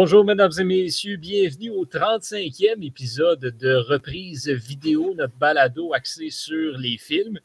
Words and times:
Bonjour, 0.00 0.24
mesdames 0.24 0.52
et 0.56 0.62
messieurs. 0.62 1.16
Bienvenue 1.16 1.70
au 1.70 1.84
35e 1.84 2.86
épisode 2.86 3.40
de 3.40 3.74
reprise 3.74 4.48
vidéo, 4.48 5.12
notre 5.16 5.34
balado 5.34 5.92
axé 5.92 6.30
sur 6.30 6.78
les 6.78 6.98
films. 6.98 7.40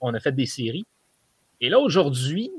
On 0.00 0.14
a 0.14 0.18
fait 0.18 0.32
des 0.32 0.46
séries. 0.46 0.86
Et 1.60 1.68
là, 1.68 1.78
aujourd'hui, 1.78 2.50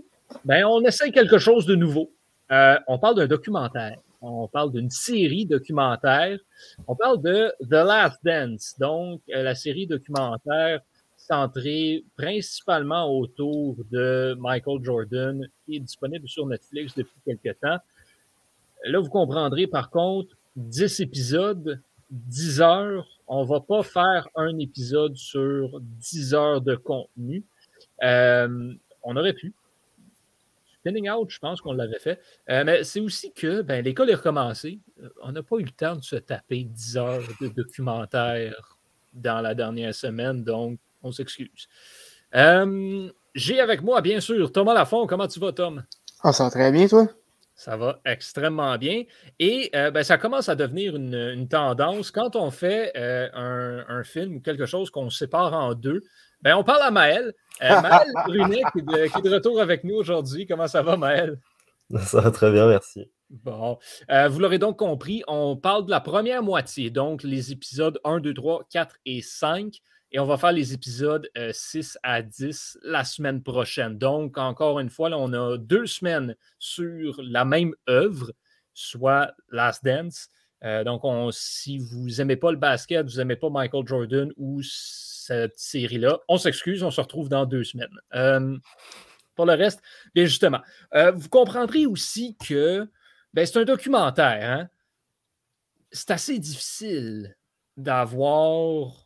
ben, 0.45 0.63
on 0.65 0.79
essaie 0.83 1.09
quelque 1.09 1.39
chose 1.39 1.65
de 1.65 1.73
nouveau. 1.73 2.11
Euh, 2.51 2.77
on 2.87 2.99
parle 2.99 3.15
d'un 3.15 3.25
documentaire. 3.25 3.97
On 4.21 4.47
parle 4.47 4.71
d'une 4.71 4.91
série 4.91 5.47
documentaire. 5.47 6.37
On 6.85 6.95
parle 6.95 7.19
de 7.23 7.51
The 7.63 7.83
Last 7.83 8.19
Dance, 8.23 8.75
donc 8.77 9.21
euh, 9.33 9.41
la 9.41 9.55
série 9.55 9.87
documentaire 9.87 10.81
centrée 11.17 12.03
principalement 12.15 13.09
autour 13.09 13.77
de 13.89 14.35
Michael 14.39 14.83
Jordan, 14.83 15.47
qui 15.65 15.77
est 15.77 15.79
disponible 15.79 16.29
sur 16.29 16.45
Netflix 16.45 16.93
depuis 16.93 17.17
quelques 17.25 17.59
temps. 17.59 17.79
Là, 18.83 18.99
vous 18.99 19.09
comprendrez 19.09 19.67
par 19.67 19.89
contre, 19.89 20.35
10 20.55 20.99
épisodes, 21.01 21.81
10 22.09 22.61
heures. 22.61 23.07
On 23.27 23.43
ne 23.43 23.47
va 23.47 23.59
pas 23.59 23.81
faire 23.83 24.27
un 24.35 24.57
épisode 24.59 25.15
sur 25.15 25.79
10 25.81 26.33
heures 26.33 26.61
de 26.61 26.75
contenu. 26.75 27.43
Euh, 28.03 28.73
on 29.03 29.17
aurait 29.17 29.33
pu. 29.33 29.53
Spinning 30.79 31.09
Out, 31.09 31.31
je 31.31 31.39
pense 31.39 31.61
qu'on 31.61 31.73
l'avait 31.73 31.99
fait. 31.99 32.19
Euh, 32.49 32.63
mais 32.63 32.83
c'est 32.83 32.99
aussi 32.99 33.31
que 33.31 33.63
ben, 33.63 33.83
l'école 33.83 34.11
est 34.11 34.15
recommencée. 34.15 34.79
On 35.23 35.31
n'a 35.31 35.41
pas 35.41 35.57
eu 35.57 35.63
le 35.63 35.71
temps 35.71 35.95
de 35.95 36.03
se 36.03 36.15
taper 36.15 36.63
10 36.63 36.97
heures 36.97 37.23
de 37.41 37.47
documentaire 37.47 38.77
dans 39.13 39.41
la 39.41 39.55
dernière 39.55 39.95
semaine, 39.95 40.43
donc 40.43 40.77
on 41.01 41.11
s'excuse. 41.11 41.67
Euh, 42.35 43.09
j'ai 43.33 43.59
avec 43.59 43.81
moi, 43.81 44.01
bien 44.01 44.19
sûr, 44.19 44.51
Thomas 44.51 44.73
Lafont. 44.73 45.07
Comment 45.07 45.27
tu 45.27 45.39
vas, 45.39 45.53
Tom? 45.53 45.83
Ah, 46.21 46.33
ça 46.33 46.43
va 46.45 46.49
très 46.49 46.71
bien, 46.71 46.87
toi? 46.87 47.07
Ça 47.55 47.77
va 47.77 48.01
extrêmement 48.03 48.77
bien. 48.77 49.03
Et 49.39 49.69
euh, 49.75 49.89
ben, 49.89 50.03
ça 50.03 50.17
commence 50.17 50.49
à 50.49 50.55
devenir 50.55 50.97
une, 50.97 51.47
tendance. 51.47 52.11
Quand 52.11 52.35
on 52.35 52.51
fait 52.51 52.91
euh, 52.97 53.29
un, 53.87 54.03
film 54.03 54.35
ou 54.35 54.39
quelque 54.41 54.65
chose 54.65 54.89
qu'on 54.89 55.09
sépare 55.09 55.53
en 55.53 55.73
deux, 55.73 56.01
ben, 56.41 56.57
on 56.57 56.65
parle 56.65 56.83
à 56.83 56.91
Maël. 56.91 57.33
Euh, 57.63 57.69
Maël 57.81 58.07
Brunet 58.25 58.61
qui 58.73 58.79
est, 58.79 59.21
de, 59.23 59.33
retour 59.33 59.61
avec 59.61 59.85
nous 59.85 59.95
aujourd'hui. 59.95 60.45
Comment 60.45 60.67
ça 60.67 60.81
va, 60.81 60.97
Maël? 60.97 61.39
Ça 61.99 62.19
va 62.19 62.31
très 62.31 62.51
bien, 62.51 62.67
merci. 62.67 63.07
Bon. 63.29 63.77
vous 64.09 64.39
l'aurez 64.39 64.57
donc 64.57 64.79
compris, 64.79 65.23
on 65.27 65.55
parle 65.55 65.85
de 65.85 65.91
la 65.91 65.99
première 65.99 66.41
moitié, 66.41 66.89
donc 66.89 67.21
les 67.21 67.51
épisodes 67.51 67.99
1, 68.03 68.21
2, 68.21 68.33
3, 68.33 68.63
4 68.71 68.95
et 69.05 69.21
5. 69.21 69.81
Et 70.11 70.19
on 70.19 70.25
va 70.25 70.37
faire 70.37 70.51
les 70.51 70.73
épisodes 70.73 71.29
6 71.51 71.97
euh, 71.97 71.99
à 72.03 72.21
10 72.21 72.79
la 72.83 73.03
semaine 73.03 73.41
prochaine. 73.43 73.97
Donc, 73.97 74.37
encore 74.37 74.79
une 74.79 74.89
fois, 74.89 75.09
on 75.11 75.33
a 75.33 75.57
deux 75.57 75.85
semaines 75.87 76.35
sur 76.59 77.21
la 77.21 77.43
même 77.43 77.73
œuvre, 77.89 78.31
soit 78.73 79.33
Last 79.49 79.83
Dance. 79.83 80.29
Euh, 80.63 80.83
donc, 80.83 81.01
si 81.33 81.79
vous 81.79 82.07
n'aimez 82.17 82.37
pas 82.37 82.51
le 82.51 82.57
basket, 82.57 83.05
vous 83.09 83.17
n'aimez 83.17 83.35
pas 83.35 83.49
Michael 83.49 83.85
Jordan 83.85 84.31
ou 84.37 84.61
cette 84.63 85.57
série-là, 85.57 86.19
on 86.29 86.37
s'excuse, 86.37 86.83
on 86.83 86.91
se 86.91 87.01
retrouve 87.01 87.29
dans 87.29 87.45
deux 87.45 87.63
semaines. 87.63 87.99
Euh, 88.13 88.57
pour 89.35 89.45
le 89.45 89.53
reste, 89.53 89.81
bien 90.13 90.23
justement, 90.23 90.61
vous 90.93 91.27
comprendrez 91.27 91.85
aussi 91.85 92.37
que 92.37 92.89
ben, 93.33 93.45
c'est 93.45 93.59
un 93.59 93.65
documentaire. 93.65 94.49
Hein. 94.49 94.69
C'est 95.91 96.11
assez 96.11 96.39
difficile 96.39 97.35
d'avoir 97.75 99.04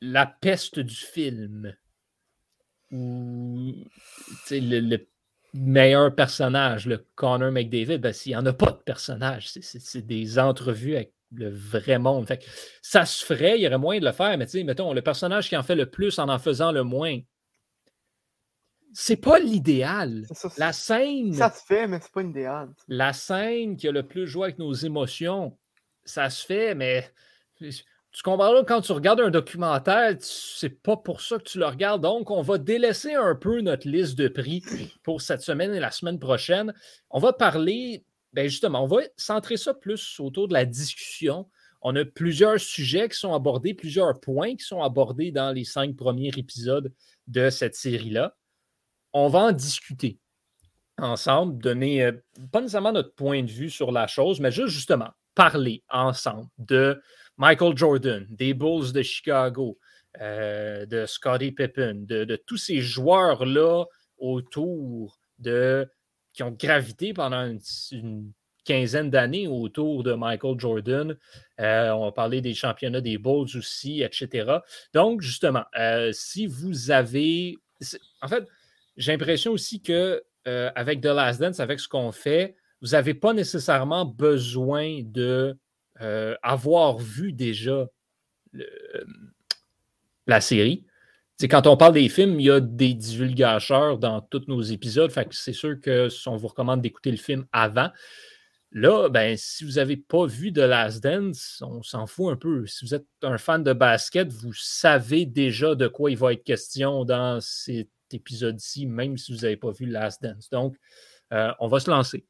la 0.00 0.26
peste 0.26 0.78
du 0.78 0.94
film. 0.94 1.74
Ou 2.92 3.74
le, 4.50 4.98
meilleur 5.54 6.14
personnage, 6.14 6.86
le 6.86 7.04
Connor 7.14 7.50
McDavid, 7.50 7.98
ben, 7.98 8.12
s'il 8.12 8.32
n'y 8.32 8.36
en 8.36 8.46
a 8.46 8.52
pas 8.52 8.70
de 8.70 8.76
personnage, 8.76 9.50
c'est 9.50 10.06
des 10.06 10.38
entrevues 10.38 10.96
avec 10.96 11.12
le 11.32 11.50
vrai 11.50 11.98
monde. 11.98 12.26
ça 12.82 13.04
se 13.04 13.24
ferait, 13.24 13.58
il 13.58 13.62
y 13.62 13.66
aurait 13.66 13.78
moyen 13.78 14.00
de 14.00 14.06
le 14.06 14.12
faire, 14.12 14.36
mais 14.38 14.46
mettons, 14.64 14.92
le 14.92 15.02
personnage 15.02 15.48
qui 15.48 15.56
en 15.56 15.62
fait 15.62 15.74
le 15.74 15.90
plus 15.90 16.18
en 16.18 16.28
en 16.28 16.38
faisant 16.38 16.72
le 16.72 16.84
moins. 16.84 17.18
C'est 18.92 19.16
pas 19.16 19.38
l'idéal. 19.38 20.26
La 20.56 20.72
scène. 20.72 21.34
Ça 21.34 21.50
se 21.50 21.64
fait, 21.66 21.86
mais 21.86 21.98
c'est 22.00 22.12
pas 22.12 22.22
l'idéal. 22.22 22.70
La 22.88 23.12
scène 23.12 23.76
qui 23.76 23.88
a 23.88 23.92
le 23.92 24.04
plus 24.04 24.26
joué 24.26 24.44
avec 24.44 24.58
nos 24.58 24.72
émotions, 24.72 25.58
ça 26.04 26.30
se 26.30 26.46
fait, 26.46 26.74
mais 26.74 27.12
tu 28.16 28.22
comprends 28.22 28.64
quand 28.64 28.80
tu 28.80 28.92
regardes 28.92 29.20
un 29.20 29.28
documentaire, 29.28 30.16
c'est 30.20 30.70
pas 30.70 30.96
pour 30.96 31.20
ça 31.20 31.36
que 31.36 31.42
tu 31.42 31.58
le 31.58 31.66
regardes. 31.66 32.00
Donc, 32.00 32.30
on 32.30 32.40
va 32.40 32.56
délaisser 32.56 33.12
un 33.12 33.34
peu 33.34 33.60
notre 33.60 33.86
liste 33.86 34.16
de 34.16 34.28
prix 34.28 34.62
pour 35.02 35.20
cette 35.20 35.42
semaine 35.42 35.74
et 35.74 35.80
la 35.80 35.90
semaine 35.90 36.18
prochaine. 36.18 36.72
On 37.10 37.18
va 37.18 37.34
parler, 37.34 38.06
ben 38.32 38.48
justement, 38.48 38.84
on 38.84 38.86
va 38.86 39.02
centrer 39.18 39.58
ça 39.58 39.74
plus 39.74 40.18
autour 40.18 40.48
de 40.48 40.54
la 40.54 40.64
discussion. 40.64 41.46
On 41.82 41.94
a 41.94 42.06
plusieurs 42.06 42.58
sujets 42.58 43.06
qui 43.10 43.18
sont 43.18 43.34
abordés, 43.34 43.74
plusieurs 43.74 44.18
points 44.18 44.56
qui 44.56 44.64
sont 44.64 44.80
abordés 44.80 45.30
dans 45.30 45.52
les 45.52 45.64
cinq 45.64 45.94
premiers 45.94 46.32
épisodes 46.38 46.90
de 47.26 47.50
cette 47.50 47.74
série-là. 47.74 48.34
On 49.12 49.28
va 49.28 49.40
en 49.40 49.52
discuter 49.52 50.18
ensemble, 50.96 51.58
donner 51.58 52.02
euh, 52.02 52.12
pas 52.50 52.62
nécessairement 52.62 52.92
notre 52.92 53.14
point 53.14 53.42
de 53.42 53.50
vue 53.50 53.68
sur 53.68 53.92
la 53.92 54.06
chose, 54.06 54.40
mais 54.40 54.50
juste 54.50 54.68
justement 54.68 55.10
parler 55.34 55.84
ensemble 55.90 56.48
de 56.56 56.98
Michael 57.38 57.76
Jordan, 57.76 58.26
des 58.30 58.54
Bulls 58.54 58.92
de 58.92 59.02
Chicago, 59.02 59.78
euh, 60.20 60.86
de 60.86 61.04
Scottie 61.04 61.52
Pippen, 61.52 62.06
de, 62.06 62.36
tous 62.46 62.56
ces 62.56 62.80
joueurs-là 62.80 63.84
autour 64.18 65.18
de 65.38 65.86
qui 66.32 66.42
ont 66.42 66.50
gravité 66.50 67.12
pendant 67.12 67.54
une, 67.92 68.32
quinzaine 68.64 69.10
d'années 69.10 69.46
autour 69.46 70.02
de 70.02 70.14
Michael 70.14 70.58
Jordan. 70.58 71.16
Euh, 71.60 71.90
on 71.90 72.06
va 72.06 72.12
parler 72.12 72.40
des 72.40 72.52
championnats 72.52 73.00
des 73.00 73.16
Bulls 73.16 73.56
aussi, 73.56 74.02
etc. 74.02 74.58
Donc, 74.92 75.20
justement, 75.20 75.64
euh, 75.78 76.10
si 76.12 76.46
vous 76.46 76.90
avez. 76.90 77.56
En 78.22 78.28
fait, 78.28 78.44
j'ai 78.96 79.12
l'impression 79.12 79.52
aussi 79.52 79.82
que 79.82 80.22
avec 80.46 81.00
The 81.00 81.06
Last 81.06 81.40
Dance, 81.40 81.58
avec 81.58 81.80
ce 81.80 81.88
qu'on 81.88 82.12
fait, 82.12 82.54
vous 82.80 82.88
n'avez 82.88 83.14
pas 83.14 83.32
nécessairement 83.32 84.04
besoin 84.04 85.00
de 85.02 85.58
euh, 86.00 86.34
avoir 86.42 86.98
vu 86.98 87.32
déjà 87.32 87.86
la 90.26 90.40
série. 90.40 90.86
Quand 91.42 91.66
on 91.66 91.76
parle 91.76 91.94
des 91.94 92.08
films, 92.08 92.40
il 92.40 92.46
y 92.46 92.50
a 92.50 92.60
des 92.60 92.94
divulgateurs 92.94 93.98
dans 93.98 94.22
tous 94.22 94.44
nos 94.48 94.62
épisodes. 94.62 95.12
C'est 95.30 95.52
sûr 95.52 95.80
que 95.80 96.08
on 96.26 96.36
vous 96.36 96.48
recommande 96.48 96.80
d'écouter 96.80 97.10
le 97.10 97.18
film 97.18 97.46
avant. 97.52 97.90
Là, 98.72 99.08
ben, 99.08 99.36
si 99.36 99.64
vous 99.64 99.72
n'avez 99.72 99.96
pas 99.96 100.26
vu 100.26 100.52
The 100.52 100.58
Last 100.58 101.02
Dance, 101.02 101.62
on 101.64 101.82
s'en 101.82 102.06
fout 102.06 102.32
un 102.32 102.36
peu. 102.36 102.66
Si 102.66 102.84
vous 102.84 102.94
êtes 102.94 103.06
un 103.22 103.38
fan 103.38 103.62
de 103.62 103.72
basket, 103.72 104.32
vous 104.32 104.52
savez 104.54 105.24
déjà 105.24 105.74
de 105.74 105.88
quoi 105.88 106.10
il 106.10 106.16
va 106.16 106.32
être 106.32 106.44
question 106.44 107.04
dans 107.04 107.40
cet 107.40 107.88
épisode-ci, 108.12 108.86
même 108.86 109.16
si 109.16 109.32
vous 109.32 109.40
n'avez 109.42 109.56
pas 109.56 109.70
vu 109.70 109.86
The 109.86 109.92
Last 109.92 110.22
Dance. 110.22 110.50
Donc, 110.50 110.76
euh, 111.32 111.52
on 111.60 111.68
va 111.68 111.80
se 111.80 111.90
lancer 111.90 112.26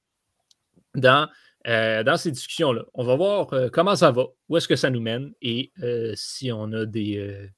dans 0.94 1.28
euh, 1.66 2.04
dans 2.04 2.16
ces 2.16 2.30
discussions-là. 2.30 2.84
On 2.94 3.04
va 3.04 3.16
voir 3.16 3.52
euh, 3.52 3.68
comment 3.72 3.96
ça 3.96 4.12
va, 4.12 4.26
où 4.48 4.56
est-ce 4.56 4.68
que 4.68 4.76
ça 4.76 4.88
nous 4.88 5.00
mène 5.00 5.32
et 5.42 5.72
euh, 5.82 6.12
si 6.14 6.52
on 6.52 6.72
a 6.72 6.86
des. 6.86 7.50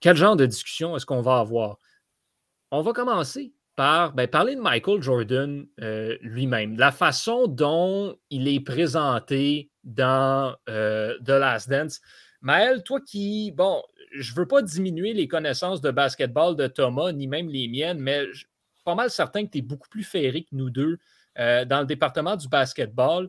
quel 0.00 0.16
genre 0.16 0.36
de 0.36 0.46
discussion 0.46 0.96
est-ce 0.96 1.06
qu'on 1.06 1.22
va 1.22 1.38
avoir? 1.38 1.78
On 2.70 2.82
va 2.82 2.92
commencer 2.92 3.52
par 3.76 4.12
ben, 4.12 4.26
parler 4.26 4.56
de 4.56 4.60
Michael 4.60 5.02
Jordan 5.02 5.66
lui-même, 6.20 6.76
la 6.76 6.90
façon 6.90 7.46
dont 7.46 8.18
il 8.30 8.48
est 8.48 8.60
présenté 8.60 9.70
dans 9.84 10.56
The 10.66 11.28
Last 11.28 11.70
Dance. 11.70 12.00
Maël, 12.40 12.82
toi 12.82 13.00
qui, 13.00 13.52
bon, 13.52 13.82
je 14.12 14.32
ne 14.32 14.36
veux 14.36 14.46
pas 14.46 14.62
diminuer 14.62 15.12
les 15.12 15.28
connaissances 15.28 15.80
de 15.80 15.90
basketball 15.90 16.56
de 16.56 16.66
Thomas, 16.66 17.12
ni 17.12 17.26
même 17.28 17.48
les 17.48 17.68
miennes, 17.68 18.00
mais 18.00 18.26
je 18.32 18.38
suis 18.38 18.46
pas 18.84 18.94
mal 18.94 19.10
certain 19.10 19.44
que 19.44 19.50
tu 19.50 19.58
es 19.58 19.62
beaucoup 19.62 19.88
plus 19.88 20.04
ferré 20.04 20.42
que 20.42 20.54
nous 20.54 20.70
deux 20.70 20.98
euh, 21.38 21.64
dans 21.64 21.80
le 21.80 21.86
département 21.86 22.36
du 22.36 22.48
basketball, 22.48 23.28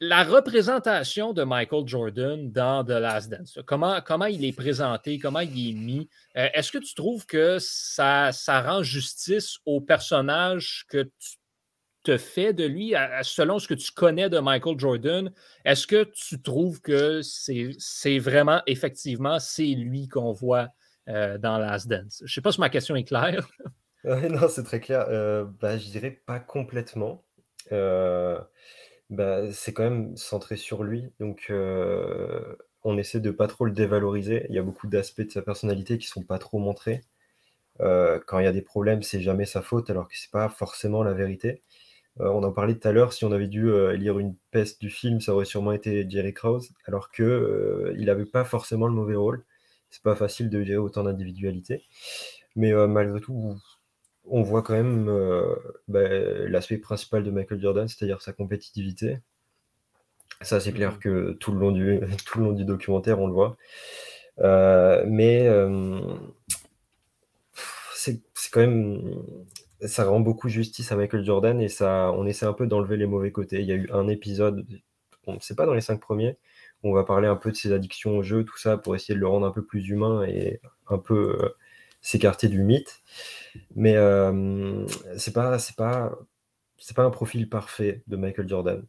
la 0.00 0.22
représentation 0.22 1.32
de 1.32 1.42
Michael 1.42 1.86
Jordan 1.86 2.52
dans 2.52 2.84
The 2.84 2.90
Last 2.90 3.30
Dance, 3.30 3.58
comment, 3.66 4.00
comment 4.00 4.26
il 4.26 4.44
est 4.44 4.52
présenté, 4.52 5.18
comment 5.18 5.40
il 5.40 5.70
est 5.70 5.72
mis, 5.72 6.08
euh, 6.36 6.48
est-ce 6.54 6.70
que 6.70 6.78
tu 6.78 6.94
trouves 6.94 7.26
que 7.26 7.58
ça, 7.58 8.30
ça 8.32 8.62
rend 8.62 8.82
justice 8.82 9.58
au 9.66 9.80
personnage 9.80 10.86
que 10.88 11.02
tu 11.02 11.38
te 12.04 12.16
fais 12.16 12.52
de 12.52 12.64
lui, 12.64 12.94
selon 13.22 13.58
ce 13.58 13.66
que 13.66 13.74
tu 13.74 13.90
connais 13.90 14.30
de 14.30 14.38
Michael 14.38 14.78
Jordan? 14.78 15.32
Est-ce 15.64 15.86
que 15.86 16.04
tu 16.04 16.40
trouves 16.40 16.80
que 16.80 17.20
c'est 17.22 18.18
vraiment, 18.18 18.62
effectivement, 18.66 19.38
c'est 19.40 19.66
lui 19.66 20.08
qu'on 20.08 20.32
voit 20.32 20.68
euh, 21.08 21.38
dans 21.38 21.58
Last 21.58 21.88
Dance? 21.88 22.18
Je 22.20 22.24
ne 22.24 22.28
sais 22.28 22.40
pas 22.40 22.52
si 22.52 22.60
ma 22.60 22.70
question 22.70 22.94
est 22.94 23.04
claire. 23.04 23.46
non, 24.30 24.48
c'est 24.48 24.62
très 24.64 24.80
clair. 24.80 25.06
Euh, 25.08 25.44
bah, 25.60 25.78
je 25.78 25.88
dirais 25.90 26.10
pas 26.10 26.40
complètement. 26.40 27.24
Euh, 27.72 28.40
bah, 29.10 29.52
c'est 29.52 29.72
quand 29.72 29.84
même 29.84 30.16
centré 30.16 30.56
sur 30.56 30.82
lui, 30.84 31.12
donc 31.20 31.46
euh, 31.50 32.56
on 32.84 32.98
essaie 32.98 33.20
de 33.20 33.30
pas 33.30 33.48
trop 33.48 33.64
le 33.66 33.72
dévaloriser. 33.72 34.46
Il 34.48 34.54
y 34.54 34.58
a 34.58 34.62
beaucoup 34.62 34.86
d'aspects 34.86 35.22
de 35.22 35.30
sa 35.30 35.42
personnalité 35.42 35.98
qui 35.98 36.06
sont 36.06 36.22
pas 36.22 36.38
trop 36.38 36.58
montrés. 36.58 37.02
quand 37.80 38.38
il 38.40 38.44
y 38.44 38.48
a 38.48 38.52
des 38.52 38.62
problèmes, 38.62 39.02
c'est 39.02 39.20
jamais 39.20 39.46
sa 39.46 39.62
faute, 39.62 39.90
alors 39.90 40.08
que 40.08 40.16
c'est 40.16 40.30
pas 40.30 40.48
forcément 40.48 41.02
la 41.04 41.14
vérité. 41.14 41.62
on 42.18 42.42
en 42.44 42.52
parlait 42.52 42.76
tout 42.76 42.88
à 42.88 42.92
l'heure, 42.92 43.12
si 43.12 43.24
on 43.24 43.32
avait 43.32 43.48
dû 43.48 43.70
lire 43.96 44.18
une 44.18 44.36
peste 44.50 44.80
du 44.80 44.90
film, 44.90 45.20
ça 45.20 45.34
aurait 45.34 45.44
sûrement 45.46 45.72
été 45.72 46.08
Jerry 46.10 46.34
Krause, 46.34 46.72
alors 46.86 47.10
que 47.10 47.94
il 47.98 48.06
n'avait 48.06 48.26
pas 48.26 48.44
forcément 48.44 48.88
le 48.88 48.94
mauvais 48.94 49.16
rôle. 49.16 49.44
C'est 49.90 50.02
pas 50.02 50.16
facile 50.16 50.50
de 50.50 50.62
gérer 50.62 50.78
autant 50.78 51.04
d'individualité. 51.04 51.84
Mais 52.56 52.72
malgré 52.88 53.20
tout, 53.20 53.56
on 54.30 54.42
voit 54.42 54.62
quand 54.62 54.74
même 54.74 55.10
bah, 55.88 56.08
l'aspect 56.48 56.78
principal 56.78 57.24
de 57.24 57.30
Michael 57.30 57.60
Jordan, 57.60 57.88
c'est-à-dire 57.88 58.22
sa 58.22 58.32
compétitivité. 58.32 59.18
Ça, 60.40 60.60
c'est 60.60 60.72
clair 60.72 60.94
mmh. 60.94 60.98
que 60.98 61.32
tout 61.40 61.52
le 61.52 61.58
long 61.58 61.72
du, 61.72 62.00
tout 62.26 62.38
le 62.38 62.44
long 62.44 62.52
du 62.52 62.64
documentaire, 62.64 63.20
on 63.20 63.26
le 63.26 63.32
voit. 63.32 63.56
mais 65.06 65.48
c'est 67.94 68.50
quand 68.50 68.60
même 68.60 69.22
ça 69.86 70.04
rend 70.04 70.20
beaucoup 70.20 70.48
justice 70.48 70.90
à 70.92 70.96
Michael 70.96 71.24
Jordan 71.24 71.60
et 71.60 71.68
ça, 71.68 72.12
on 72.12 72.26
essaie 72.26 72.46
un 72.46 72.52
peu 72.52 72.66
d'enlever 72.66 72.96
les 72.96 73.06
mauvais 73.06 73.30
côtés. 73.30 73.60
Il 73.60 73.66
y 73.66 73.72
a 73.72 73.76
eu 73.76 73.88
un 73.92 74.08
épisode, 74.08 74.66
on 75.26 75.34
ne 75.34 75.40
sait 75.40 75.54
pas 75.54 75.66
dans 75.66 75.74
les 75.74 75.80
cinq 75.80 76.00
premiers, 76.00 76.36
où 76.82 76.90
on 76.90 76.92
va 76.92 77.04
parler 77.04 77.28
un 77.28 77.36
peu 77.36 77.50
de 77.50 77.56
ses 77.56 77.72
addictions 77.72 78.18
au 78.18 78.22
jeu, 78.22 78.44
tout 78.44 78.58
ça, 78.58 78.76
pour 78.76 78.96
essayer 78.96 79.14
de 79.14 79.20
le 79.20 79.28
rendre 79.28 79.46
un 79.46 79.52
peu 79.52 79.64
plus 79.64 79.88
humain 79.88 80.24
et 80.24 80.60
un 80.88 80.98
peu 80.98 81.38
euh, 81.42 81.48
s'écarter 82.00 82.48
du 82.48 82.62
mythe. 82.62 83.00
Mais 83.74 83.96
euh, 83.96 84.86
c'est 85.16 85.32
pas, 85.32 85.58
c'est 85.58 85.76
pas, 85.76 86.12
c'est 86.78 86.96
pas 86.96 87.04
un 87.04 87.10
profil 87.10 87.48
parfait 87.48 88.02
de 88.06 88.16
Michael 88.16 88.48
Jordan. 88.48 88.84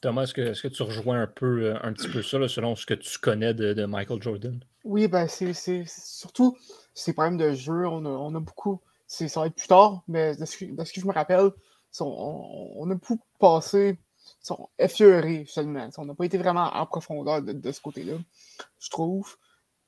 Thomas, 0.00 0.22
est-ce 0.22 0.62
que, 0.62 0.68
tu 0.68 0.82
rejoins 0.82 1.22
un 1.22 1.26
peu, 1.26 1.64
euh, 1.64 1.78
un 1.82 1.92
petit 1.92 2.08
peu 2.08 2.22
ça, 2.22 2.48
selon 2.48 2.74
ce 2.74 2.86
que 2.86 2.94
tu 2.94 3.18
connais 3.18 3.52
de, 3.52 3.84
Michael 3.84 4.22
Jordan? 4.22 4.58
Oui, 4.84 5.08
ben 5.08 5.28
c'est 5.28 5.52
surtout 5.86 6.56
ces 6.94 7.12
problèmes 7.12 7.36
de 7.36 7.52
jeu. 7.52 7.86
On 7.86 8.06
a, 8.06 8.08
on 8.08 8.34
a 8.34 8.40
beaucoup 8.40 8.80
ça 9.10 9.40
va 9.40 9.46
être 9.46 9.54
plus 9.54 9.66
tard, 9.66 10.02
mais 10.08 10.36
de 10.36 10.44
ce 10.44 10.56
que, 10.56 11.00
je 11.00 11.06
me 11.06 11.12
rappelle, 11.12 11.50
on, 12.00 12.90
a 12.90 12.96
pu 12.96 13.14
passer 13.38 13.98
sont 14.40 14.68
effleurés 14.78 15.44
seulement. 15.48 15.88
On 15.98 16.04
n'a 16.04 16.14
pas 16.14 16.24
été 16.24 16.38
vraiment 16.38 16.72
en 16.72 16.86
profondeur 16.86 17.42
de, 17.42 17.72
ce 17.72 17.80
côté-là, 17.80 18.14
je 18.78 18.90
trouve. 18.90 19.36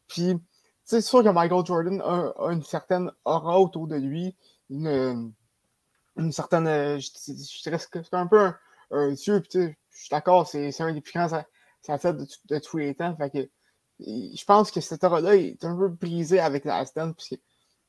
Puis, 0.09 0.37
c'est 0.84 1.00
sûr 1.00 1.23
que 1.23 1.29
Michael 1.29 1.64
Jordan 1.64 2.00
a, 2.02 2.32
une 2.50 2.62
certaine 2.62 3.11
aura 3.25 3.61
autour 3.61 3.87
de 3.87 3.96
lui, 3.96 4.37
une, 4.70 5.32
certaine. 6.31 6.67
Euh, 6.67 6.99
je, 6.99 7.08
c'est 7.14 8.14
un 8.14 8.26
peu 8.26 8.52
un, 8.90 9.12
dieu, 9.12 9.43
je 9.52 9.70
suis 9.90 10.11
d'accord, 10.11 10.46
c'est 10.46 10.81
un 10.81 10.93
des 10.93 11.00
plus 11.00 11.12
grands 11.12 11.44
athlètes 11.88 12.17
de, 12.17 12.26
de, 12.46 12.58
tous 12.58 12.79
les 12.79 12.94
temps. 12.94 13.17
Fait 13.17 13.31
que, 13.31 13.49
je 14.00 14.44
pense 14.44 14.70
que 14.70 14.81
cette 14.81 15.05
aura-là 15.05 15.37
est 15.37 15.64
un 15.64 15.76
peu 15.76 15.88
brisée 15.88 16.40
avec 16.40 16.64
la 16.64 16.85
puisque 16.85 17.38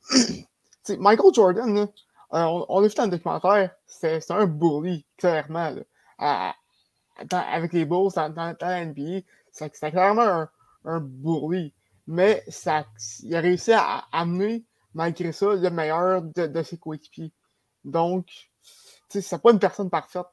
Michael 0.99 1.33
Jordan, 1.33 1.77
euh, 1.77 1.85
on, 2.31 2.79
l'a 2.79 2.87
vu 2.87 2.93
dans 2.95 3.05
le 3.05 3.11
documentaire, 3.11 3.71
c'est 3.85 4.31
un 4.31 4.45
bully, 4.45 5.05
clairement. 5.17 5.75
avec 6.17 7.73
les 7.73 7.85
Bulls 7.85 8.11
dans, 8.15 8.29
dans, 8.29 8.55
la 8.61 8.85
NBA, 8.85 9.21
c'était 9.51 9.91
clairement 9.91 10.21
un, 10.21 10.49
un. 10.85 10.99
Mais 12.07 12.43
ça, 12.47 12.85
il 13.23 13.35
a 13.35 13.39
réussi 13.39 13.71
à 13.71 14.05
amener, 14.11 14.63
malgré 14.93 15.31
ça, 15.31 15.55
le 15.55 15.69
meilleur 15.69 16.21
de, 16.21 16.63
ses 16.63 16.77
coéquipiers. 16.77 17.31
Donc, 17.83 18.27
c'est 19.09 19.41
pas 19.41 19.51
une 19.51 19.59
personne 19.59 19.89
parfaite. 19.89 20.25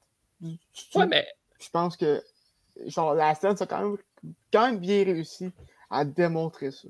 Ouais, 0.43 1.07
mais... 1.07 1.27
Je 1.61 1.69
pense 1.69 1.97
que 1.97 2.23
genre, 2.87 3.15
la 3.15 3.35
scène, 3.35 3.57
ça 3.57 3.65
a 3.65 3.67
quand 3.67 3.83
même, 3.83 3.97
quand 4.53 4.67
même 4.67 4.79
bien 4.79 5.05
réussi 5.05 5.51
à 5.91 6.05
démontrer 6.05 6.71
ça. 6.71 6.89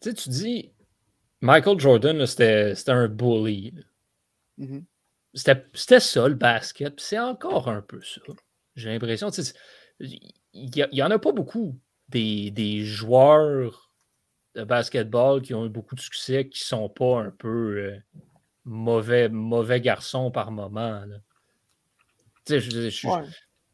Tu 0.00 0.10
sais, 0.10 0.14
tu 0.14 0.28
dis, 0.28 0.72
Michael 1.40 1.80
Jordan, 1.80 2.26
c'était 2.26 2.74
un 2.88 3.08
bully. 3.08 3.74
Mm-hmm. 4.58 4.84
C'était 5.34 6.00
ça 6.00 6.28
le 6.28 6.34
basket, 6.34 7.00
c'est 7.00 7.18
encore 7.18 7.68
un 7.68 7.80
peu 7.80 8.00
ça. 8.02 8.20
J'ai 8.76 8.90
l'impression. 8.90 9.30
Il 10.00 10.88
n'y 10.92 11.02
en 11.02 11.10
a 11.10 11.18
pas 11.18 11.32
beaucoup 11.32 11.78
des, 12.08 12.82
joueurs 12.84 13.91
de 14.54 14.64
basketball 14.64 15.42
qui 15.42 15.54
ont 15.54 15.66
eu 15.66 15.68
beaucoup 15.68 15.94
de 15.94 16.00
succès 16.00 16.48
qui 16.48 16.62
ne 16.62 16.66
sont 16.66 16.88
pas 16.88 17.20
un 17.20 17.30
peu 17.30 17.48
euh, 17.48 17.96
mauvais, 18.64 19.28
mauvais 19.28 19.80
garçons 19.80 20.30
par 20.30 20.50
moment. 20.50 21.02
Je, 22.48 22.58
je, 22.58 23.08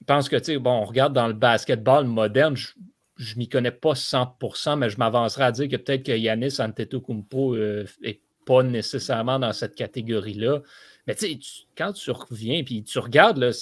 pense 0.06 0.28
que, 0.28 0.58
bon, 0.58 0.70
on 0.70 0.84
regarde 0.84 1.12
dans 1.12 1.26
le 1.26 1.32
basketball 1.32 2.06
moderne, 2.06 2.56
je 2.56 3.36
m'y 3.36 3.48
connais 3.48 3.72
pas 3.72 3.94
100%, 3.94 4.78
mais 4.78 4.90
je 4.90 4.98
m'avancerai 4.98 5.44
à 5.44 5.52
dire 5.52 5.68
que 5.68 5.76
peut-être 5.76 6.04
que 6.04 6.12
Yanis 6.12 6.60
Antetokounmpo 6.60 7.56
n'est 7.56 7.62
euh, 7.62 7.84
est 8.02 8.20
pas 8.46 8.62
nécessairement 8.62 9.38
dans 9.38 9.52
cette 9.52 9.74
catégorie-là. 9.74 10.60
Mais 11.06 11.14
tu 11.14 11.26
sais, 11.26 11.38
quand 11.76 11.92
tu 11.92 12.10
reviens 12.10 12.62
puis 12.62 12.82
tu 12.82 12.98
regardes 12.98 13.52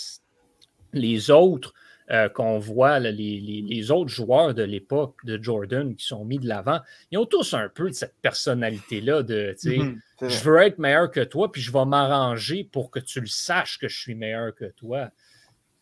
les 0.92 1.30
autres 1.30 1.74
euh, 2.10 2.28
qu'on 2.28 2.58
voit, 2.58 3.00
les, 3.00 3.90
autres 3.90 4.10
joueurs 4.10 4.54
de 4.54 4.62
l'époque 4.62 5.16
de 5.24 5.42
Jordan 5.42 5.94
qui 5.96 6.06
sont 6.06 6.24
mis 6.24 6.38
de 6.38 6.46
l'avant, 6.46 6.80
ils 7.10 7.18
ont 7.18 7.26
tous 7.26 7.52
un 7.54 7.68
peu 7.68 7.88
de 7.88 7.94
cette 7.94 8.14
personnalité-là 8.22 9.22
de, 9.22 9.56
tu 9.60 9.70
sais, 9.70 9.78
mhm, 9.78 10.00
je 10.22 10.44
veux 10.44 10.58
être 10.58 10.78
meilleur 10.78 11.10
que 11.10 11.20
toi, 11.20 11.50
puis 11.50 11.60
je 11.60 11.72
vais 11.72 11.84
m'arranger 11.84 12.62
pour 12.62 12.90
que 12.90 13.00
tu 13.00 13.20
le 13.20 13.26
saches 13.26 13.78
que 13.78 13.88
je 13.88 13.98
suis 13.98 14.14
meilleur 14.14 14.54
que 14.54 14.66
toi. 14.66 15.10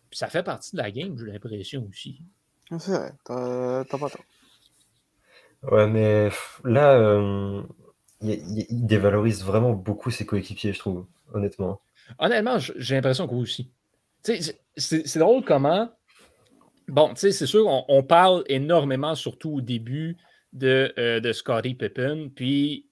Puis 0.08 0.18
ça 0.18 0.28
fait 0.28 0.42
partie 0.42 0.74
de 0.76 0.80
la 0.80 0.90
game, 0.90 1.14
j'ai 1.18 1.30
l'impression 1.30 1.86
aussi. 1.90 2.22
C'est 2.78 2.92
vrai, 2.92 3.12
t'as 3.24 3.84
pas 3.84 4.08
tort. 4.08 4.24
Ouais, 5.70 5.86
mais 5.86 6.30
là, 6.64 6.94
euh, 6.94 7.62
il, 8.22 8.86
dévalorise 8.86 9.44
vraiment 9.44 9.72
beaucoup 9.72 10.10
ses 10.10 10.26
coéquipiers, 10.26 10.72
je 10.72 10.78
trouve, 10.78 11.06
honnêtement. 11.32 11.80
Honnêtement, 12.18 12.58
j'ai 12.58 12.94
l'impression 12.94 13.26
que 13.26 13.34
vous 13.34 13.42
aussi. 13.42 13.70
C'est 14.22 15.18
drôle 15.18 15.44
comment. 15.44 15.90
Bon, 16.88 17.14
tu 17.14 17.20
sais, 17.20 17.32
c'est 17.32 17.46
sûr, 17.46 17.66
on, 17.66 18.02
parle 18.02 18.44
énormément, 18.46 19.14
surtout 19.14 19.54
au 19.54 19.60
début, 19.60 20.16
de, 20.52 20.92
euh, 20.98 21.20
de 21.20 21.32
Scottie 21.32 21.74
Pippen. 21.74 22.30
Puis 22.34 22.86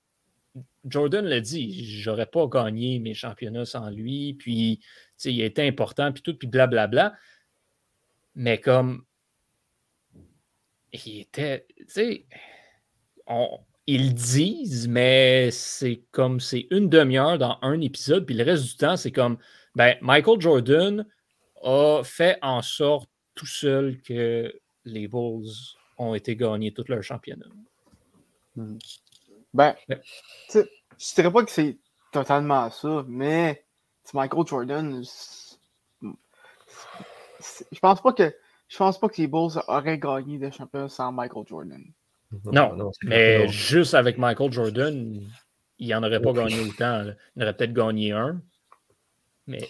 Jordan 0.85 1.25
l'a 1.25 1.41
dit, 1.41 1.85
j'aurais 2.01 2.27
pas 2.27 2.47
gagné 2.47 2.99
mes 2.99 3.15
championnats 3.15 3.65
sans 3.67 3.91
lui. 3.91 4.35
Puis, 4.35 4.79
tu 4.81 4.87
sais, 5.17 5.33
il 5.33 5.43
été 5.43 5.67
important, 5.67 6.13
puis 6.13 6.23
tout, 6.23 6.37
puis 6.37 6.49
blablabla. 6.49 7.15
Mais 8.35 8.59
comme 8.59 9.05
il 10.93 11.21
était, 11.21 11.67
tu 11.79 11.85
sais, 11.89 12.27
ils 13.87 14.15
disent, 14.15 14.89
mais 14.89 15.51
c'est 15.51 16.03
comme 16.11 16.41
c'est 16.41 16.67
une 16.71 16.89
demi-heure 16.89 17.39
dans 17.39 17.59
un 17.63 17.81
épisode, 17.81 18.27
puis 18.27 18.35
le 18.35 18.45
reste 18.45 18.65
du 18.65 18.77
temps, 18.77 18.97
c'est 18.97 19.13
comme, 19.13 19.39
ben, 19.75 19.97
Michael 20.01 20.41
Jordan 20.41 21.07
a 21.63 22.03
fait 22.05 22.39
en 22.43 22.63
sorte 22.63 23.09
tout 23.35 23.47
seul 23.47 24.01
que 24.03 24.53
les 24.85 25.09
Bulls 25.09 25.49
ont 25.99 26.15
été 26.15 26.37
gagnés 26.37 26.73
tout 26.73 26.85
leur 26.89 27.03
championnat. 27.03 27.47
Hmm. 28.57 28.79
Ben, 29.55 29.75
je 29.89 30.59
ne 30.59 30.65
dirais 31.15 31.33
pas 31.33 31.45
que 31.45 31.51
c'est 31.51 31.79
totalement 32.13 32.71
ça, 32.71 33.05
mais 33.07 33.65
Michael 34.15 34.47
Jordan, 34.47 35.03
je 37.73 37.79
pense 37.81 38.01
pas 38.01 38.13
que 38.13 38.35
je 38.69 38.79
pense 38.79 38.99
pas 38.99 39.09
que 39.09 39.21
les 39.21 39.27
Bulls 39.27 39.61
auraient 39.69 39.99
gagné 39.99 40.39
des 40.39 40.51
championnats 40.51 40.89
sans 40.89 41.13
Michael 41.13 41.45
Jordan. 41.47 41.85
Non, 42.47 42.91
mais 43.03 43.47
juste 43.49 43.93
avec 43.95 44.17
Michael 44.17 44.51
Jordan, 44.53 45.21
il 45.79 45.89
n'en 45.91 46.03
aurait 46.03 46.23
pas 46.23 46.33
gagné 46.33 46.61
autant. 46.61 47.05
Il 47.37 47.43
aurait 47.43 47.55
peut-être 47.55 47.75
gagné 47.75 48.13
un. 48.13 48.41
Mais. 49.47 49.69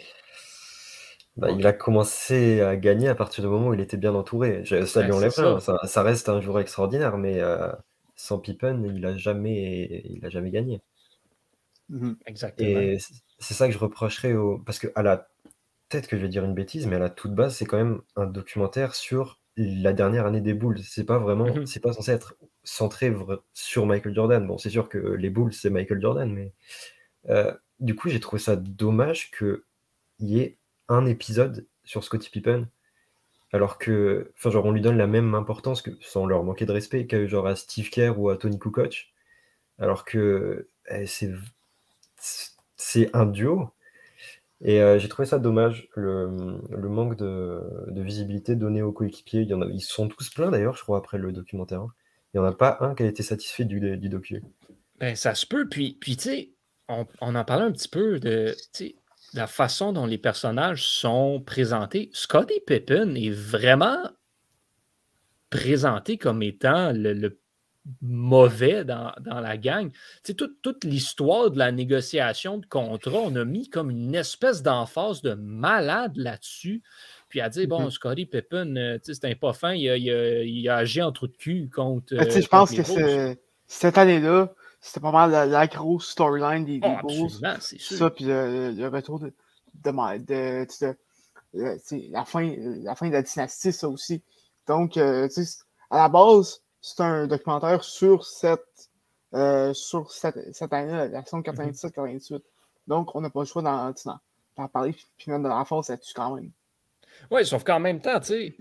Bah, 1.37 1.51
il 1.51 1.67
a 1.67 1.73
commencé 1.73 2.61
à 2.61 2.77
gagner 2.77 3.09
à 3.09 3.15
partir 3.15 3.43
du 3.43 3.49
moment 3.49 3.69
où 3.69 3.75
il 3.75 3.81
était 3.81 3.97
bien 3.97 4.15
entouré. 4.15 4.65
Ça 4.87 5.03
lui 5.03 5.12
enlève 5.12 5.31
ça. 5.31 5.59
ça. 5.61 6.03
reste 6.03 6.29
un 6.29 6.41
joueur 6.41 6.61
extraordinaire, 6.61 7.17
mais 7.17 7.41
euh, 7.41 7.73
sans 8.17 8.39
Pippen, 8.39 8.83
il 8.85 9.01
n'a 9.01 9.17
jamais, 9.17 10.03
il 10.05 10.25
a 10.27 10.29
jamais 10.29 10.51
gagné. 10.51 10.83
Mhm. 11.89 12.17
Exactement. 12.27 12.69
Et 12.69 12.99
c'est 13.39 13.55
ça 13.55 13.67
que 13.67 13.73
je 13.73 13.79
reprocherais 13.79 14.35
au. 14.35 14.59
Parce 14.59 14.79
qu'à 14.79 15.03
la 15.03 15.29
peut-être 15.89 16.09
que 16.09 16.17
je 16.17 16.23
vais 16.23 16.29
dire 16.29 16.45
une 16.45 16.55
bêtise, 16.55 16.87
mais 16.87 16.97
à 16.97 16.99
la 16.99 17.11
toute 17.11 17.35
base, 17.35 17.55
c'est 17.55 17.67
quand 17.67 17.77
même 17.77 18.01
un 18.17 18.27
documentaire 18.27 18.95
sur 18.95 19.41
la 19.57 19.93
dernière 19.93 20.25
année 20.25 20.41
des 20.41 20.55
Bulls. 20.55 20.81
C'est 20.83 21.05
pas 21.05 21.19
vraiment, 21.19 21.47
mhm. 21.47 21.67
c'est 21.67 21.81
pas 21.81 21.93
censé 21.93 22.12
être 22.12 22.37
centré 22.65 23.15
sur 23.53 23.85
Michael 23.85 24.15
Jordan. 24.15 24.47
Bon, 24.47 24.57
c'est 24.57 24.71
sûr 24.71 24.89
que 24.89 24.99
les 24.99 25.29
Bulls, 25.29 25.53
c'est 25.53 25.69
Michael 25.71 26.01
Jordan, 26.01 26.33
mais 26.33 26.53
euh, 27.29 27.53
du 27.81 27.95
coup, 27.95 28.09
j'ai 28.09 28.21
trouvé 28.21 28.41
ça 28.41 28.57
dommage 28.57 29.31
qu'il 29.31 29.61
y 30.21 30.41
ait 30.41 30.59
un 30.89 31.07
épisode 31.07 31.67
sur 31.85 32.05
Scottie 32.05 32.31
Pippen, 32.31 32.69
alors 33.53 33.79
que, 33.79 34.33
enfin, 34.37 34.51
genre, 34.51 34.65
on 34.65 34.73
lui 34.73 34.81
donne 34.81 34.97
la 34.97 35.07
même 35.07 35.35
importance 35.35 35.83
que, 35.83 35.91
sans 36.01 36.27
leur 36.27 36.45
manquer 36.45 36.67
de 36.67 36.73
respect, 36.73 37.07
qu'à 37.07 37.27
genre 37.27 37.47
à 37.47 37.57
Steve 37.57 37.91
Kerr 37.91 38.19
ou 38.19 38.31
à 38.31 38.37
Tony 38.37 38.59
Kukoc, 38.59 39.12
alors 39.79 40.05
que 40.05 40.69
eh, 40.89 41.07
c'est 41.07 41.33
c'est 42.77 43.11
un 43.15 43.27
duo 43.27 43.73
et 44.65 44.81
euh, 44.81 44.99
j'ai 44.99 45.09
trouvé 45.09 45.27
ça 45.27 45.41
dommage, 45.41 45.89
le, 45.97 46.29
manque 46.89 47.17
de, 47.17 47.61
visibilité 47.97 48.55
donnée 48.55 48.81
aux 48.81 48.93
coéquipiers. 48.93 49.43
Il 49.43 49.55
en 49.55 49.69
ils 49.69 49.81
sont 49.81 50.09
tous 50.09 50.31
pleins 50.31 50.51
d'ailleurs, 50.51 50.77
je 50.77 50.83
crois, 50.83 50.99
après 50.99 51.19
le 51.19 51.33
documentaire. 51.33 51.85
Il 52.33 52.41
n'y 52.41 52.47
en 52.47 52.49
a 52.49 52.55
pas 52.55 52.79
un 52.81 52.95
qui 52.95 53.03
a 53.03 53.07
été 53.07 53.25
satisfait 53.25 53.65
du, 53.65 53.81
du 53.99 54.09
docu. 54.09 54.43
Ben, 55.01 55.17
ça 55.17 55.35
se 55.35 55.47
peut. 55.47 55.69
Puis, 55.69 55.99
puis 56.01 56.17
tu 56.17 56.23
sais, 56.23 56.51
on, 56.89 57.07
en 57.21 57.45
parlait 57.45 57.65
un 57.65 57.73
petit 57.73 57.89
peu 57.89 58.21
de. 58.21 58.55
La 59.35 59.47
façon 59.47 59.93
dont 59.93 60.07
les 60.07 60.19
personnages 60.19 60.87
sont 60.87 61.41
présentés, 61.41 62.11
Scotty 62.12 62.61
Pippen 62.67 63.15
est 63.15 63.31
vraiment 63.31 64.11
présenté 65.51 66.19
comme 66.19 66.43
étant 66.43 66.93
le, 66.95 67.39
mauvais 68.01 68.85
dans, 68.85 69.12
la 69.27 69.57
gang. 69.57 69.91
Tu 70.25 70.35
toute, 70.35 70.62
toute 70.62 70.85
l'histoire 70.85 71.51
de 71.51 71.59
la 71.59 71.73
négociation 71.73 72.59
de 72.59 72.67
contrat, 72.67 73.19
on 73.19 73.35
a 73.35 73.45
mis 73.45 73.69
comme 73.69 73.91
une 73.91 74.15
espèce 74.15 74.62
d'emphase 74.62 75.21
de 75.23 75.35
malade 75.35 76.17
là-dessus. 76.17 76.83
Puis 77.29 77.41
à 77.41 77.49
dire, 77.49 77.67
bon, 77.67 77.87
mm-hmm. 77.87 77.91
Scotty 77.91 78.27
Pippen, 78.27 78.77
euh, 78.77 78.99
c'est 79.03 79.25
un 79.25 79.35
pas 79.35 79.53
fin, 79.53 79.73
il 79.73 79.89
a, 79.89 79.97
il, 79.97 80.69
a, 80.69 80.77
agi 80.77 81.03
en 81.03 81.12
trou 81.12 81.27
de 81.27 81.37
cul 81.37 81.71
contre. 81.75 82.15
je 82.15 82.39
euh, 82.39 82.43
pense 82.51 82.73
que 82.73 83.37
cette 83.67 83.97
année-là, 83.97 84.55
c'était 84.83 85.01
pas 85.01 85.12
mal 85.12 85.31
la, 85.49 85.67
grosse 85.69 86.11
storyline 86.11 86.65
des, 86.65 86.81
des 86.81 86.97
oh, 87.05 87.07
Bulls. 87.07 87.31
c'est 87.61 87.79
sûr. 87.79 87.97
Ça, 87.97 88.11
puis 88.11 88.25
le, 88.25 88.89
retour 88.89 89.21
de, 89.21 89.33
de, 89.75 90.97
la, 92.11 92.25
fin, 92.25 92.55
la 92.59 92.95
fin 92.97 93.07
de 93.07 93.12
la 93.12 93.23
dynastie, 93.23 93.73
ça 93.73 93.89
aussi. 93.89 94.25
Donc, 94.67 94.97
euh, 94.97 95.29
à 95.89 95.97
la 95.97 96.09
base, 96.09 96.62
c'est 96.81 97.01
un 97.01 97.29
documentaire 97.29 97.85
sur 97.85 98.25
cette, 98.25 98.91
euh, 99.35 99.73
sur 99.73 100.11
cette, 100.11 100.53
cette 100.53 100.73
année, 100.73 101.09
l'action 101.11 101.41
97-98. 101.41 101.93
Mm-hmm. 101.93 102.41
Donc, 102.89 103.15
on 103.15 103.21
n'a 103.21 103.31
pas 103.31 103.41
le 103.41 103.47
choix 103.47 103.62
d'en, 103.62 103.95
parler, 104.69 104.97
puis 105.17 105.31
même 105.31 105.45
de 105.45 105.49
la 105.49 105.65
force 105.65 105.91
là-dessus 105.91 106.15
quand 106.15 106.35
même. 106.35 106.51
Oui, 107.31 107.47
sauf 107.47 107.62
qu'en 107.62 107.79
même 107.79 108.01
temps, 108.01 108.19
tu 108.19 108.57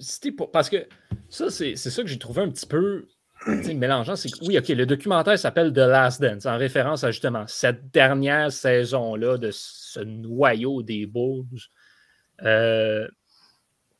sais, 0.00 0.34
parce 0.52 0.68
que 0.68 0.88
ça, 1.28 1.48
c'est 1.48 1.76
ça 1.76 2.02
que 2.02 2.08
j'ai 2.08 2.18
trouvé 2.18 2.42
un 2.42 2.50
petit 2.50 2.66
peu 2.66 3.06
oui, 3.46 4.58
OK, 4.58 4.68
le 4.68 4.84
documentaire 4.84 5.38
s'appelle 5.38 5.72
The 5.72 5.78
Last 5.78 6.20
Dance, 6.20 6.46
en 6.46 6.58
référence 6.58 7.04
à 7.04 7.10
justement 7.10 7.46
cette 7.46 7.90
dernière 7.90 8.52
saison-là 8.52 9.38
de 9.38 9.50
ce 9.50 10.00
noyau 10.00 10.82
des 10.82 11.06
Bulls. 11.06 11.46
Euh, 12.42 13.08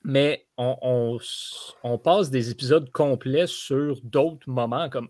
mais 0.03 0.47
on, 0.57 1.19
passe 2.03 2.31
des 2.31 2.51
épisodes 2.51 2.91
complets 2.91 3.47
sur 3.47 4.01
d'autres 4.03 4.49
moments, 4.49 4.89
comme 4.89 5.09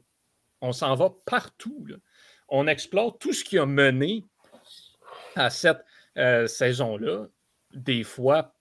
on 0.60 0.72
s'en 0.72 0.94
va 0.94 1.12
partout. 1.26 1.87
On 2.49 2.66
explore 2.66 3.18
tout 3.18 3.32
ce 3.32 3.44
qui 3.44 3.58
a 3.58 3.66
mené 3.66 4.26
à 5.37 5.50
cette 5.50 5.84
euh, 6.18 6.46
saison-là, 6.46 7.26
des 7.72 8.02
fois 8.02 8.52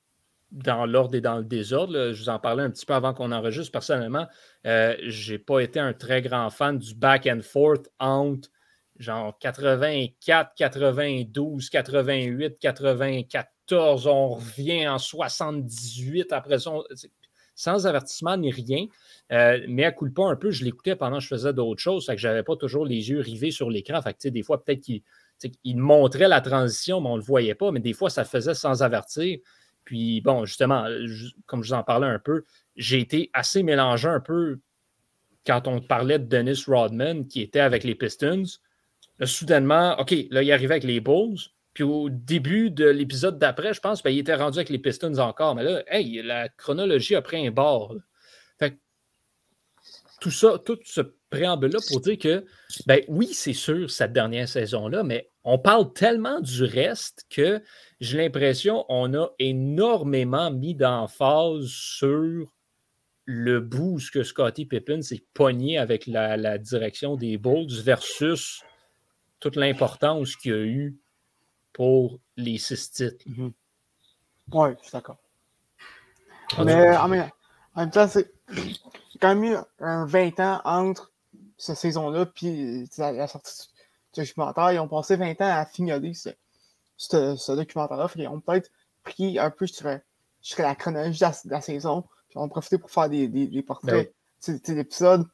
dans 0.51 0.85
l'ordre 0.85 1.15
et 1.15 1.21
dans 1.21 1.37
le 1.37 1.43
désordre. 1.43 2.11
Je 2.13 2.21
vous 2.21 2.29
en 2.29 2.39
parlais 2.39 2.63
un 2.63 2.69
petit 2.69 2.85
peu 2.85 2.93
avant 2.93 3.13
qu'on 3.13 3.31
enregistre. 3.31 3.71
Personnellement, 3.71 4.27
euh, 4.65 4.95
je 5.05 5.33
n'ai 5.33 5.39
pas 5.39 5.59
été 5.59 5.79
un 5.79 5.93
très 5.93 6.21
grand 6.21 6.49
fan 6.49 6.77
du 6.77 6.95
back 6.95 7.27
and 7.27 7.41
forth 7.43 7.87
entre 7.99 8.49
genre 8.97 9.37
84, 9.39 10.51
92, 10.55 11.69
88, 11.69 12.57
94. 12.59 14.07
On 14.07 14.29
revient 14.29 14.87
en 14.87 14.97
78 14.97 16.33
après 16.33 16.59
ça. 16.59 16.71
sans 17.55 17.85
avertissement 17.85 18.37
ni 18.37 18.51
rien. 18.51 18.87
Euh, 19.31 19.59
mais 19.67 19.83
à 19.83 19.91
coup 19.91 20.07
de 20.07 20.13
pas 20.13 20.25
un 20.25 20.35
peu, 20.35 20.49
je 20.49 20.65
l'écoutais 20.65 20.95
pendant 20.95 21.17
que 21.17 21.23
je 21.23 21.27
faisais 21.27 21.53
d'autres 21.53 21.81
choses. 21.81 22.07
que 22.07 22.17
je 22.17 22.27
n'avais 22.27 22.43
pas 22.43 22.55
toujours 22.55 22.85
les 22.85 23.09
yeux 23.09 23.19
rivés 23.19 23.51
sur 23.51 23.69
l'écran. 23.69 24.01
Fait 24.01 24.27
des 24.27 24.43
fois, 24.43 24.63
peut-être 24.63 24.81
qu'il 24.81 25.77
montrait 25.77 26.27
la 26.27 26.41
transition, 26.41 26.99
mais 27.01 27.09
on 27.09 27.13
ne 27.13 27.19
le 27.19 27.25
voyait 27.25 27.55
pas. 27.55 27.71
Mais 27.71 27.79
des 27.79 27.93
fois, 27.93 28.09
ça 28.09 28.25
faisait 28.25 28.55
sans 28.55 28.81
avertir. 28.81 29.37
Puis 29.85 30.21
bon, 30.21 30.45
justement, 30.45 30.85
comme 31.45 31.63
je 31.63 31.69
vous 31.69 31.73
en 31.73 31.83
parlais 31.83 32.07
un 32.07 32.19
peu, 32.19 32.45
j'ai 32.75 32.99
été 32.99 33.29
assez 33.33 33.63
mélangé 33.63 34.07
un 34.07 34.19
peu 34.19 34.59
quand 35.45 35.67
on 35.67 35.81
parlait 35.81 36.19
de 36.19 36.25
Dennis 36.25 36.63
Rodman 36.67 37.27
qui 37.27 37.41
était 37.41 37.59
avec 37.59 37.83
les 37.83 37.95
Pistons. 37.95 38.43
soudainement, 39.23 39.99
OK, 39.99 40.13
là, 40.29 40.43
il 40.43 40.51
arrivait 40.51 40.75
avec 40.75 40.83
les 40.83 40.99
Bulls. 40.99 41.37
Puis 41.73 41.83
au 41.83 42.09
début 42.09 42.71
de 42.71 42.85
l'épisode 42.85 43.37
d'après, 43.37 43.73
je 43.73 43.79
pense, 43.79 44.03
ben, 44.03 44.09
il 44.09 44.19
était 44.19 44.35
rendu 44.35 44.57
avec 44.57 44.69
les 44.69 44.79
Pistons 44.79 45.17
encore. 45.17 45.55
Mais 45.55 45.63
là, 45.63 45.83
hey, 45.87 46.21
la 46.21 46.49
chronologie 46.49 47.15
a 47.15 47.21
pris 47.21 47.47
un 47.47 47.51
bord. 47.51 47.95
Fait 48.59 48.77
tout 50.19 50.31
ça, 50.31 50.59
tout 50.63 50.77
ce 50.83 51.01
préambule-là 51.29 51.79
pour 51.87 52.01
dire 52.01 52.17
que, 52.17 52.45
ben 52.85 53.01
oui, 53.07 53.27
c'est 53.33 53.53
sûr, 53.53 53.89
cette 53.89 54.13
dernière 54.13 54.47
saison-là, 54.47 55.03
mais 55.03 55.29
on 55.43 55.57
parle 55.57 55.93
tellement 55.93 56.41
du 56.41 56.63
reste 56.63 57.25
que 57.29 57.61
j'ai 57.99 58.17
l'impression 58.17 58.85
qu'on 58.87 59.13
a 59.13 59.29
énormément 59.39 60.51
mis 60.51 60.75
d'emphase 60.75 61.67
sur 61.67 62.53
le 63.25 63.59
boost 63.59 64.11
que 64.11 64.23
Scotty 64.23 64.65
Pippen 64.65 65.01
s'est 65.01 65.23
pogné 65.33 65.77
avec 65.77 66.07
la, 66.07 66.57
direction 66.57 67.15
des 67.15 67.37
Bulls 67.37 67.81
versus 67.83 68.63
toute 69.39 69.55
l'importance 69.55 70.35
qu'il 70.35 70.51
y 70.51 70.55
a 70.55 70.63
eu 70.63 70.97
pour 71.73 72.19
les 72.37 72.57
six 72.57 72.91
titres. 72.91 73.23
Mhm. 73.27 73.53
Oui, 74.51 74.69
je 74.79 74.83
suis 74.83 74.91
d'accord. 74.91 75.17
Mais 76.65 76.97
en 76.97 77.07
même, 77.07 77.29
temps, 77.91 78.07
c'est 78.07 78.33
quand 79.21 79.35
même 79.35 79.43
eu 79.43 79.55
un 79.79 80.05
20 80.05 80.39
ans 80.39 80.61
entre 80.63 81.11
cette 81.57 81.77
saison-là 81.77 82.25
et 82.41 82.85
la, 82.97 83.27
sortie 83.27 83.67
du 84.15 84.21
documentaire. 84.21 84.71
Ils 84.71 84.79
ont 84.79 84.87
passé 84.87 85.17
20 85.17 85.39
ans 85.41 85.57
à 85.57 85.65
fignoler 85.65 86.13
ce, 86.99 87.55
documentaire-là. 87.55 88.07
Ils 88.15 88.27
ont 88.27 88.39
peut-être 88.39 88.69
pris 89.03 89.39
un 89.39 89.49
peu, 89.49 89.65
je 89.65 89.73
dirais, 89.73 90.03
la 90.57 90.75
chronologie 90.75 91.19
de 91.19 91.49
la, 91.49 91.61
saison, 91.61 92.03
puis 92.27 92.37
on 92.37 92.43
a 92.43 92.47
profité 92.47 92.77
pour 92.77 92.91
faire 92.91 93.09
des, 93.09 93.27
des, 93.27 93.63
portraits. 93.63 94.13
C'est 94.39 94.67
l'épisode 94.69 95.25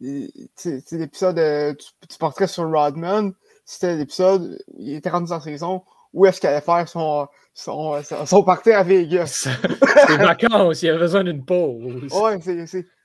l'épisode 0.00 1.38
euh, 1.38 1.72
du, 1.72 2.18
portrait 2.18 2.46
sur 2.46 2.70
Rodman, 2.70 3.32
c'était 3.64 3.96
l'épisode, 3.96 4.62
il 4.76 4.94
était 4.94 5.08
rendu 5.08 5.30
dans 5.30 5.36
la 5.36 5.40
saison, 5.40 5.82
où 6.12 6.26
est-ce 6.26 6.40
qu'il 6.40 6.48
allait 6.48 6.60
faire 6.60 6.86
son, 6.88 7.26
son, 7.54 8.02
son, 8.02 8.42
party 8.42 8.72
à 8.72 8.82
Vegas? 8.82 9.48
c'est 10.06 10.16
vacances, 10.16 10.82
il 10.82 10.90
a 10.90 10.98
besoin 10.98 11.24
d'une 11.24 11.44
pause. 11.44 12.12
Ouais, 12.12 12.38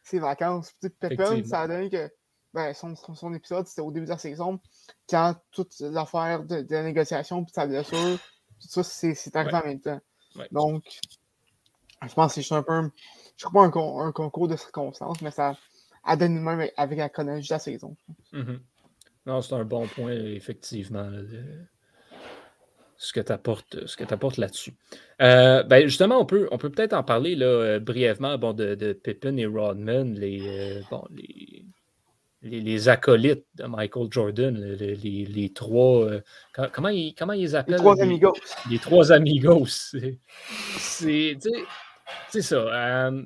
c'est 0.03 0.19
vacances. 0.19 0.73
Pépin, 0.99 1.43
ça 1.45 1.61
a 1.61 1.67
donné 1.67 1.89
que 1.89 2.09
ben, 2.53 2.73
son, 2.73 2.95
son, 2.95 3.33
épisode, 3.33 3.67
c'était 3.67 3.81
au 3.81 3.91
début 3.91 4.05
de 4.05 4.11
la 4.11 4.17
saison, 4.17 4.59
quand 5.09 5.35
toutes 5.51 5.79
les 5.79 5.95
affaires 5.95 6.43
de, 6.43 6.61
de 6.61 6.73
la 6.73 6.83
négociation 6.83 7.43
puis 7.43 7.53
sa 7.53 7.67
blessure, 7.67 8.17
tout 8.61 8.67
ça, 8.67 8.83
c'est 8.83 9.35
arrivé 9.35 9.57
en 9.57 9.65
même 9.65 9.79
temps. 9.79 9.99
Donc, 10.51 10.83
je 12.07 12.13
pense 12.13 12.35
que 12.35 12.41
c'est 12.41 12.55
un 12.55 12.63
peu, 12.63 12.89
je 13.37 13.45
crois 13.45 13.69
pas 13.69 13.79
un, 13.79 14.07
un, 14.07 14.11
concours 14.11 14.47
de 14.47 14.55
circonstances, 14.55 15.21
mais 15.21 15.31
ça 15.31 15.57
a 16.03 16.15
donné 16.15 16.39
même 16.39 16.69
avec 16.77 16.97
la 16.97 17.09
chronologie 17.09 17.49
de 17.49 17.53
la 17.53 17.59
saison. 17.59 17.95
Mm-hmm. 18.33 18.59
Non, 19.25 19.41
c'est 19.41 19.55
un 19.55 19.65
bon 19.65 19.87
point, 19.87 20.13
effectivement. 20.13 21.09
ce 22.97 23.13
que 23.13 23.19
tu 23.21 23.31
apportes, 23.31 24.37
là-dessus. 24.37 24.73
Euh, 25.21 25.63
ben 25.63 25.85
justement, 25.85 26.19
on 26.19 26.25
peut 26.25 26.47
on 26.51 26.57
peut 26.57 26.69
peut-être 26.69 26.93
en 26.93 27.03
parler 27.03 27.35
là, 27.35 27.45
euh, 27.45 27.79
brièvement 27.79 28.37
bon, 28.37 28.53
de, 28.53 28.75
de 28.75 28.93
Pippin 28.93 29.35
et 29.37 29.45
Rodman, 29.45 30.15
les, 30.15 30.41
euh, 30.41 30.81
bon, 30.89 31.05
les, 31.11 31.65
les, 32.41 32.89
acolytes 32.89 33.45
de 33.55 33.65
Michael 33.65 34.07
Jordan, 34.11 34.55
les, 34.55 35.51
trois. 35.53 36.05
Euh, 36.05 36.21
comment, 36.71 36.89
ils, 36.89 37.13
comment 37.13 37.33
ils 37.33 37.55
appellent? 37.55 37.75
Les 37.75 37.79
trois 37.79 38.01
amigos. 38.01 38.33
Les 38.69 38.79
trois 38.79 39.11
amigos. 39.11 39.93
C'est 40.77 41.37
ça. 42.41 42.55
Euh, 42.55 43.23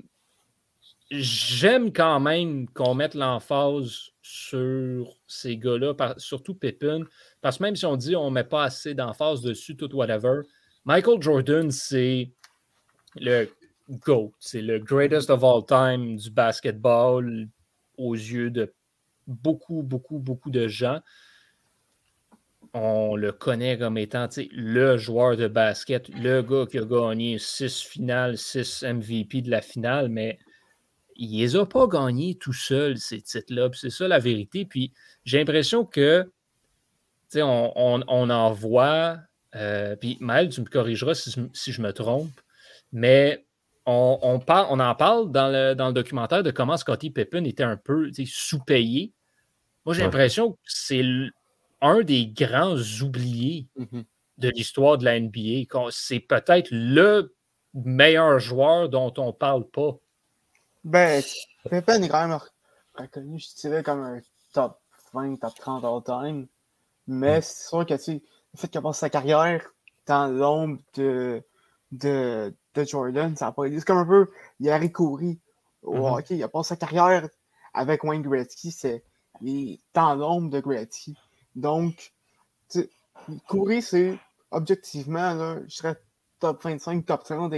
j'aime 1.12 1.94
quand 1.94 2.20
même 2.20 2.68
qu'on 2.70 2.96
mette 2.96 3.14
l'emphase 3.14 4.10
sur 4.22 5.20
ces 5.28 5.58
gars-là, 5.58 5.94
surtout 6.18 6.56
Pippin, 6.56 7.04
parce 7.42 7.58
que 7.58 7.64
même 7.64 7.76
si 7.76 7.86
on 7.86 7.98
dit 7.98 8.16
on 8.16 8.30
ne 8.30 8.36
met 8.36 8.44
pas 8.44 8.64
assez 8.64 8.94
d'emphase 8.96 9.42
dessus, 9.42 9.76
tout 9.76 9.94
whatever, 9.96 10.42
Michael 10.86 11.22
Jordan, 11.22 11.70
c'est 11.70 12.32
le 13.16 13.48
GOAT, 13.90 14.32
c'est 14.40 14.62
le 14.62 14.80
greatest 14.80 15.30
of 15.30 15.44
all 15.44 15.64
time 15.66 16.16
du 16.16 16.32
basketball 16.32 17.48
aux 17.98 18.16
yeux 18.16 18.50
de 18.50 18.74
beaucoup, 19.28 19.84
beaucoup, 19.84 20.20
beaucoup 20.20 20.50
de 20.50 20.68
gens. 20.68 21.00
On 22.74 23.16
le 23.16 23.32
connaît 23.32 23.78
comme 23.78 23.98
étant 23.98 24.28
le 24.52 24.98
joueur 24.98 25.38
de 25.38 25.48
basket, 25.48 26.10
le 26.10 26.42
gars 26.42 26.66
qui 26.66 26.80
a 26.80 26.86
gagné 26.86 27.38
six 27.38 27.82
finales, 27.82 28.38
six 28.38 28.84
MVP 28.84 29.42
de 29.42 29.52
la 29.52 29.62
finale, 29.62 30.10
mais 30.10 30.40
il 31.16 31.38
les 31.38 31.56
a 31.56 31.66
pas 31.66 31.88
gagnés 31.88 32.36
tout 32.36 32.54
seul, 32.54 32.98
ces 32.98 33.22
titres-là. 33.22 33.70
C'est 33.74 33.92
ça 33.92 34.08
la 34.08 34.20
vérité. 34.20 34.66
Puis 34.66 34.92
j'ai 35.24 35.38
l'impression 35.38 35.86
que 35.86 36.32
on, 37.36 38.02
en 38.08 38.52
voit. 38.54 39.18
Euh, 39.56 39.96
puis 39.96 40.18
Maël, 40.20 40.50
tu 40.50 40.62
me 40.62 40.66
corrigeras 40.66 41.14
si 41.16 41.72
je 41.72 41.82
me 41.82 41.94
trompe, 41.94 42.42
mais 42.92 43.46
on, 43.86 44.20
on, 44.22 44.40
on 44.48 44.80
en 44.80 44.96
parle 44.96 45.32
dans 45.32 45.50
le, 45.50 45.76
dans 45.76 45.88
le, 45.88 45.94
documentaire 45.94 46.44
de 46.44 46.52
comment 46.52 46.78
Scottie 46.78 47.12
Pippen 47.12 47.44
était 47.46 47.64
un 47.64 47.78
peu 47.78 48.10
sous-payé. 48.26 49.14
Moi, 49.86 49.94
j'ai 49.94 50.04
l'impression 50.04 50.54
que 50.54 50.60
c'est 50.66 51.04
un 51.82 52.02
des 52.02 52.28
grands 52.28 52.78
oubliés 53.02 53.68
mm-hmm. 53.78 54.06
de 54.38 54.50
l'histoire 54.50 54.98
de 54.98 55.06
la 55.06 55.20
NBA. 55.20 55.68
C'est 55.92 56.22
peut-être 56.22 56.70
le 56.72 57.36
meilleur 57.74 58.40
joueur 58.40 58.88
dont 58.88 59.14
on 59.18 59.28
ne 59.28 59.32
parle 59.32 59.68
pas. 59.70 59.98
Ben, 60.84 61.22
Pippen 61.70 62.04
est 62.04 62.10
quand 62.10 62.28
même 62.28 62.40
reconnu, 62.96 63.40
je 63.40 63.56
dirais, 63.60 63.84
comme 63.84 64.02
un 64.02 64.22
top 64.54 64.80
20, 65.14 65.38
top 65.38 65.56
30 65.56 65.84
all-time. 65.84 66.48
Mais 67.08 67.42
c'est 67.42 67.68
sûr 67.68 67.86
que, 67.86 68.02
tu 68.02 68.14
le 68.14 68.22
fait 68.58 68.68
qu'il 68.70 68.78
a 68.78 68.82
passé 68.82 69.02
sa 69.02 69.10
carrière 69.10 69.66
dans 70.06 70.28
l'ombre 70.28 70.80
de, 70.96 71.44
de, 71.94 72.54
de, 72.74 72.84
Jordan. 72.84 73.36
Ça 73.36 73.52
pas 73.52 73.64
C'est 73.70 73.86
comme 73.86 73.98
un 73.98 74.06
peu 74.06 74.30
Yari 74.60 74.92
Coury 74.92 75.40
au 75.82 75.96
mm-hmm. 75.96 76.18
hockey. 76.18 76.36
Il 76.36 76.44
a 76.44 76.50
passé 76.50 76.70
sa 76.70 76.76
carrière 76.76 77.28
avec 77.74 78.04
Wayne 78.04 78.22
Gretzky. 78.22 78.72
C'est 78.72 79.04
dans 79.94 80.16
l'ombre 80.16 80.50
de 80.50 80.60
Gretzky. 80.60 81.18
Donc, 81.56 82.14
Coury, 83.48 83.82
c'est 83.82 84.18
objectivement, 84.52 85.34
là, 85.34 85.60
je 85.68 85.76
serais 85.76 85.96
top 86.40 86.64
25, 86.64 87.06
top 87.06 87.24
30 87.24 87.54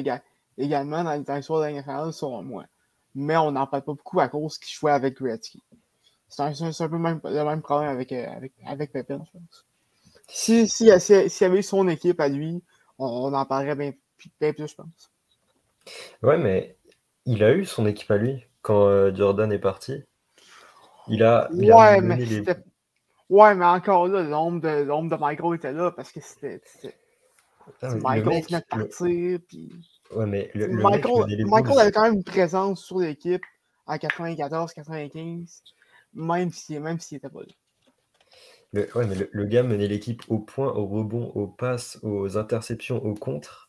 également 0.57 1.03
dans, 1.03 1.21
dans 1.21 1.35
l'histoire 1.35 1.61
de 1.61 1.65
la 1.65 1.81
NFL, 1.81 2.13
selon 2.13 2.43
moi. 2.43 2.65
Mais 3.13 3.37
on 3.37 3.51
n'en 3.51 3.67
parle 3.67 3.83
pas 3.83 3.93
beaucoup 3.93 4.19
à 4.19 4.27
cause 4.27 4.57
qu'il 4.57 4.75
jouait 4.75 4.91
avec 4.91 5.17
Gretzky. 5.17 5.61
C'est 6.27 6.41
un, 6.41 6.51
un, 6.51 6.89
peu 6.89 6.97
même, 6.97 7.21
le 7.23 7.43
même 7.43 7.61
problème 7.61 7.89
avec, 7.89 8.11
euh, 8.11 8.27
avec, 8.35 8.53
avec 8.65 8.91
Pepin, 8.91 9.23
je 9.25 9.31
pense. 9.31 9.65
Si, 10.27 10.67
si, 10.67 10.89
si, 10.99 11.29
s'il 11.29 11.45
y 11.45 11.49
avait 11.49 11.59
eu 11.59 11.63
son 11.63 11.87
équipe 11.87 12.19
à 12.19 12.27
lui, 12.27 12.63
on, 12.97 13.33
en 13.33 13.45
parlerait 13.45 13.75
bien, 13.75 13.91
plus, 13.91 14.01
je 14.19 14.75
pense. 14.75 15.11
Ouais, 16.23 16.37
mais 16.37 16.77
il 17.25 17.43
a 17.43 17.53
eu 17.53 17.65
son 17.65 17.85
équipe 17.85 18.09
à 18.11 18.17
lui 18.17 18.45
quand 18.61 18.87
euh, 18.87 19.13
Jordan 19.13 19.51
est 19.51 19.59
parti. 19.59 20.03
Il 21.07 21.23
a. 21.23 21.49
Il 21.53 21.71
ouais, 21.71 22.01
mais 22.01 22.25
ouais, 23.29 23.55
mais 23.55 23.65
encore 23.65 24.07
là, 24.07 24.23
l'ombre 24.23 24.61
de, 24.61 24.83
l'ombre 24.83 25.15
de 25.15 25.21
Michael 25.21 25.55
était 25.55 25.73
là 25.73 25.91
parce 25.91 26.11
que 26.11 26.19
c'était. 26.21 26.61
Michael 27.81 28.43
venait 28.43 28.59
de 28.59 28.65
partir. 28.69 29.39
Puis... 29.47 29.71
Ouais, 30.11 30.25
mais 30.25 30.51
le, 30.53 30.67
Michael, 30.67 31.45
Michael 31.47 31.79
avait 31.79 31.91
quand 31.91 32.03
même 32.03 32.13
une 32.13 32.23
présence 32.23 32.83
sur 32.83 32.99
l'équipe 32.99 33.43
en 33.87 33.95
94-95, 33.95 35.61
même 36.13 36.51
s'il 36.51 36.79
même 36.81 36.97
n'était 37.11 37.29
pas 37.29 37.41
là. 37.41 37.53
Le, 38.73 38.89
ouais, 38.95 39.07
mais 39.07 39.15
le, 39.31 39.45
gars 39.45 39.63
menait 39.63 39.87
l'équipe 39.87 40.23
au 40.27 40.39
point, 40.39 40.71
au 40.73 40.85
rebond, 40.85 41.31
aux 41.35 41.47
passes, 41.47 41.97
aux 42.03 42.37
interceptions, 42.37 43.03
aux 43.03 43.13
contres. 43.13 43.64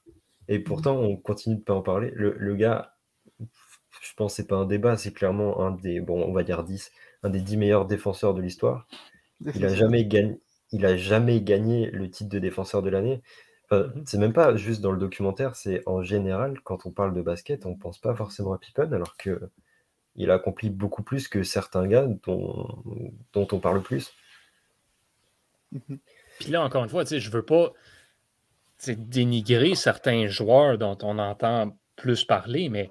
Et 0.48 0.58
pourtant, 0.60 0.96
on 0.96 1.16
continue 1.16 1.56
de 1.56 1.62
pas 1.62 1.74
en 1.74 1.82
parler. 1.82 2.10
Le, 2.14 2.54
gars, 2.54 2.94
je 3.40 4.14
pense 4.16 4.32
que 4.32 4.36
c'est 4.36 4.48
pas 4.48 4.56
un 4.56 4.66
débat, 4.66 4.96
c'est 4.96 5.12
clairement 5.12 5.60
un 5.60 5.72
des, 5.72 6.00
bon, 6.00 6.22
on 6.22 6.32
va 6.32 6.42
dire 6.42 6.62
10, 6.62 6.92
un 7.22 7.30
des 7.30 7.40
10 7.40 7.56
meilleurs 7.56 7.86
défenseurs 7.86 8.34
de 8.34 8.42
l'histoire. 8.42 8.86
Il 9.54 9.64
a 9.64 9.74
jamais 9.74 10.04
gagné. 10.04 10.40
Il 10.72 10.84
a 10.84 10.96
jamais 10.96 11.40
gagné 11.40 11.90
le 11.90 12.10
titre 12.10 12.30
de 12.30 12.38
défenseur 12.38 12.82
de 12.82 12.90
l'année. 12.90 13.22
Mhm. 13.72 14.04
c'est 14.06 14.18
même 14.18 14.32
pas 14.32 14.54
juste 14.56 14.80
dans 14.80 14.92
le 14.92 14.98
documentaire, 14.98 15.56
c'est 15.56 15.82
en 15.86 16.00
général, 16.00 16.60
quand 16.60 16.86
on 16.86 16.92
parle 16.92 17.12
de 17.12 17.20
basket, 17.20 17.66
on 17.66 17.74
pense 17.74 17.98
pas 17.98 18.14
forcément 18.14 18.52
à 18.52 18.58
Pippen, 18.58 18.92
alors 18.92 19.16
que 19.16 19.40
il 20.14 20.30
a 20.30 20.34
accompli 20.34 20.70
beaucoup 20.70 21.02
plus 21.02 21.26
que 21.26 21.42
certains 21.42 21.86
gars 21.88 22.06
dont, 22.24 22.82
dont 23.32 23.48
on 23.50 23.58
parle 23.58 23.82
plus. 23.82 24.14
Mhm. 25.72 25.98
Puis 26.38 26.50
là, 26.50 26.62
encore 26.62 26.84
une 26.84 26.90
fois, 26.90 27.04
je 27.04 27.30
veux 27.30 27.44
pas 27.44 27.72
dénigrer 28.88 29.74
certains 29.74 30.26
joueurs 30.26 30.78
dont 30.78 30.98
on 31.02 31.18
entend 31.18 31.76
plus 31.96 32.24
parler, 32.24 32.68
mais 32.68 32.90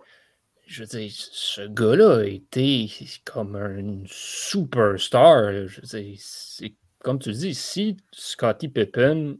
je 0.67 0.81
veux 0.81 0.87
dire, 0.87 1.11
ce 1.11 1.67
gars-là 1.67 2.21
a 2.21 2.23
été 2.25 2.91
comme 3.23 3.55
un 3.55 4.03
superstar. 4.07 5.67
Je 5.67 5.81
veux 5.81 5.87
dire, 5.87 6.17
c'est 6.19 6.73
comme 6.99 7.19
tu 7.19 7.31
dis, 7.31 7.53
si 7.53 7.97
Scottie 8.11 8.67
Pippen 8.67 9.37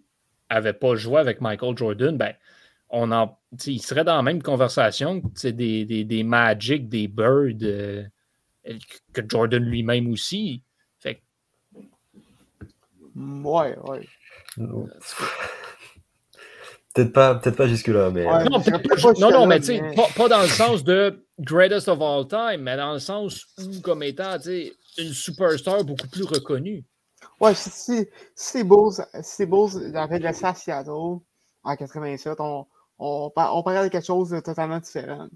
avait 0.50 0.74
pas 0.74 0.96
joué 0.96 1.20
avec 1.20 1.42
Michael 1.42 1.76
Jordan, 1.76 2.16
ben, 2.16 2.36
on 2.90 3.12
en, 3.12 3.40
il 3.66 3.82
serait 3.82 4.04
dans 4.04 4.16
la 4.16 4.22
même 4.22 4.44
conversation 4.44 5.22
des, 5.44 5.86
des, 5.86 6.04
des 6.04 6.24
Magic, 6.24 6.88
des 6.88 7.08
Birds, 7.08 7.64
euh, 7.64 8.04
que 9.14 9.22
Jordan 9.28 9.64
lui-même 9.64 10.12
aussi. 10.12 10.62
Fait 11.00 11.24
Ouais, 13.16 13.76
ouais. 13.80 14.08
Peut-être 16.96 17.12
pas, 17.12 17.36
peut 17.36 17.52
pas 17.52 17.68
jusque-là, 17.68 18.10
mais. 18.10 18.26
Euh, 18.26 18.46
non, 18.46 18.64
non, 19.20 19.32
non, 19.32 19.46
mais 19.48 19.60
tu 19.60 19.66
sais, 19.66 19.82
pas, 19.96 20.08
pas, 20.16 20.30
dans 20.30 20.42
le 20.42 20.48
sens 20.48 20.82
de 20.86 21.28
greatest 21.38 21.90
of 21.90 22.02
all 22.02 22.26
time, 22.26 22.64
mais 22.64 22.78
dans 22.78 22.94
le 22.94 23.00
sens 23.00 23.46
où, 23.58 23.82
comme 23.82 24.02
étant 24.02 24.38
une 24.98 25.12
superstar 25.12 25.84
beaucoup 25.84 26.08
plus 26.08 26.24
reconnue. 26.24 26.86
Ouais, 27.42 27.54
si, 27.54 28.08
si, 28.34 28.64
beau, 28.64 28.94
si 29.22 29.46
beau 29.46 29.70
avait 29.94 30.20
laissé 30.20 30.46
à 30.46 30.54
Seattle 30.54 31.20
en 31.64 31.76
87, 31.78 32.40
on, 32.40 32.66
on, 32.98 33.32
on 33.36 33.64
parlait 33.64 33.84
de 33.84 33.90
quelque 33.90 34.06
chose 34.06 34.30
de 34.30 34.40
totalement 34.40 34.80
différent. 34.80 35.28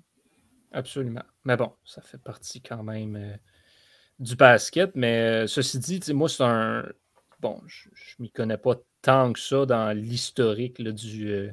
Absolument. 0.71 1.23
Mais 1.43 1.57
bon, 1.57 1.73
ça 1.83 2.01
fait 2.01 2.21
partie 2.21 2.61
quand 2.61 2.83
même 2.83 3.17
euh, 3.17 3.35
du 4.19 4.37
basket. 4.37 4.91
Mais 4.95 5.43
euh, 5.43 5.47
ceci 5.47 5.77
dit, 5.79 6.13
moi, 6.13 6.29
c'est 6.29 6.43
un. 6.43 6.85
Bon, 7.41 7.61
je 7.67 7.89
ne 7.89 8.23
m'y 8.23 8.31
connais 8.31 8.57
pas 8.57 8.75
tant 9.01 9.33
que 9.33 9.39
ça 9.39 9.65
dans 9.65 9.95
l'historique 9.95 10.81
du, 10.81 11.31
euh, 11.31 11.51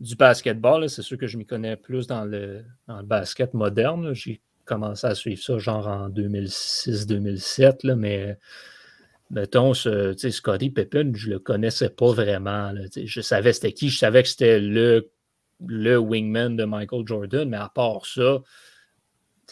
du 0.00 0.16
basketball. 0.16 0.88
C'est 0.90 1.02
sûr 1.02 1.18
que 1.18 1.26
je 1.26 1.38
m'y 1.38 1.46
connais 1.46 1.76
plus 1.76 2.06
dans 2.06 2.24
le, 2.24 2.64
dans 2.88 2.98
le 2.98 3.04
basket 3.04 3.54
moderne. 3.54 4.12
J'ai 4.14 4.40
commencé 4.64 5.06
à 5.06 5.14
suivre 5.14 5.42
ça 5.42 5.58
genre 5.58 5.86
en 5.88 6.08
2006-2007, 6.10 7.94
mais 7.94 8.38
mettons, 9.30 9.74
ce, 9.74 10.14
Scotty 10.16 10.70
Pippen, 10.70 11.12
je 11.14 11.30
le 11.30 11.38
connaissais 11.38 11.90
pas 11.90 12.12
vraiment. 12.12 12.72
je 12.94 13.20
savais 13.20 13.52
c'était 13.52 13.72
qui, 13.72 13.88
je 13.88 13.98
savais 13.98 14.22
que 14.22 14.28
c'était 14.28 14.60
le, 14.60 15.10
le 15.66 15.96
wingman 15.96 16.56
de 16.56 16.64
Michael 16.64 17.06
Jordan, 17.06 17.48
mais 17.48 17.56
à 17.56 17.70
part 17.74 18.06
ça, 18.06 18.42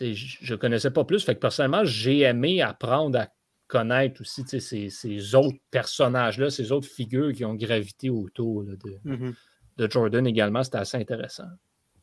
je 0.00 0.52
ne 0.52 0.56
connaissais 0.56 0.90
pas 0.90 1.04
plus. 1.04 1.24
Fait 1.24 1.34
que 1.34 1.40
personnellement, 1.40 1.84
j'ai 1.84 2.20
aimé 2.20 2.62
apprendre 2.62 3.18
à 3.18 3.28
connaître 3.70 4.20
aussi 4.20 4.42
ces, 4.46 4.90
ces, 4.90 5.34
autres 5.36 5.58
personnages-là, 5.70 6.50
ces 6.50 6.72
autres 6.72 6.88
figures 6.88 7.32
qui 7.32 7.44
ont 7.44 7.54
gravité 7.54 8.10
autour 8.10 8.64
de, 8.64 8.76
mm-hmm. 8.76 9.34
de, 9.76 9.90
Jordan 9.90 10.26
également. 10.26 10.64
C'était 10.64 10.78
assez 10.78 10.96
intéressant. 10.96 11.48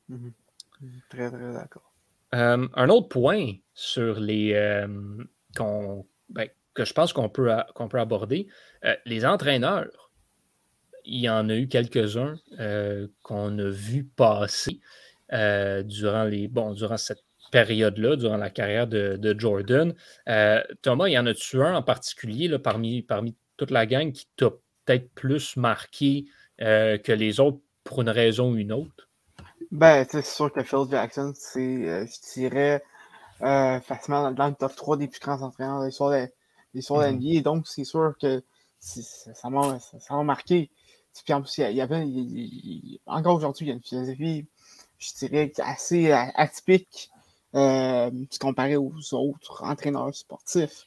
Mm-hmm. 0.09 0.31
Très, 1.09 1.29
très 1.29 1.53
d'accord. 1.53 1.93
Euh, 2.35 2.67
un 2.73 2.89
autre 2.89 3.09
point 3.09 3.53
sur 3.73 4.19
les 4.19 4.53
euh, 4.53 4.87
ben, 6.29 6.47
que 6.73 6.85
je 6.85 6.93
pense 6.93 7.11
qu'on 7.11 7.29
peut, 7.29 7.51
qu'on 7.75 7.89
peut 7.89 7.99
aborder, 7.99 8.47
euh, 8.85 8.95
les 9.05 9.25
entraîneurs. 9.25 10.11
Il 11.03 11.19
y 11.19 11.29
en 11.29 11.49
a 11.49 11.55
eu 11.55 11.67
quelques-uns 11.67 12.35
qu'on 13.23 13.59
a 13.59 13.69
vu 13.69 14.03
passer 14.03 14.81
durant, 15.29 16.25
les, 16.25 16.47
bon, 16.49 16.73
durant 16.73 16.97
cette 16.97 17.23
période-là, 17.51 18.15
durant 18.15 18.37
la 18.37 18.49
carrière 18.49 18.87
de, 18.87 19.35
Jordan. 19.37 19.93
Euh, 20.27 20.63
Thomas, 20.81 21.07
il 21.07 21.13
y 21.13 21.19
en 21.19 21.25
a-tu 21.25 21.61
un 21.61 21.75
en 21.75 21.83
particulier 21.83 22.47
là, 22.47 22.59
parmi, 22.59 23.01
parmi 23.01 23.35
toute 23.57 23.71
la 23.71 23.85
gang 23.85 24.11
qui 24.11 24.27
t'a 24.35 24.49
peut-être 24.85 25.09
plus 25.13 25.57
marqué 25.57 26.25
euh, 26.61 26.97
que 26.97 27.11
les 27.11 27.39
autres 27.39 27.59
pour 27.83 28.01
une 28.01 28.09
raison 28.09 28.51
ou 28.51 28.57
une 28.57 28.71
autre? 28.71 29.09
Ben, 29.71 30.05
c'est 30.09 30.25
sûr 30.25 30.51
que 30.51 30.63
Phil 30.63 30.85
Jackson, 30.89 31.33
c'est, 31.35 31.59
euh, 31.59 32.05
je 32.05 32.39
dirais, 32.39 32.83
facilement 33.39 34.31
dans 34.31 34.47
le 34.47 34.55
top 34.55 34.75
3 34.75 34.97
des 34.97 35.07
plus 35.07 35.19
grands 35.19 35.41
entraîneurs 35.41 35.81
de 35.81 35.87
l'histoire 35.87 36.11
de, 36.11 36.27
l'histoire 36.73 37.11
de 37.11 37.15
mm-hmm. 37.15 37.43
Donc, 37.43 37.67
c'est 37.67 37.83
sûr 37.83 38.13
que 38.19 38.41
ça 38.79 39.49
m'a 39.49 40.23
marqué. 40.23 40.69
Puis 41.25 41.33
en 41.33 41.41
plus, 41.41 41.57
il 41.57 41.75
y 41.75 41.81
avait, 41.81 42.05
encore 43.07 43.35
aujourd'hui, 43.35 43.65
il 43.65 43.69
y 43.69 43.71
a 43.71 43.75
une 43.75 43.81
philosophie, 43.81 44.47
je 44.99 45.13
dirais, 45.15 45.51
assez 45.57 46.11
atypique 46.11 47.09
euh, 47.55 48.11
comparé 48.39 48.75
aux 48.75 48.93
autres 49.13 49.63
entraîneurs 49.63 50.13
sportifs. 50.13 50.85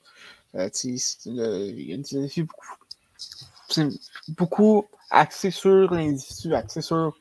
Euh, 0.54 0.68
il 0.84 1.88
y 1.88 1.92
a 1.92 1.94
une 1.94 2.04
philosophie 2.04 2.42
beaucoup, 2.42 3.96
beaucoup 4.28 4.88
axée 5.10 5.50
sur 5.50 5.92
l'individu, 5.92 6.54
axée 6.54 6.82
sur, 6.82 7.16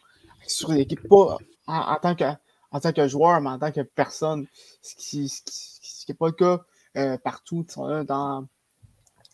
sur 0.45 0.71
l'équipe, 0.71 1.07
pas 1.07 1.37
en, 1.67 1.95
tant 2.01 2.15
que, 2.15 2.25
en 2.71 2.79
tant 2.79 2.91
que 2.91 3.07
joueur, 3.07 3.39
mais 3.41 3.49
en 3.49 3.59
tant 3.59 3.71
que 3.71 3.81
personne, 3.81 4.45
ce 4.81 4.95
qui 4.95 5.31
n'est 6.07 6.15
pas 6.15 6.27
le 6.27 6.33
cas 6.33 6.59
euh, 6.97 7.17
partout 7.17 7.65
dans, 7.77 8.45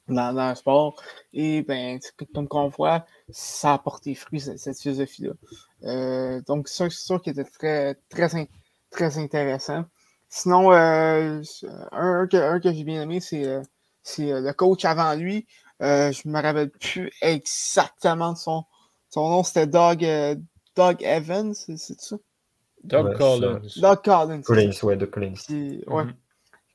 dans, 0.08 0.50
le 0.50 0.56
sport. 0.56 1.02
Et 1.34 1.64
ben, 1.64 2.00
comme 2.32 2.48
on 2.52 2.68
voit, 2.68 3.06
ça 3.30 3.74
a 3.74 3.80
porté 3.80 4.14
fruit, 4.14 4.40
cette, 4.40 4.80
philosophie-là. 4.80 6.42
Donc, 6.42 6.68
c'est 6.68 6.92
sûr, 6.92 7.22
qu'il 7.22 7.32
était 7.32 7.50
très, 7.50 7.96
très, 8.10 8.50
très 8.92 9.18
intéressant. 9.18 9.86
Sinon, 10.36 10.74
euh, 10.74 11.42
un, 11.94 12.28
que, 12.28 12.60
j'ai 12.62 12.84
bien 12.84 13.04
aimé, 13.04 13.22
c'est 13.22 13.46
euh, 13.46 13.62
euh, 14.20 14.42
le 14.42 14.52
coach 14.52 14.84
avant 14.84 15.16
lui. 15.16 15.48
je 15.80 16.28
ne 16.28 16.32
me 16.34 16.42
rappelle 16.42 16.72
plus 16.72 17.10
exactement 17.22 18.34
de 18.34 18.38
son, 18.38 18.66
son 19.10 19.30
nom. 19.30 19.44
C'était 19.44 19.66
Doug, 19.66 20.06
Doug 20.76 21.02
Evans, 21.04 21.54
c'est 21.54 21.78
ça? 21.78 22.18
Doug 22.84 23.18
Collins. 23.18 23.62
Doug 23.78 24.02
Collins. 24.04 24.42
Collins, 24.42 24.72
ouais, 24.84 24.98
Doug 24.98 25.10
Collins. 25.10 25.36
Qui, 25.36 25.82
ouais. 25.88 26.04
Mm-hmm. 26.04 26.14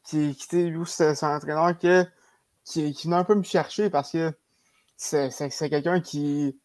Qui, 0.05 0.35
qui 0.37 0.45
était, 0.47 0.65
lui, 0.65 0.87
c'est 0.87 1.23
un 1.23 1.37
entraîneur 1.37 1.77
qui, 1.77 1.89
qui, 2.65 2.95
qui 2.95 3.09
venait 3.09 3.19
un 3.19 3.25
peu 3.25 3.35
me 3.35 3.43
chercher 3.43 3.91
parce 3.91 4.13
que 4.13 4.33
c'est 4.97 5.69
quelqu'un 5.69 6.01
qui, 6.01 6.59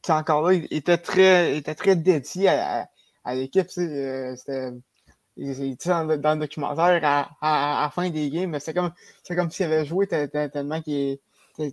qui, 0.00 0.12
encore 0.12 0.48
là, 0.48 0.56
était 0.70 0.98
très, 0.98 1.56
était 1.56 1.74
très 1.74 1.96
dédié 1.96 2.50
à, 2.50 2.88
à, 3.24 3.34
l'équipe. 3.34 3.68
C'était 3.68 4.70
il, 5.36 5.76
dans, 5.76 6.18
dans, 6.18 6.34
le 6.34 6.40
documentaire 6.40 7.00
à, 7.04 7.30
à, 7.40 7.82
la 7.82 7.90
fin 7.90 8.08
des 8.10 8.30
games, 8.30 8.58
c'est 8.60 8.74
comme, 8.74 8.92
comme 9.28 9.50
s'il 9.50 9.66
avait 9.66 9.84
joué 9.84 10.06
tellement 10.06 10.80
qu'il 10.80 11.18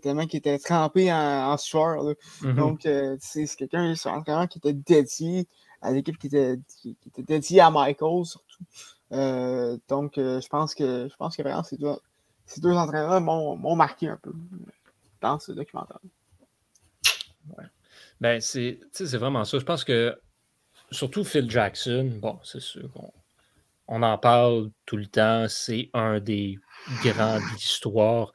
tellement 0.01 0.25
qu'il 0.25 0.37
était 0.37 0.59
trempé 0.59 1.11
en, 1.11 1.51
en 1.51 1.57
sueur. 1.57 2.03
Mhm. 2.41 2.55
Donc, 2.55 2.85
euh, 2.85 3.17
c'est 3.19 3.45
quelqu'un 3.55 3.93
c'est 3.95 4.09
un 4.09 4.15
entraîneur 4.15 4.47
qui 4.47 4.59
était 4.59 4.73
dédié 4.73 5.47
à 5.81 5.91
l'équipe, 5.91 6.17
qui 6.17 6.27
était, 6.27 6.57
qui, 6.81 6.95
qui 6.95 7.09
était 7.09 7.23
dédié 7.23 7.61
à 7.61 7.69
Michael 7.69 8.25
surtout. 8.25 8.63
Euh, 9.11 9.77
donc, 9.89 10.17
euh, 10.17 10.41
je 10.41 10.47
pense 10.47 10.73
que 10.73 11.07
je 11.09 11.15
pense 11.15 11.35
que 11.35 11.43
vraiment 11.43 11.63
ces 11.63 11.77
deux, 11.77 11.93
ces 12.45 12.61
deux 12.61 12.71
entraîneurs 12.71 13.21
m'ont 13.21 13.75
marqué 13.75 14.07
un 14.07 14.17
peu 14.17 14.33
dans 15.21 15.39
ce 15.39 15.51
documentaire. 15.51 15.99
Ben, 18.19 18.39
c'est 18.39 18.79
vraiment 19.13 19.43
ça. 19.43 19.59
Je 19.59 19.65
pense 19.65 19.83
que 19.83 20.17
surtout 20.91 21.23
Phil 21.23 21.49
Jackson, 21.49 22.09
bon, 22.21 22.39
c'est 22.43 22.61
sûr 22.61 22.89
qu'on 22.93 23.11
on 23.95 24.01
en 24.01 24.17
parle 24.17 24.71
tout 24.87 24.97
le 24.97 25.05
temps. 25.05 25.45
C'est 25.47 25.91
un 25.93 26.19
des 26.19 26.57
grands 27.03 27.37
de 27.37 27.53
l'histoire. 27.53 28.33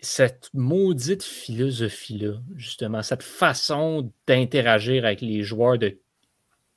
Cette 0.00 0.48
maudite 0.54 1.24
philosophie-là, 1.24 2.34
justement, 2.54 3.02
cette 3.02 3.24
façon 3.24 4.12
d'interagir 4.28 5.04
avec 5.04 5.22
les 5.22 5.42
joueurs, 5.42 5.76
de 5.76 5.98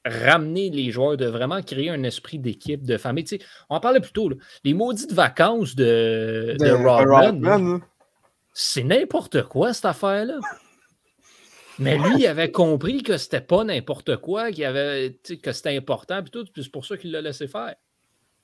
ramener 0.03 0.71
les 0.71 0.89
joueurs, 0.89 1.17
de 1.17 1.27
vraiment 1.27 1.61
créer 1.61 1.91
un 1.91 2.01
esprit 2.01 2.39
d'équipe, 2.39 2.81
de 2.81 2.97
famille. 2.97 3.25
Tu 3.25 3.37
sais, 3.37 3.45
on 3.69 3.75
en 3.75 3.79
parlait 3.79 3.99
plus 3.99 4.11
tôt, 4.11 4.29
là. 4.29 4.37
les 4.63 4.73
maudites 4.73 5.13
vacances 5.13 5.75
de, 5.75 6.55
de, 6.59 6.71
Rodman, 6.71 7.43
là. 7.43 7.79
c'est 8.53 8.83
n'importe 8.83 9.43
quoi 9.43 9.71
cette 9.75 9.85
affaire-là. 9.85 10.39
Mais 11.79 11.97
lui, 11.97 12.15
il 12.19 12.27
avait 12.27 12.51
compris 12.51 13.01
que 13.03 13.17
c'était 13.17 13.41
pas 13.41 13.63
n'importe 13.63 14.17
quoi, 14.17 14.51
qu'il 14.51 14.65
avait, 14.65 15.19
que 15.41 15.51
c'était 15.51 15.75
important, 15.75 16.21
puis 16.21 16.31
tout, 16.31 16.45
puis 16.53 16.63
c'est 16.63 16.71
pour 16.71 16.85
ça 16.85 16.97
qu'il 16.97 17.11
l'a 17.11 17.21
laissé 17.21 17.47
faire. 17.47 17.75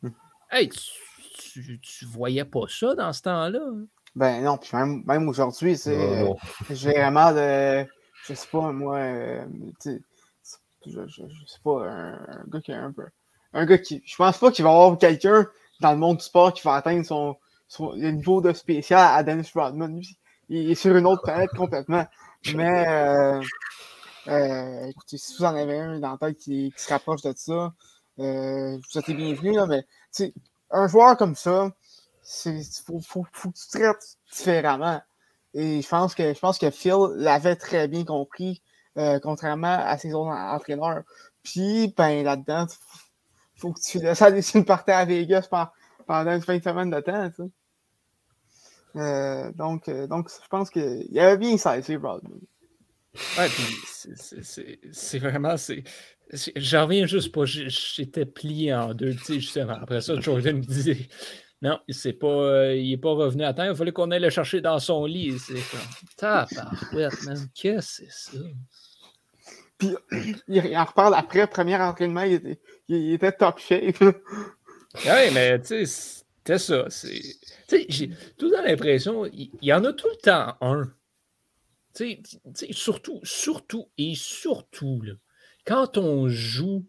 Hmm. 0.02 0.10
Hey, 0.52 0.70
tu, 0.70 1.62
tu, 1.64 1.80
tu 1.80 2.06
voyais 2.06 2.46
pas 2.46 2.68
ça 2.68 2.96
dans 2.96 3.14
ce 3.14 3.22
temps-là? 3.24 3.60
hein? 3.62 3.86
Ben 4.16 4.44
non, 4.44 4.58
puis 4.58 4.70
même, 4.74 5.04
même 5.06 5.30
aujourd'hui, 5.30 5.78
c'est. 5.78 6.24
Non. 6.24 6.38
J'ai 6.72 6.92
vraiment 6.92 7.32
de. 7.34 7.86
Je 8.26 8.34
sais 8.34 8.48
pas, 8.52 8.72
moi. 8.72 8.98
euh, 8.98 9.46
je, 9.86 9.92
je, 10.86 11.06
je 11.08 11.46
sais 11.46 11.60
pas, 11.64 11.84
un, 11.88 12.14
un 12.14 12.44
gars 12.48 12.62
qui 12.62 12.72
a 12.72 12.82
un 12.84 12.92
peu. 12.92 13.06
Un 13.54 13.66
gars 13.66 13.78
qui. 13.78 14.02
Je 14.06 14.16
pense 14.16 14.38
pas 14.40 14.52
qu'il 14.52 14.64
va 14.66 14.72
y 14.72 14.74
avoir 14.74 14.98
quelqu'un 14.98 15.46
dans 15.82 15.92
le 15.92 15.98
monde 15.98 16.18
du 16.18 16.24
sport 16.24 16.52
qui 16.54 16.64
va 16.64 16.74
atteindre 16.76 17.06
son, 17.06 17.36
son 17.68 17.92
le 17.92 18.10
niveau 18.12 18.42
de 18.42 18.54
spécial 18.54 19.08
à 19.14 19.22
Dennis 19.22 19.52
Rodman. 19.54 19.96
Lui, 19.96 20.18
il 20.50 20.72
est 20.72 20.76
sur 20.76 20.96
une 20.96 21.06
autre 21.06 21.22
planète 21.22 21.52
complètement. 21.52 22.06
Mais 22.56 22.88
euh, 22.88 23.42
euh, 24.28 24.86
écoutez, 24.88 25.18
si 25.18 25.36
vous 25.38 25.46
en 25.46 25.56
avez 25.56 25.80
un 25.80 26.00
dans 26.00 26.12
la 26.14 26.18
tête 26.18 26.38
qui, 26.38 26.74
qui 26.76 26.84
se 26.84 26.90
rapproche 26.90 27.22
de 27.22 27.34
ça, 27.36 27.74
euh, 28.20 28.78
vous 28.78 29.00
êtes 29.00 29.08
là, 29.08 29.66
mais 29.68 29.86
un 30.72 30.88
joueur 30.88 31.18
comme 31.18 31.36
ça, 31.36 31.72
c'est 32.22 32.62
faut, 32.86 33.00
faut, 33.00 33.26
faut 33.34 33.52
que 33.52 33.58
tu 33.58 33.68
traites 33.80 34.18
différemment. 34.32 35.02
Et 35.54 35.82
je 35.82 35.88
pense 35.88 36.16
que 36.16 36.34
je 36.34 36.40
pense 36.40 36.58
que 36.60 36.70
Phil 36.72 36.96
l'avait 37.16 37.56
très 37.56 37.88
bien 37.88 38.06
compris, 38.06 38.62
contrairement 39.24 39.80
à 39.86 39.98
ses 39.98 40.14
autres 40.14 40.30
en- 40.32 40.56
entraîneurs. 40.56 41.04
Puis 41.44 41.94
ben 41.98 42.24
là-dedans, 42.24 42.68
faut, 42.68 43.00
faut 43.56 43.74
que 43.74 43.82
tu 43.82 44.00
laisses 44.00 44.22
aller 44.22 44.42
sur 44.42 44.58
une 44.58 44.66
partie 44.66 44.92
à 44.92 45.06
Vegas 45.06 45.48
pen- 45.50 45.70
pendant 46.08 46.34
une 46.34 46.42
fin 46.42 46.58
de 46.58 46.64
semaine 46.64 46.90
de 46.90 47.00
temps, 47.02 47.30
donc, 49.56 49.88
euh, 49.90 50.08
donc, 50.08 50.30
je 50.30 50.48
pense 50.50 50.70
qu'il 50.70 51.20
avait 51.20 51.38
bien 51.38 51.58
saisi 51.58 51.96
Rodman. 51.96 52.40
Ouais, 53.38 53.48
puis 53.50 53.64
c'est- 54.92 55.20
vraiment. 55.20 55.56
J'en 56.56 56.84
reviens 56.86 57.06
juste 57.06 57.32
pas. 57.34 57.46
J'étais 57.46 58.26
plié 58.26 58.74
en 58.74 58.94
deux, 58.94 59.14
tu 59.16 59.24
sais, 59.24 59.34
justement. 59.40 59.78
Après 59.82 60.02
ça, 60.02 60.20
Jordan 60.20 60.58
me 60.58 60.62
disait 60.64 61.08
non, 61.62 61.80
c'est 61.90 62.14
pas, 62.14 62.28
euh, 62.28 62.76
il 62.76 62.92
n'est 62.92 62.98
pas 62.98 63.14
revenu 63.14 63.44
à 63.44 63.54
temps. 63.54 63.64
Il 63.64 63.76
fallait 63.76 63.92
qu'on 63.92 64.12
aille 64.12 64.22
le 64.22 64.30
chercher 64.30 64.62
dans 64.62 64.78
son 64.80 65.06
lit. 65.06 65.38
C'est 65.40 65.54
comme. 65.56 65.80
Qu'est-ce 67.56 68.02
que 68.06 68.06
c'est 68.06 68.12
ça? 68.12 68.38
Puis 69.80 69.96
il, 70.12 70.66
il 70.66 70.78
en 70.78 70.86
reparle 70.86 71.16
après, 71.16 71.48
premier 71.48 71.78
entraînement, 71.78 72.22
il 72.22 72.34
était, 72.34 72.60
il 72.88 73.14
était 73.14 73.32
top 73.32 73.60
shape. 73.60 73.98
Oui, 74.02 75.32
mais 75.34 75.60
tu 75.62 75.86
sais, 75.86 76.26
c'était 76.48 76.58
ça. 76.60 76.86
j'ai 77.90 78.10
tout 78.38 78.50
temps 78.50 78.62
l'impression, 78.64 79.26
il 79.26 79.52
y, 79.62 79.74
en 79.74 79.84
a 79.84 79.94
tout 79.94 80.08
le 80.08 80.18
temps 80.18 80.56
un. 80.62 80.94
Surtout, 82.72 83.20
surtout 83.24 83.90
et 83.98 84.14
surtout, 84.16 85.02
là, 85.02 85.14
quand 85.66 85.98
on 85.98 86.30
joue, 86.30 86.86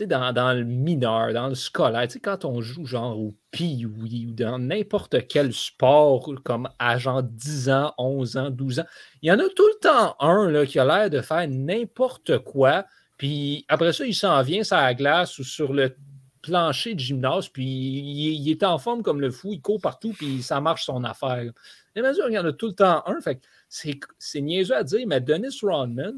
dans, 0.00 0.32
dans 0.32 0.52
le 0.52 0.64
mineur, 0.64 1.32
dans 1.32 1.48
le 1.48 1.54
scolaire, 1.54 2.08
quand 2.22 2.44
on 2.44 2.60
joue 2.60 2.84
genre 2.84 3.18
au 3.18 3.34
pee-wee 3.50 4.26
ou 4.26 4.32
dans 4.32 4.58
n'importe 4.58 5.26
quel 5.28 5.52
sport 5.52 6.34
comme 6.42 6.68
à 6.78 6.98
genre 6.98 7.22
10 7.22 7.70
ans, 7.70 7.94
11 7.96 8.36
ans, 8.36 8.50
12 8.50 8.80
ans, 8.80 8.86
il 9.22 9.28
y 9.28 9.32
en 9.32 9.38
a 9.38 9.48
tout 9.54 9.66
le 9.66 9.78
temps 9.80 10.16
un 10.20 10.50
là, 10.50 10.66
qui 10.66 10.78
a 10.78 10.84
l'air 10.84 11.10
de 11.10 11.20
faire 11.20 11.46
n'importe 11.48 12.38
quoi, 12.38 12.84
puis 13.16 13.64
après 13.68 13.92
ça, 13.92 14.04
il 14.04 14.14
s'en 14.14 14.42
vient 14.42 14.64
sur 14.64 14.76
la 14.76 14.94
glace 14.94 15.38
ou 15.38 15.44
sur 15.44 15.72
le 15.72 15.96
plancher 16.46 16.94
de 16.94 17.00
gymnase, 17.00 17.48
puis 17.48 17.64
il, 17.64 18.40
il 18.40 18.50
est 18.50 18.62
en 18.62 18.78
forme 18.78 19.02
comme 19.02 19.20
le 19.20 19.30
fou, 19.30 19.52
il 19.52 19.60
court 19.60 19.80
partout, 19.80 20.12
puis 20.12 20.42
ça 20.42 20.60
marche 20.60 20.84
son 20.84 21.02
affaire. 21.04 21.52
Et 21.96 22.02
mesure, 22.02 22.28
il 22.28 22.34
y 22.34 22.38
en 22.38 22.44
a 22.44 22.52
tout 22.52 22.68
le 22.68 22.74
temps 22.74 23.02
un. 23.06 23.20
Fait 23.20 23.40
c'est, 23.68 24.40
niaiseux 24.40 24.76
à 24.76 24.84
dire, 24.84 25.06
mais 25.06 25.20
Dennis 25.20 25.58
Rodman, 25.62 26.14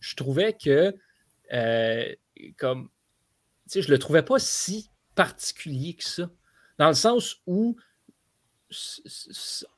je 0.00 0.14
trouvais 0.16 0.52
que 0.52 0.94
euh, 1.52 2.14
comme 2.56 2.88
je 3.72 3.90
le 3.90 3.98
trouvais 3.98 4.22
pas 4.22 4.38
si 4.38 4.90
particulier 5.14 5.94
que 5.94 6.04
ça. 6.04 6.30
Dans 6.78 6.88
le 6.88 6.94
sens 6.94 7.36
où 7.46 7.76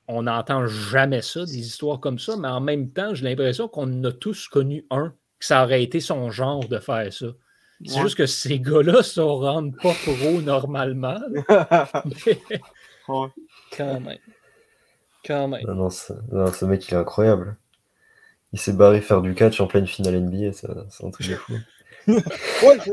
on 0.09 0.23
n'entend 0.25 0.67
jamais 0.67 1.23
ça, 1.23 1.45
des 1.45 1.59
histoires 1.59 2.01
comme 2.01 2.19
ça, 2.19 2.37
mais 2.37 2.49
en 2.49 2.61
même 2.61 2.91
temps, 2.91 3.15
j'ai 3.15 3.25
l'impression 3.25 3.69
qu'on 3.69 4.05
a 4.05 4.13
tous 4.13 4.49
connu 4.49 4.85
un, 4.91 5.15
que 5.39 5.47
ça 5.47 5.63
aurait 5.65 5.83
été 5.83 6.01
son 6.01 6.31
genre 6.31 6.67
de 6.69 6.79
faire 6.79 7.13
ça. 7.13 7.29
C'est 7.85 7.97
Ouais. 7.97 8.03
juste 8.03 8.17
que 8.17 8.27
ces 8.27 8.61
gars-là 8.61 8.99
ne 8.99 9.03
se 9.03 9.21
rendent 9.21 9.75
pas 9.77 9.95
pro 9.95 10.41
normalement. 10.43 11.19
Mais 11.29 11.43
Ouais. 13.09 13.29
quand 13.77 14.01
même. 14.01 14.19
Quand 15.25 15.49
même. 15.49 15.63
Non, 15.67 15.75
non, 15.75 15.91
ce, 15.91 16.13
non, 16.31 16.53
ce 16.53 16.65
mec, 16.65 16.87
il 16.89 16.95
est 16.95 16.97
incroyable. 16.99 17.57
Il 18.53 18.59
s'est 18.61 18.73
barré 18.73 19.01
faire 19.01 19.21
du 19.23 19.35
catch 19.35 19.61
en 19.61 19.67
pleine 19.67 19.87
finale 19.87 20.17
NBA, 20.21 20.53
ça- 20.53 20.87
c'est 20.91 21.05
un 21.07 21.11
truc 21.11 21.29
de 21.29 21.37
fou. 21.37 21.53
Ouais, 22.07 22.17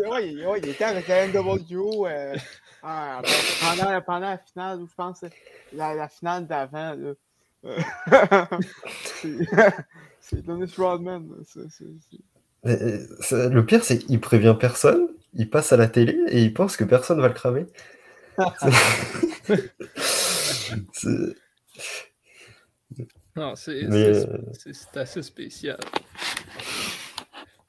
ouais, 0.10 0.30
il- 0.34 0.46
ouais, 0.46 0.60
il 0.62 0.70
était 0.70 0.84
avec 0.84 1.08
la 1.08 1.28
NWO 1.28 2.06
euh, 2.08 2.36
ben, 2.84 3.22
pendant, 3.62 4.02
pendant 4.02 4.20
la 4.30 4.38
finale, 4.38 4.82
où 4.82 4.88
je 4.88 4.94
pense 4.96 5.24
la, 5.74 5.96
la 5.96 6.08
finale 6.10 6.46
d'avant. 6.46 6.96
Euh, 7.66 7.76
c'est- 10.22 10.42
Dennis 10.46 10.74
Rodman. 10.78 11.26
c'est- 11.46 11.70
c'est- 11.70 11.84
euh, 11.86 11.98
c'est- 12.12 12.18
le 12.64 13.62
pire, 13.62 13.84
c'est 13.84 14.00
qu'il 14.00 14.20
prévient 14.20 14.56
personne, 14.60 15.08
il 15.34 15.50
passe 15.50 15.72
à 15.74 15.78
la 15.78 15.88
télé 15.88 16.18
et 16.30 16.42
il 16.44 16.54
pense 16.54 16.78
que 16.78 16.84
personne 16.84 17.20
va 17.22 17.28
le 17.28 17.34
cramer. 17.34 17.66
Non, 23.36 23.56
c'est 23.56 23.84
Mais, 23.88 24.04
euh, 24.08 24.26
c'est- 24.54 24.98
assez 24.98 25.22
spécial. 25.22 25.78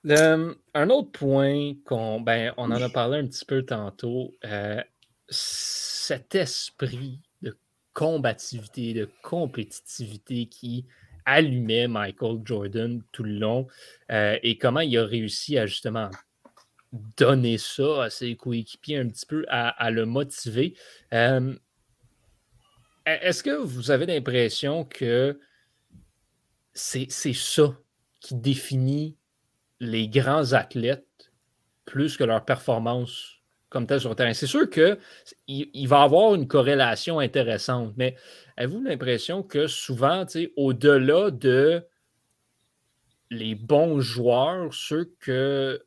Le- 0.05 0.57
un 0.75 0.91
autre 0.91 1.11
point 1.13 1.75
qu'on 1.85 2.21
ben, 2.21 2.55
on 2.57 2.71
en 2.71 2.81
a 2.81 2.89
parlé 2.89 3.19
un 3.19 3.27
petit 3.27 3.45
peu 3.45 3.65
tantôt, 3.65 4.35
euh, 4.45 4.81
cet 5.29 6.35
esprit 6.35 7.21
de 7.43 7.55
combativité, 7.93 8.95
de 8.95 9.11
compétitivité 9.23 10.47
qui 10.47 10.87
allumait 11.29 11.89
Michael 11.89 12.41
Jordan 12.43 13.03
tout 13.13 13.23
le 13.23 13.39
long 13.39 13.67
euh, 14.11 14.39
et 14.43 14.57
comment 14.57 14.81
il 14.81 14.97
a 14.97 15.05
réussi 15.05 15.59
à 15.59 15.67
justement 15.67 16.11
donner 17.19 17.59
ça 17.59 18.05
à 18.05 18.11
ses 18.11 18.35
coéquipiers 18.35 18.97
un 18.97 19.09
petit 19.09 19.27
peu, 19.27 19.45
à, 19.49 19.91
le 19.91 20.07
motiver. 20.07 20.75
Euh, 21.13 21.55
est-ce 23.05 23.43
que 23.43 23.51
vous 23.51 23.91
avez 23.91 24.07
l'impression 24.07 24.85
que 24.85 25.39
c'est 26.73 27.07
c'est 27.11 27.35
ça 27.35 27.77
qui 28.21 28.35
définit 28.35 29.17
les 29.81 30.09
grands 30.09 30.55
athlètes 30.55 31.31
plus 31.85 32.17
que 32.17 32.25
leur 32.25 32.45
performance 32.45 33.38
comme 33.69 33.87
telle 33.87 34.01
sur 34.01 34.11
le 34.11 34.17
terrain? 34.17 34.33
C'est 34.35 34.47
sûr 34.47 34.69
qu'il 34.71 34.99
il 35.47 35.89
va 35.89 36.01
y 36.01 36.05
avoir 36.05 36.35
une 36.35 36.49
corrélation 36.49 37.19
intéressante, 37.19 37.95
mais 37.97 38.17
avez-vous 38.57 38.83
l'impression 38.83 39.43
que 39.43 39.67
souvent, 39.67 40.25
au-delà 40.57 41.31
de 41.31 41.85
les 43.31 43.55
bons 43.55 44.01
joueurs, 44.01 44.73
ceux 44.73 45.13
que. 45.21 45.83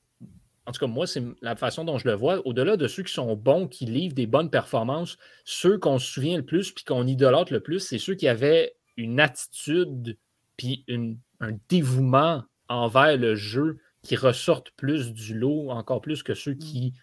En 0.68 0.72
tout 0.72 0.80
cas, 0.80 0.88
moi, 0.88 1.08
c'est 1.08 1.24
la 1.42 1.56
façon 1.56 1.84
dont 1.84 1.98
je 1.98 2.08
le 2.08 2.14
vois. 2.14 2.46
Au-delà 2.46 2.78
de 2.78 2.88
ceux 2.88 3.02
qui 3.02 3.12
sont 3.12 3.36
bons, 3.36 3.68
qui 3.68 3.86
livrent 3.86 4.14
des 4.14 4.28
bonnes 4.28 4.52
performances, 4.52 5.18
ceux 5.44 5.80
qu'on 5.80 5.98
se 5.98 6.06
souvient 6.06 6.38
le 6.38 6.46
plus 6.46 6.72
puis 6.72 6.84
qu'on 6.84 7.08
idolâtre 7.08 7.52
le 7.52 7.62
plus, 7.62 7.80
c'est 7.80 7.98
ceux 7.98 8.14
qui 8.14 8.28
avaient 8.28 8.76
une 8.96 9.20
attitude 9.20 10.18
puis 10.58 10.84
une- 10.88 11.18
un 11.40 11.54
dévouement 11.68 12.44
envers 12.70 13.18
le 13.18 13.36
jeu 13.36 13.80
qui 14.04 14.16
ressortent 14.16 14.72
plus 14.78 15.12
du 15.14 15.38
lot, 15.38 15.72
encore 15.72 16.02
plus 16.02 16.22
que 16.22 16.36
ceux 16.36 16.54
qui 16.54 16.94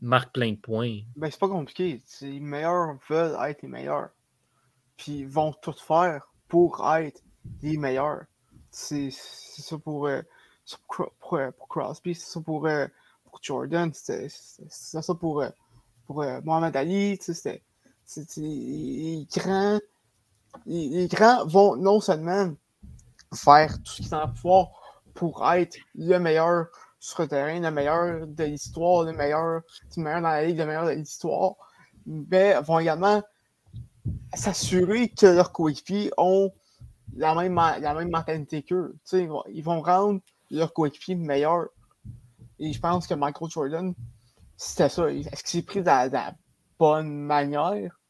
marquent 0.00 0.32
plein 0.34 0.52
de 0.52 0.56
points. 0.56 1.00
Ben, 1.16 1.30
c'est 1.30 1.40
pas 1.40 1.48
compliqué. 1.48 2.02
Les 2.20 2.40
meilleurs 2.40 2.96
veulent 3.08 3.36
être 3.48 3.62
les 3.62 3.68
meilleurs. 3.68 4.10
puis 4.96 5.24
vont 5.24 5.52
tout 5.52 5.72
faire 5.72 6.28
pour 6.48 6.86
être 6.96 7.22
les 7.62 7.76
meilleurs. 7.76 8.24
C'est 8.70 9.10
ça 9.10 9.76
pour, 9.78 10.06
euh, 10.06 10.22
pour, 11.20 11.38
euh, 11.38 11.50
pour, 11.50 11.68
Crosby, 11.68 12.14
c'est 12.14 12.30
ça 12.32 12.40
pour, 12.40 12.66
euh, 12.66 12.86
pour 13.24 13.38
Jordan, 13.42 13.90
c'est 13.94 14.28
ça 14.28 15.14
pour, 15.14 15.44
pour 16.06 16.24
Mohamed 16.44 16.76
Ali. 16.76 17.18
Les 18.36 19.26
grands, 19.34 19.80
grands 20.66 21.46
vont 21.46 21.76
non 21.76 22.00
seulement 22.00 22.54
faire 23.34 23.82
tout 23.82 23.92
ce 23.92 24.02
qu'ils 24.02 24.14
ont 24.14 24.18
à 24.18 24.28
pouvoir 24.28 24.70
pour 25.14 25.50
être 25.52 25.76
le 25.94 26.18
meilleur 26.18 26.66
sur 27.02 27.22
le 27.22 27.28
terrain, 27.28 27.58
le 27.58 27.70
meilleur 27.72 28.28
de 28.28 28.44
l'histoire, 28.44 29.02
le 29.02 29.12
meilleur, 29.12 29.62
le 29.96 30.02
meilleur 30.04 30.22
dans 30.22 30.28
la 30.28 30.44
ligue, 30.46 30.56
le 30.56 30.66
meilleur 30.66 30.86
de 30.86 30.92
l'histoire, 30.92 31.56
mais 32.06 32.54
vont 32.60 32.78
également 32.78 33.20
s'assurer 34.32 35.08
que 35.08 35.26
leurs 35.26 35.50
coéquipiers 35.50 36.12
ont 36.16 36.52
la 37.16 37.34
même, 37.34 37.56
la 37.56 37.94
même 37.94 38.08
mentalité 38.08 38.62
qu'eux. 38.62 38.94
Ils 39.12 39.64
vont 39.64 39.82
rendre 39.82 40.20
leurs 40.52 40.72
coéquipiers 40.72 41.16
meilleurs. 41.16 41.70
Et 42.60 42.72
je 42.72 42.78
pense 42.78 43.08
que 43.08 43.14
Michael 43.14 43.50
Jordan, 43.50 43.94
c'était 44.56 44.88
ça. 44.88 45.10
Est-ce 45.10 45.42
qu'il 45.42 45.60
s'est 45.60 45.66
pris 45.66 45.80
de 45.80 45.86
la, 45.86 46.34
bonne 46.78 47.10
manière? 47.10 48.00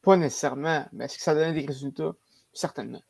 Pas 0.00 0.16
nécessairement, 0.16 0.86
mais 0.92 1.04
est-ce 1.04 1.18
que 1.18 1.22
ça 1.22 1.34
donne 1.34 1.52
des 1.52 1.66
résultats? 1.66 2.12
Certainement. 2.54 3.02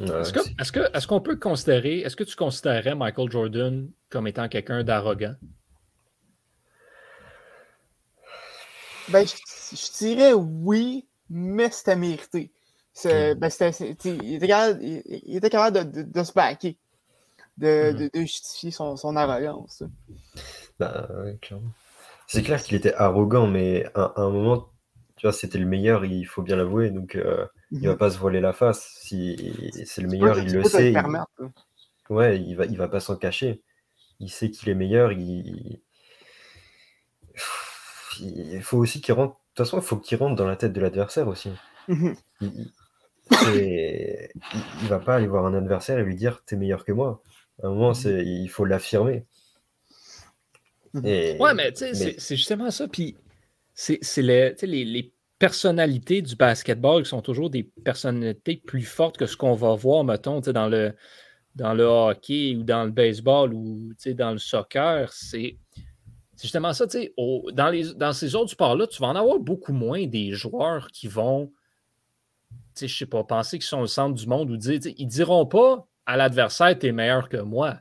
Est-ce 0.00 0.32
qu'on 0.72 0.84
est 0.84 1.06
qu'on 1.06 1.20
peut 1.20 1.36
considérer, 1.36 2.00
est-ce 2.00 2.14
que 2.14 2.24
tu 2.24 2.36
considérerais 2.36 2.94
Michael 2.94 3.30
Jordan 3.30 3.90
comme 4.10 4.26
étant 4.28 4.48
quelqu'un 4.48 4.84
d'arrogant? 4.84 5.34
Ben, 9.08 9.26
je, 9.26 9.98
dirais 9.98 10.34
oui, 10.34 11.06
mais 11.30 11.70
c'était 11.70 11.96
mérité. 11.96 12.52
Hmm. 13.04 13.34
Ben, 13.34 13.50
il, 13.50 14.34
était 14.34 14.46
capable, 14.46 14.82
il, 14.82 15.36
était 15.36 15.50
capable 15.50 15.92
de, 15.92 16.02
de, 16.02 16.22
se 16.24 16.32
baquer, 16.32 16.76
de, 17.56 17.92
hmm. 17.92 18.08
de, 18.12 18.20
justifier 18.20 18.70
son, 18.70 18.96
son 18.96 19.16
arrogance. 19.16 19.82
Ben, 20.78 21.08
c'est 22.26 22.42
clair 22.42 22.62
qu'il 22.62 22.76
était 22.76 22.94
arrogant, 22.94 23.46
mais 23.46 23.86
à, 23.94 24.12
un 24.16 24.30
moment, 24.30 24.68
tu 25.16 25.26
vois, 25.26 25.32
c'était 25.32 25.58
le 25.58 25.66
meilleur, 25.66 26.04
il 26.04 26.24
faut 26.24 26.42
bien 26.42 26.56
l'avouer, 26.56 26.90
donc 26.90 27.16
euh, 27.16 27.46
il 27.70 27.86
va 27.86 27.92
mhm. 27.92 27.98
pas 27.98 28.10
se 28.10 28.18
voiler 28.18 28.40
la 28.40 28.52
face. 28.52 28.98
Si 29.02 29.36
c'est 29.84 30.02
le 30.02 30.08
meilleur, 30.08 30.38
il 30.38 30.52
le 30.52 30.64
sait. 30.64 30.94
Ouais, 32.10 32.40
il 32.40 32.54
va, 32.56 32.64
il 32.64 32.76
va 32.76 32.88
pas 32.88 33.00
s'en 33.00 33.16
cacher. 33.16 33.62
Il 34.20 34.30
sait 34.30 34.50
qu'il 34.50 34.68
est 34.68 34.74
meilleur, 34.74 35.12
il 35.12 35.80
il 38.20 38.62
faut 38.62 38.78
aussi 38.78 39.00
qu'il 39.00 39.14
rentre. 39.14 39.34
De 39.34 39.62
toute 39.62 39.66
façon, 39.66 39.78
il 39.78 39.84
faut 39.84 39.96
qu'il 39.96 40.18
rentre 40.18 40.36
dans 40.36 40.46
la 40.46 40.56
tête 40.56 40.72
de 40.72 40.80
l'adversaire 40.80 41.28
aussi. 41.28 41.50
Mhm. 41.88 42.14
il, 42.40 42.70
il, 44.82 44.88
va 44.88 44.98
pas 44.98 45.16
aller 45.16 45.26
voir 45.26 45.46
un 45.46 45.54
adversaire 45.54 45.98
et 45.98 46.04
lui 46.04 46.14
dire 46.14 46.42
t'es 46.44 46.56
meilleur 46.56 46.84
que 46.84 46.92
moi. 46.92 47.22
À 47.62 47.66
un 47.66 47.70
moment, 47.70 47.94
c'est, 47.94 48.24
il 48.24 48.48
faut 48.48 48.64
l'affirmer. 48.64 49.26
Mhm. 50.94 51.04
ouais, 51.40 51.54
mais, 51.54 51.72
c'est 51.74 52.36
justement 52.36 52.70
ça. 52.70 52.88
Puis 52.88 53.16
c'est 53.74 54.00
les, 54.18 54.54
les, 54.62 54.84
les, 54.84 55.12
personnalités 55.38 56.22
du 56.22 56.36
basketball 56.36 57.02
qui 57.02 57.08
sont 57.08 57.22
toujours 57.22 57.50
des 57.50 57.62
personnalités 57.62 58.56
plus 58.56 58.82
fortes 58.82 59.16
que 59.16 59.26
ce 59.26 59.36
qu'on 59.36 59.54
va 59.54 59.74
voir, 59.74 60.04
mettons, 60.04 60.40
dans 60.40 60.68
le, 60.68 60.94
dans 61.54 61.74
le 61.74 61.84
hockey 61.84 62.56
ou 62.56 62.64
dans 62.64 62.84
le 62.84 62.90
baseball 62.90 63.54
ou 63.54 63.92
dans 64.06 64.32
le 64.32 64.38
soccer. 64.38 65.12
C'est 65.12 65.58
justement 66.40 66.72
ça, 66.72 66.88
sais, 66.88 67.14
dans, 67.16 67.94
dans 67.96 68.12
ces 68.12 68.34
autres 68.34 68.50
sports-là, 68.50 68.86
tu 68.86 69.00
vas 69.00 69.08
en 69.08 69.16
avoir 69.16 69.38
beaucoup 69.38 69.72
moins 69.72 70.06
des 70.06 70.32
joueurs 70.32 70.88
qui 70.88 71.06
vont, 71.06 71.52
je 72.80 72.86
sais 72.86 73.06
pas, 73.06 73.22
penser 73.24 73.58
qu'ils 73.58 73.66
sont 73.66 73.80
le 73.80 73.86
centre 73.86 74.14
du 74.14 74.26
monde 74.26 74.50
ou 74.50 74.56
dire, 74.56 74.80
ils 74.96 75.06
diront 75.06 75.46
pas 75.46 75.86
à 76.06 76.16
l'adversaire, 76.16 76.76
tu 76.78 76.86
es 76.86 76.92
meilleur 76.92 77.28
que 77.28 77.36
moi, 77.36 77.78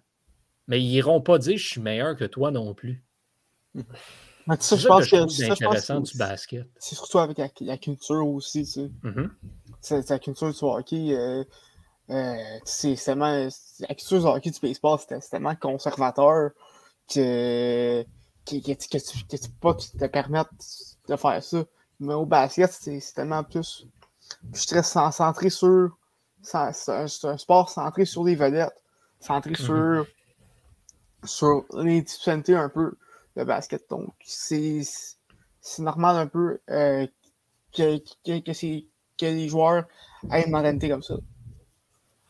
mais 0.68 0.82
ils 0.82 0.96
iront 0.96 1.22
pas 1.22 1.40
dire, 1.40 1.58
je 1.58 1.66
suis 1.66 1.82
meilleur 1.82 2.16
que 2.16 2.26
toi 2.26 2.52
non 2.52 2.74
plus. 2.74 3.04
C'est 4.60 4.62
ça, 4.62 4.76
je 4.78 4.88
pense 4.88 5.10
que, 5.10 5.52
intéressant 5.52 6.00
du 6.00 6.18
basket. 6.18 6.68
C'est 6.80 6.96
surtout 6.96 7.20
avec 7.20 7.38
la, 7.60 7.78
culture 7.78 8.28
aussi, 8.28 8.64
tu 8.64 8.72
sais. 8.72 8.92
Mm-hmm. 9.04 9.30
C'est 9.82 10.10
la 10.10 10.20
culture 10.20 10.52
du 10.52 10.60
hockey. 10.62 11.14
Euh, 11.14 11.44
euh, 12.10 12.36
c'est 12.64 12.96
tellement, 12.96 13.48
la 13.80 13.96
culture 13.96 14.20
du 14.20 14.26
hockey 14.26 14.52
du 14.52 14.60
baseball, 14.62 15.00
c'est 15.00 15.30
tellement 15.30 15.56
conservateur 15.56 16.52
que 17.14 18.06
que, 18.46 18.56
que, 18.56 19.38
tu, 19.38 19.50
pas 19.62 19.74
te 19.74 20.06
permettre 20.06 20.52
de 21.08 21.16
faire 21.16 21.44
ça. 21.44 21.64
Mais 22.00 22.14
au 22.14 22.26
basket, 22.26 22.72
c'est 22.72 23.02
tellement 23.14 23.44
plus. 23.44 23.86
Je 24.54 24.60
suis 24.60 24.68
très 24.68 24.84
centré 24.84 25.50
sur. 25.50 25.98
C'est 26.42 26.58
un, 26.58 27.38
sport 27.38 27.70
centré 27.70 28.06
sur 28.06 28.24
les 28.24 28.36
vedettes, 28.36 28.82
centré 29.20 29.52
mhm. 29.52 29.56
sur, 29.58 30.06
sur 31.26 31.66
l'individualité 31.74 32.56
un 32.56 32.70
peu, 32.70 32.94
le 33.38 33.46
basket. 33.46 33.90
Donc, 33.90 34.14
c'est 34.24 34.82
normal 35.80 36.18
un 36.18 36.28
peu 36.28 36.60
euh, 36.70 37.08
que, 37.74 37.98
que, 38.26 38.40
que, 38.40 39.26
les 39.26 39.50
joueurs 39.50 39.86
aient 40.32 40.46
une 40.46 40.52
mentalité 40.52 40.90
comme 40.90 41.04
ça. 41.04 41.16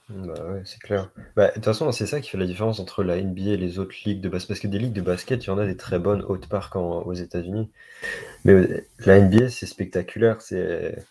Bah 0.10 0.34
ouais, 0.50 0.62
c'est 0.64 0.80
clair. 0.80 1.12
Bah, 1.36 1.50
de 1.50 1.54
toute 1.56 1.66
façon, 1.66 1.92
c'est 1.92 2.06
ça 2.06 2.22
qui 2.22 2.30
fait 2.30 2.38
la 2.38 2.46
différence 2.46 2.80
entre 2.80 3.04
la 3.04 3.22
NBA 3.22 3.42
et 3.42 3.58
les 3.58 3.78
autres 3.78 3.94
ligues 4.06 4.22
de 4.22 4.30
basket. 4.30 4.48
Parce 4.48 4.60
que 4.62 4.68
des 4.68 4.80
ligues 4.80 4.94
de 4.94 5.02
basket, 5.02 5.44
il 5.44 5.48
y 5.48 5.50
en 5.50 5.58
a 5.58 5.66
des 5.66 5.76
très 5.76 6.00
bonnes 6.00 6.22
haute 6.22 6.48
part 6.48 6.72
aux 6.76 7.14
États-Unis. 7.14 7.70
Mais 8.46 8.54
euh, 8.54 8.88
la 9.00 9.20
NBA, 9.20 9.50
c'est 9.50 9.66
spectaculaire. 9.66 10.42
C'est, 10.42 11.04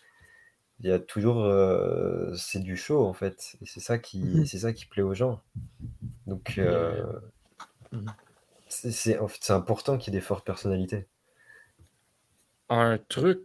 il 0.80 0.88
y 0.88 0.92
a 0.92 0.98
toujours, 0.98 1.44
euh, 1.44 2.34
c'est 2.36 2.60
du 2.60 2.76
show 2.76 3.04
en 3.04 3.12
fait. 3.12 3.56
Et 3.60 3.66
c'est 3.66 3.80
ça 3.80 3.98
qui, 3.98 4.20
mhm. 4.20 4.46
c'est 4.46 4.58
ça 4.58 4.72
qui 4.72 4.86
plaît 4.86 5.02
aux 5.02 5.14
gens. 5.14 5.42
Donc, 6.26 6.54
euh, 6.56 7.02
mhm. 7.92 8.06
C'est, 8.90 9.18
important 9.50 9.98
qu'il 9.98 10.12
y 10.12 10.16
ait 10.16 10.20
des 10.20 10.24
fortes 10.24 10.44
personnalités. 10.44 11.06
Un 12.68 12.98
truc 13.08 13.40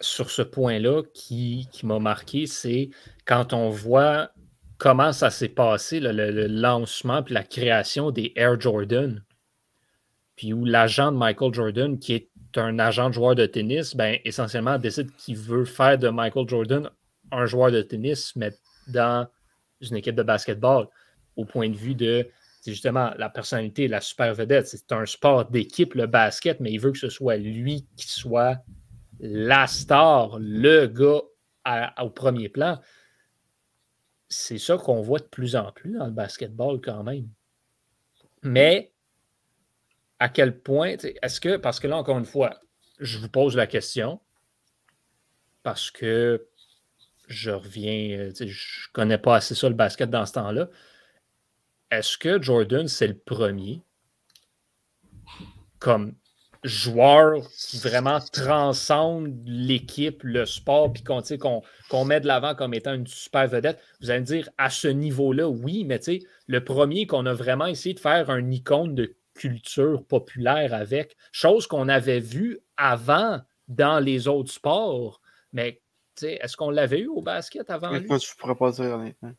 sur 0.00 0.30
ce 0.30 0.42
point-là 0.42 1.02
qui, 1.14 1.68
qui 1.72 1.86
m'a 1.86 1.98
marqué, 1.98 2.46
c'est 2.46 2.90
quand 3.24 3.52
on 3.52 3.70
voit 3.70 4.30
comment 4.78 5.12
ça 5.12 5.30
s'est 5.30 5.48
passé, 5.48 6.00
le, 6.00 6.46
lancement 6.46 7.22
puis 7.22 7.34
la 7.34 7.42
création 7.42 8.10
des 8.10 8.32
Air 8.36 8.60
Jordan. 8.60 9.22
Puis 10.36 10.52
où 10.52 10.64
l'agent 10.64 11.12
de 11.12 11.16
Michael 11.16 11.54
Jordan, 11.54 11.98
qui 11.98 12.14
est 12.14 12.28
un 12.56 12.78
agent 12.78 13.08
de 13.08 13.14
joueur 13.14 13.34
de 13.34 13.46
tennis, 13.46 13.96
ben, 13.96 14.18
essentiellement 14.24 14.78
décide 14.78 15.10
qu'il 15.16 15.36
veut 15.36 15.64
faire 15.64 15.98
de 15.98 16.08
Michael 16.08 16.48
Jordan 16.48 16.90
un 17.32 17.46
joueur 17.46 17.70
de 17.70 17.82
tennis, 17.82 18.36
mais 18.36 18.52
dans 18.88 19.26
une 19.80 19.96
équipe 19.96 20.14
de 20.14 20.22
basketball, 20.22 20.88
au 21.36 21.44
point 21.44 21.68
de 21.68 21.76
vue 21.76 21.94
de 21.94 22.28
c'est 22.66 22.72
justement 22.72 23.12
la 23.16 23.30
personnalité, 23.30 23.88
la 23.88 24.00
super 24.00 24.34
vedette. 24.34 24.66
C'est 24.66 24.92
un 24.92 25.06
sport 25.06 25.50
d'équipe, 25.50 25.94
le 25.94 26.06
basket, 26.06 26.60
mais 26.60 26.72
il 26.72 26.78
veut 26.78 26.92
que 26.92 26.98
ce 26.98 27.08
soit 27.08 27.36
lui 27.36 27.86
qui 27.96 28.08
soit 28.08 28.58
la 29.18 29.66
star, 29.66 30.38
le 30.38 30.86
gars 30.86 31.22
au 32.00 32.10
premier 32.10 32.48
plan 32.48 32.78
c'est 34.28 34.58
ça 34.58 34.76
qu'on 34.76 35.00
voit 35.02 35.18
de 35.18 35.24
plus 35.24 35.56
en 35.56 35.72
plus 35.72 35.92
dans 35.92 36.06
le 36.06 36.12
basketball 36.12 36.80
quand 36.80 37.02
même. 37.02 37.28
Mais 38.42 38.92
à 40.18 40.28
quel 40.28 40.60
point, 40.60 40.96
est-ce 41.22 41.40
que, 41.40 41.56
parce 41.56 41.80
que 41.80 41.86
là, 41.86 41.96
encore 41.96 42.18
une 42.18 42.24
fois, 42.24 42.60
je 42.98 43.18
vous 43.18 43.28
pose 43.28 43.56
la 43.56 43.66
question, 43.66 44.20
parce 45.62 45.90
que 45.90 46.48
je 47.28 47.50
reviens, 47.50 48.18
euh, 48.18 48.32
je 48.38 48.44
ne 48.44 48.92
connais 48.92 49.18
pas 49.18 49.36
assez 49.36 49.54
ça 49.54 49.68
le 49.68 49.74
basket 49.74 50.08
dans 50.08 50.24
ce 50.26 50.34
temps-là. 50.34 50.68
Est-ce 51.90 52.18
que 52.18 52.42
Jordan, 52.42 52.88
c'est 52.88 53.06
le 53.06 53.18
premier 53.18 53.82
comme 55.78 56.14
joueur 56.64 57.42
qui 57.56 57.78
vraiment 57.78 58.18
transcende 58.32 59.32
l'équipe, 59.44 60.22
le 60.24 60.46
sport, 60.46 60.92
puis 60.92 61.04
qu'on 61.04 62.04
met 62.04 62.20
de 62.20 62.26
l'avant 62.26 62.54
comme 62.56 62.74
étant 62.74 62.94
une 62.94 63.06
super 63.06 63.46
vedette? 63.46 63.80
Vous 64.00 64.10
allez 64.10 64.20
me 64.20 64.26
dire, 64.26 64.50
à 64.58 64.68
ce 64.68 64.88
niveau-là, 64.88 65.48
oui, 65.48 65.84
mais 65.84 66.00
le 66.48 66.64
premier 66.64 67.06
qu'on 67.06 67.24
a 67.26 67.34
vraiment 67.34 67.66
essayé 67.66 67.94
de 67.94 68.00
faire 68.00 68.30
un 68.30 68.50
icône 68.50 68.94
de 68.96 69.14
culture 69.34 70.02
populaire 70.04 70.74
avec, 70.74 71.16
chose 71.30 71.66
qu'on 71.66 71.88
avait 71.88 72.20
vue 72.20 72.58
avant 72.76 73.40
dans 73.68 74.00
les 74.00 74.26
autres 74.26 74.50
sports, 74.50 75.20
mais 75.52 75.80
est-ce 76.22 76.56
qu'on 76.56 76.70
l'avait 76.70 77.00
eu 77.00 77.08
au 77.08 77.20
basket 77.20 77.68
avant? 77.70 77.92
Je 77.92 77.98
ne 77.98 78.38
pourrais 78.38 78.54
pas 78.54 78.72
dire 78.72 78.86
honnêtement. 78.86 79.32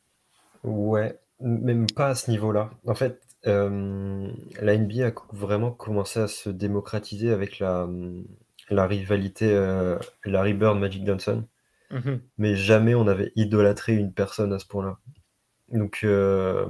Ouais, 0.63 1.19
même 1.39 1.87
pas 1.87 2.09
à 2.09 2.15
ce 2.15 2.31
niveau-là. 2.31 2.71
En 2.85 2.95
fait, 2.95 3.21
euh, 3.45 4.27
la 4.61 4.77
NBA 4.77 5.07
a 5.07 5.11
vraiment 5.31 5.71
commencé 5.71 6.19
à 6.19 6.27
se 6.27 6.49
démocratiser 6.49 7.31
avec 7.31 7.59
la, 7.59 7.87
la 8.69 8.87
rivalité 8.87 9.49
euh, 9.51 9.97
Larry 10.25 10.53
Bird, 10.53 10.77
Magic 10.79 11.05
Johnson. 11.05 11.45
Mhm. 11.91 12.21
Mais 12.37 12.55
jamais 12.55 12.95
on 12.95 13.07
avait 13.07 13.31
idolâtré 13.35 13.95
une 13.95 14.13
personne 14.13 14.51
à 14.53 14.59
ce 14.59 14.65
point-là. 14.65 14.97
Donc, 15.69 16.01
euh, 16.03 16.65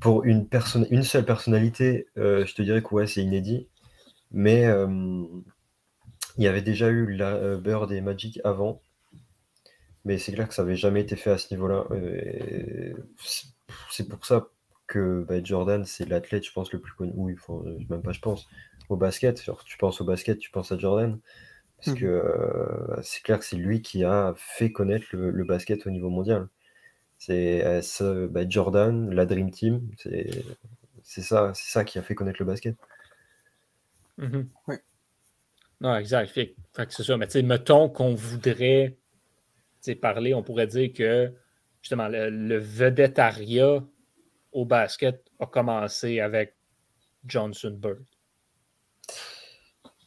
pour 0.00 0.24
une, 0.24 0.48
personne, 0.48 0.86
une 0.90 1.02
seule 1.02 1.24
personnalité, 1.24 2.06
je 2.16 2.54
te 2.54 2.62
dirais 2.62 2.82
que 2.82 2.94
ouais, 2.94 3.06
c'est 3.06 3.22
inédit. 3.22 3.68
Mais 4.30 4.64
il 6.36 6.44
y 6.44 6.46
avait 6.46 6.62
déjà 6.62 6.88
eu 6.88 7.14
la, 7.14 7.56
Bird 7.56 7.90
et 7.90 8.00
Magic 8.00 8.40
avant. 8.44 8.80
Mais 10.04 10.18
c'est 10.18 10.32
clair 10.32 10.48
que 10.48 10.54
ça 10.54 10.62
n'avait 10.62 10.76
jamais 10.76 11.00
été 11.00 11.16
fait 11.16 11.30
à 11.30 11.38
ce 11.38 11.52
niveau-là. 11.52 11.84
C'est 13.90 14.08
pour 14.08 14.24
ça 14.24 14.48
que 14.86 15.24
bah, 15.28 15.42
Jordan, 15.42 15.84
c'est 15.84 16.08
l'athlète, 16.08 16.44
je 16.44 16.52
pense, 16.52 16.72
le 16.72 16.80
plus 16.80 16.92
connu. 16.92 17.12
Oui, 17.14 17.36
même 17.90 18.02
pas, 18.02 18.12
je 18.12 18.20
pense. 18.20 18.48
Au 18.88 18.96
basket, 18.96 19.42
tu 19.64 19.78
penses 19.78 20.00
au 20.00 20.04
basket, 20.04 20.38
tu 20.38 20.50
penses 20.50 20.72
à 20.72 20.78
Jordan. 20.78 21.20
Parce 21.76 21.96
mmh 21.96 22.00
que 22.00 22.06
euh, 22.06 23.02
c'est 23.02 23.22
clair 23.22 23.38
que 23.38 23.44
c'est 23.44 23.56
lui 23.56 23.82
qui 23.82 24.02
a 24.02 24.34
fait 24.36 24.72
connaître 24.72 25.06
le, 25.12 25.44
basket 25.44 25.86
au 25.86 25.90
niveau 25.90 26.10
mondial. 26.10 26.48
C'est 27.18 27.64
euh, 27.64 28.28
bah, 28.28 28.48
Jordan, 28.48 29.14
la 29.14 29.26
Dream 29.26 29.50
Team, 29.50 29.88
c'est 31.04 31.22
ça, 31.22 31.52
ça 31.54 31.84
qui 31.84 31.98
a 31.98 32.02
fait 32.02 32.16
connaître 32.16 32.40
le 32.40 32.46
basket. 32.46 32.76
Mmh 34.16 34.42
oui. 34.66 34.76
Non, 35.80 35.96
exact. 35.96 36.32
c'est 36.34 37.02
ça. 37.04 37.16
Mais 37.16 37.28
mettons 37.42 37.88
qu'on 37.88 38.14
voudrait 38.14 38.96
parler, 40.00 40.34
on 40.34 40.42
pourrait 40.42 40.66
dire 40.66 40.92
que 40.92 41.32
justement 41.82 42.08
le, 42.08 42.30
le 42.30 42.56
vedettariat 42.56 43.82
au 44.52 44.64
basket 44.64 45.24
a 45.40 45.46
commencé 45.46 46.20
avec 46.20 46.54
Johnson 47.26 47.76
Bird. 47.78 48.04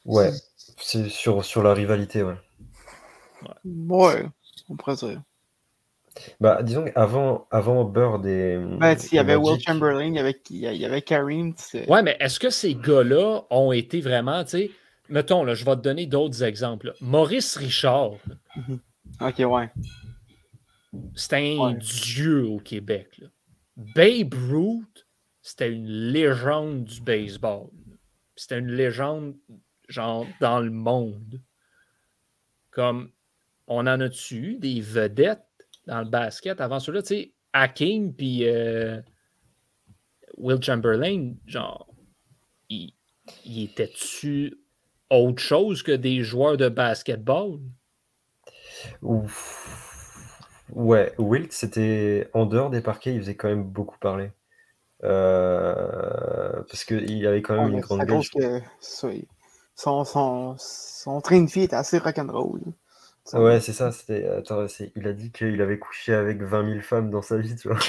Ouais, 0.06 0.32
c'est 0.78 1.10
sur, 1.10 1.46
sur 1.46 1.64
la 1.64 1.74
rivalité, 1.74 2.24
ouais. 2.24 2.38
Ouais, 3.66 4.26
on 4.70 4.76
pourrait 4.76 4.96
dire. 4.96 5.22
Bah, 6.40 6.62
disons 6.62 6.86
qu'avant 6.86 7.48
avant 7.52 7.86
Bird 7.86 8.26
et. 8.26 8.58
Ben, 8.58 8.98
il 9.12 9.16
y 9.16 9.20
avait 9.20 9.36
Will 9.36 9.60
Chamberlain, 9.62 10.08
il 10.08 10.16
y 10.16 10.20
avait, 10.20 10.42
il 10.50 10.58
y 10.58 10.86
avait 10.86 11.02
Kareem. 11.02 11.54
Ouais, 11.88 12.04
mais 12.04 12.18
est-ce 12.20 12.40
que 12.40 12.50
ces 12.50 12.76
gars-là 12.76 13.44
ont 13.50 13.72
été 13.72 14.02
vraiment, 14.02 14.44
tu 14.44 14.50
sais, 14.50 14.72
mettons, 15.08 15.44
là, 15.44 15.54
je 15.54 15.64
vais 15.64 15.76
te 15.76 15.82
donner 15.82 16.08
d'autres 16.08 16.44
exemples. 16.44 16.94
Maurice 17.00 17.56
Richard. 17.56 18.12
Mhm. 18.56 18.80
Ok, 19.20 19.40
ouais. 19.40 19.70
C'était 21.16 21.58
un 21.60 21.74
dieu 21.74 22.46
au 22.46 22.60
Québec. 22.60 23.18
Là. 23.20 23.28
Babe 23.96 24.34
Ruth, 24.34 25.08
c'était 25.42 25.72
une 25.72 25.88
légende 25.88 26.86
du 26.86 27.02
baseball. 27.02 27.70
C'était 28.36 28.60
une 28.60 28.72
légende, 28.72 29.36
genre, 29.88 30.26
dans 30.40 30.60
le 30.60 30.72
monde. 30.72 31.42
Comme, 32.72 33.12
on 33.68 33.80
en 33.82 34.00
a 34.00 34.10
dessus 34.10 34.58
des 34.60 34.82
vedettes 34.82 35.46
dans 35.86 36.00
le 36.00 36.10
basket. 36.10 36.62
Avant 36.62 36.80
cela, 36.80 37.02
tu 37.02 37.08
sais, 37.08 37.34
Hakim 37.54 38.14
puis 38.14 38.48
euh, 38.48 39.02
Will 40.38 40.62
Chamberlain, 40.62 41.34
genre, 41.46 41.88
il, 42.70 42.94
il 43.46 43.64
était-tu 43.64 44.58
autre 45.10 45.42
chose 45.42 45.84
que 45.84 45.92
des 45.92 46.24
joueurs 46.24 46.58
de 46.58 46.70
basketball? 46.70 47.60
Ouf. 49.02 49.82
Ouais, 50.74 51.14
Wilt, 51.18 51.52
c'était 51.52 52.30
en 52.34 52.46
dehors 52.46 52.70
des 52.70 52.82
parquets, 52.82 53.14
il 53.14 53.20
faisait 53.20 53.36
quand 53.36 53.50
même 53.50 53.64
beaucoup 53.64 53.98
parler. 54.00 54.32
Euh, 55.04 56.62
parce 56.70 56.84
qu'il 56.86 57.26
avait 57.26 57.42
quand 57.42 57.56
même 57.56 57.74
une 57.74 57.80
grande 57.82 58.06
gueule. 58.06 58.22
son, 58.80 60.06
son, 60.06 60.56
son, 60.58 61.22
train 61.22 61.42
de 61.42 61.50
vie 61.50 61.64
était 61.64 61.76
assez 61.76 61.98
rock'n'roll. 61.98 62.62
Ouais, 63.34 63.60
c'est 63.60 63.74
ça. 63.74 63.92
C'était, 63.92 64.28
attends, 64.28 64.66
il 64.96 65.08
a 65.08 65.14
dit 65.14 65.32
qu'il 65.32 65.62
avait 65.62 65.80
couché 65.80 66.14
avec 66.14 66.42
20 66.42 66.70
000 66.70 66.82
femmes 66.82 67.10
dans 67.10 67.22
sa 67.22 67.38
vie, 67.38 67.56
tu 67.56 67.70
vois. 67.70 67.80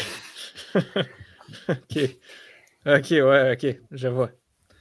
ok. 1.68 1.98
Ok, 2.85 3.11
ouais, 3.11 3.52
ok, 3.52 3.76
je 3.92 4.09
vois. 4.09 4.31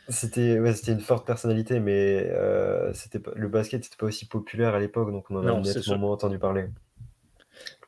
C'était 0.10 0.60
ouais, 0.60 0.74
une 0.88 1.00
forte 1.00 1.26
personnalité, 1.26 1.80
mais 1.80 2.30
euh, 2.32 2.94
c'était 2.94 3.22
le 3.36 3.48
basket, 3.48 3.84
c'était 3.84 3.98
pas 3.98 4.08
aussi 4.08 4.26
populaire 4.26 4.76
à 4.76 4.80
l'époque, 4.80 5.12
donc 5.12 5.30
on 5.30 5.38
en 5.38 5.46
a 5.46 5.60
nettement 5.62 5.98
moins 5.98 6.12
entendu 6.12 6.40
parler. 6.40 6.68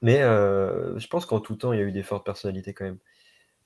Mais 0.02 0.22
euh, 0.22 0.98
je 1.00 1.08
pense 1.08 1.26
qu'en 1.26 1.40
tout 1.40 1.56
temps, 1.56 1.74
il 1.74 1.80
y 1.80 1.82
a 1.82 1.86
eu 1.86 1.92
des 1.92 2.04
fortes 2.04 2.26
personnalités 2.26 2.74
quand 2.74 2.86
même. 2.86 3.00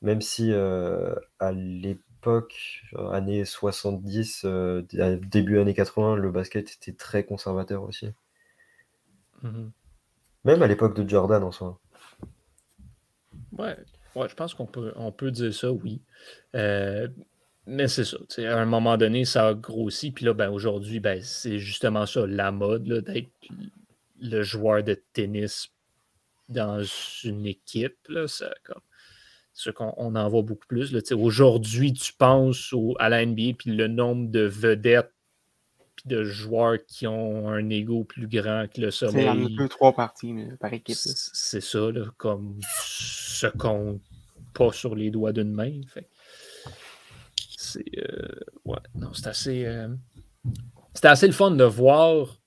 Même 0.01 0.21
si 0.21 0.51
euh, 0.51 1.15
à 1.39 1.51
l'époque, 1.51 2.83
années 3.11 3.43
70, 3.43 4.43
euh, 4.45 4.83
début 5.21 5.59
années 5.59 5.73
80, 5.73 6.15
le 6.15 6.31
basket 6.31 6.71
était 6.71 6.93
très 6.93 7.23
conservateur 7.23 7.83
aussi. 7.83 8.11
Mmh 9.43 9.67
même 10.43 10.61
à 10.61 10.67
l'époque 10.67 10.95
de 10.95 11.07
Jordan 11.09 11.43
en 11.43 11.51
soi. 11.51 11.77
Ouais, 13.57 13.75
ouais 14.15 14.29
je 14.29 14.35
pense 14.35 14.53
qu'on 14.53 14.65
peut, 14.65 14.93
on 14.95 15.11
peut 15.11 15.29
dire 15.29 15.53
ça, 15.53 15.73
oui. 15.73 16.01
Mais 17.67 17.87
c'est 17.87 18.05
ça. 18.05 18.17
À 18.37 18.59
un 18.59 18.65
moment 18.65 18.97
donné, 18.97 19.25
ça 19.25 19.49
a 19.49 19.53
grossi. 19.53 20.11
Puis 20.11 20.25
là, 20.25 20.33
ben, 20.33 20.49
aujourd'hui, 20.49 20.99
ben, 20.99 21.21
c'est 21.21 21.59
justement 21.59 22.05
ça, 22.05 22.25
la 22.25 22.51
mode 22.51 23.03
d'être 23.03 23.29
le 24.19 24.41
joueur 24.41 24.83
de 24.83 25.01
tennis 25.13 25.69
dans 26.49 26.81
une 27.23 27.45
équipe. 27.45 27.97
Là, 28.07 28.27
ça, 28.27 28.53
comme, 28.63 28.81
ce 29.53 29.69
qu'on 29.69 29.93
on 29.97 30.15
en 30.15 30.29
voit 30.29 30.43
beaucoup 30.43 30.67
plus. 30.67 30.95
Aujourd'hui, 31.11 31.93
tu 31.93 32.13
penses 32.13 32.71
au, 32.73 32.95
à 32.99 33.09
la 33.09 33.25
NBA, 33.25 33.53
puis 33.57 33.75
le 33.75 33.87
nombre 33.87 34.29
de 34.29 34.41
vedettes 34.41 35.11
puis 35.95 36.09
de 36.09 36.23
joueurs 36.23 36.77
qui 36.87 37.07
ont 37.07 37.49
un 37.49 37.69
ego 37.69 38.03
plus 38.03 38.27
grand 38.27 38.67
que 38.71 38.79
le 38.79 38.91
sommeil. 38.91 39.23
Il 39.23 39.25
y 39.25 39.29
en 39.29 39.45
a 39.45 39.49
deux, 39.49 39.67
trois 39.67 39.93
parties 39.93 40.33
par 40.59 40.71
équipe. 40.71 40.95
C'est 40.95 41.61
ça, 41.61 41.91
là, 41.91 42.05
comme 42.17 42.59
ce 42.61 43.47
compte 43.47 44.01
pas 44.53 44.71
sur 44.71 44.95
les 44.95 45.09
doigts 45.09 45.33
d'une 45.33 45.51
main. 45.51 45.81
Fait. 45.87 46.07
C'est 47.73 47.85
euh, 47.97 48.39
ouais, 48.65 48.77
non, 48.95 49.13
c'est 49.13 49.27
assez. 49.27 49.65
Euh, 49.65 49.89
c'était 50.93 51.09
assez 51.09 51.27
le 51.27 51.33
fun 51.33 51.51
de 51.51 51.63
voir 51.63 52.39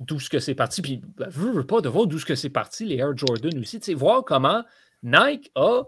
d'où 0.00 0.18
ce 0.18 0.30
que 0.30 0.38
c'est 0.38 0.54
parti. 0.54 0.82
Puis, 0.82 1.02
ben, 1.16 1.28
veux, 1.28 1.66
pas 1.66 1.80
de 1.80 1.88
voir 1.88 2.06
d'où 2.06 2.18
ce 2.18 2.26
que 2.26 2.34
c'est 2.34 2.50
parti, 2.50 2.84
les 2.84 2.96
Air 2.96 3.16
Jordan 3.16 3.58
aussi. 3.58 3.78
Voir 3.94 4.24
comment 4.24 4.64
Nike 5.02 5.50
a 5.54 5.82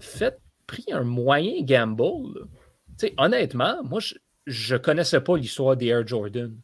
fait, 0.00 0.40
pris 0.66 0.84
un 0.90 1.04
moyen 1.04 1.62
gamble. 1.62 2.48
Tu 2.98 3.08
sais, 3.08 3.14
honnêtement, 3.18 3.82
moi, 3.84 4.00
je 4.46 4.74
ne 4.74 4.78
connaissais 4.78 5.20
pas 5.20 5.36
l'histoire 5.36 5.76
des 5.76 5.86
Air 5.86 6.06
Jordan. 6.06 6.56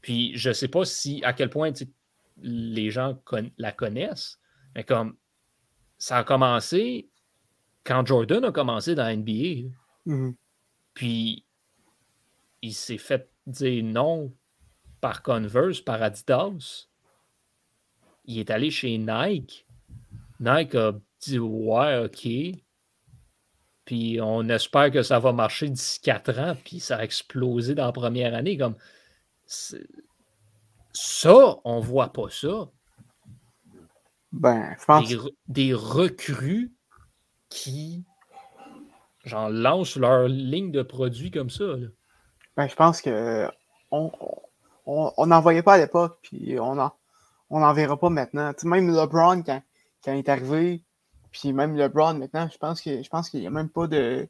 Puis, 0.00 0.36
je 0.36 0.52
sais 0.52 0.68
pas 0.68 0.84
si, 0.84 1.22
à 1.24 1.32
quel 1.32 1.50
point 1.50 1.72
les 2.38 2.90
gens 2.90 3.18
la 3.58 3.72
connaissent, 3.72 4.38
mais 4.74 4.84
comme 4.84 5.16
ça 5.98 6.18
a 6.18 6.24
commencé 6.24 7.08
quand 7.86 8.04
Jordan 8.04 8.44
a 8.44 8.52
commencé 8.52 8.94
dans 8.94 9.04
la 9.04 9.16
NBA. 9.16 9.70
Mm-hmm. 10.06 10.34
Puis, 10.94 11.44
il 12.62 12.74
s'est 12.74 12.98
fait 12.98 13.30
dire 13.46 13.84
non 13.84 14.32
par 15.00 15.22
Converse, 15.22 15.80
par 15.80 16.02
Adidas. 16.02 16.88
Il 18.24 18.38
est 18.38 18.50
allé 18.50 18.70
chez 18.70 18.98
Nike. 18.98 19.66
Nike 20.40 20.74
a 20.74 20.92
dit 21.20 21.38
Ouais, 21.38 22.04
OK. 22.04 22.28
Puis 23.84 24.20
on 24.20 24.48
espère 24.48 24.90
que 24.90 25.02
ça 25.02 25.20
va 25.20 25.32
marcher 25.32 25.68
d'ici 25.68 26.00
quatre 26.00 26.36
ans. 26.40 26.56
Puis 26.64 26.80
ça 26.80 26.96
a 26.96 27.04
explosé 27.04 27.74
dans 27.74 27.86
la 27.86 27.92
première 27.92 28.34
année. 28.34 28.58
Comme 28.58 28.74
ça, 30.92 31.56
on 31.64 31.78
voit 31.78 32.12
pas 32.12 32.28
ça. 32.30 32.68
Ben, 34.32 34.74
je 34.78 34.84
pense. 34.84 35.08
Des, 35.46 35.72
recrues 35.72 36.72
qui 37.48 38.04
genre, 39.24 39.50
lancent 39.50 39.96
leur 39.96 40.28
ligne 40.28 40.70
de 40.70 40.82
produits 40.82 41.30
comme 41.30 41.50
ça. 41.50 41.64
Ben, 42.56 42.68
je 42.68 42.74
pense 42.74 43.02
que 43.02 43.48
on, 43.90 45.26
n'en 45.26 45.40
voyait 45.40 45.62
pas 45.62 45.74
à 45.74 45.78
l'époque, 45.78 46.18
puis 46.22 46.58
on 46.58 46.74
n'en 46.74 46.92
on 47.50 47.72
verra 47.72 47.98
pas 47.98 48.10
maintenant. 48.10 48.52
même 48.64 48.94
LeBron, 48.94 49.42
quand, 49.42 49.62
quand 50.04 50.12
il 50.12 50.18
est 50.18 50.28
arrivé, 50.28 50.82
puis 51.30 51.52
même 51.52 51.76
LeBron 51.76 52.14
maintenant, 52.14 52.48
je 52.50 52.58
pense 52.58 52.80
que 52.80 53.02
je 53.02 53.08
pense 53.08 53.30
qu'il 53.30 53.40
n'y 53.40 53.46
a 53.46 53.50
même 53.50 53.68
pas 53.68 53.86
de. 53.86 54.28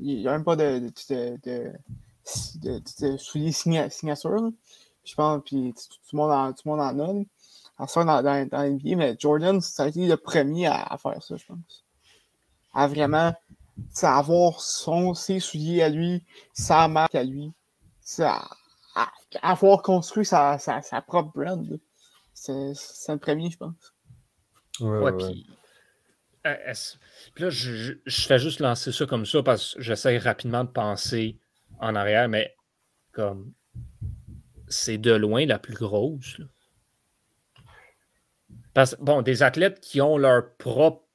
Il 0.00 0.20
y 0.20 0.28
a 0.28 0.32
même 0.32 0.44
pas 0.44 0.56
de, 0.56 0.90
de, 1.08 1.38
de, 1.44 2.82
de, 3.04 3.16
signature. 3.88 4.50
Je 5.04 5.14
pense, 5.14 5.42
puis 5.44 5.72
tout, 5.72 5.98
le 6.12 6.16
monde 6.16 6.32
en, 6.32 6.52
tout 6.52 6.62
le 6.68 6.70
monde 6.72 6.80
en 6.80 7.20
a. 7.78 7.86
Soi, 7.86 8.04
dans, 8.04 8.22
dans, 8.22 8.48
l'NBA, 8.50 8.96
mais 8.96 9.16
Jordan, 9.18 9.60
ça 9.60 9.84
a 9.84 9.88
été 9.88 10.06
le 10.08 10.16
premier 10.16 10.66
à, 10.66 10.98
faire 11.00 11.22
ça, 11.22 11.36
je 11.36 11.46
pense. 11.46 11.84
À 12.78 12.86
vraiment 12.86 13.34
avoir 14.02 14.60
son, 14.60 15.14
ses 15.14 15.40
souliers 15.40 15.82
à 15.82 15.88
lui, 15.88 16.22
sa 16.52 16.86
marque 16.86 17.16
à 17.16 17.24
lui. 17.24 17.52
Ça, 18.00 18.48
avoir 19.42 19.82
construit 19.82 20.24
sa, 20.24 20.58
sa, 20.58 20.80
sa 20.82 21.02
propre 21.02 21.32
brand. 21.34 21.80
C'est 22.32 22.52
le 22.52 23.16
premier, 23.16 23.50
je 23.50 23.58
pense. 23.58 23.94
Ouais, 24.80 25.12
puis. 25.12 25.46
Euh, 26.46 26.72
là, 27.36 27.50
je, 27.50 27.94
je, 28.06 28.26
fais 28.26 28.38
juste 28.38 28.60
lancer 28.60 28.92
ça 28.92 29.06
comme 29.06 29.26
ça 29.26 29.42
parce 29.42 29.74
que 29.74 29.82
j'essaie 29.82 30.18
rapidement 30.18 30.62
de 30.64 30.70
penser 30.70 31.36
en 31.80 31.96
arrière, 31.96 32.28
mais 32.28 32.54
comme 33.12 33.52
c'est 34.68 34.98
de 34.98 35.12
loin 35.12 35.46
la 35.46 35.58
plus 35.58 35.74
grosse. 35.74 36.40
Parce 38.72 38.96
bon, 39.00 39.22
des 39.22 39.42
athlètes 39.42 39.80
qui 39.80 40.00
ont 40.00 40.16
leur 40.16 40.54
propre 40.56 41.07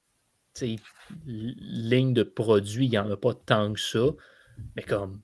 ligne 1.25 2.13
de 2.13 2.23
produits, 2.23 2.85
il 2.85 2.91
n'y 2.91 2.97
en 2.97 3.09
a 3.11 3.17
pas 3.17 3.33
tant 3.33 3.73
que 3.73 3.79
ça, 3.79 4.05
mais 4.75 4.83
comme 4.83 5.21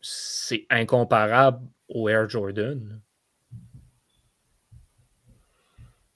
c'est 0.00 0.66
incomparable 0.70 1.66
au 1.88 2.08
Air 2.08 2.28
Jordan. 2.28 3.00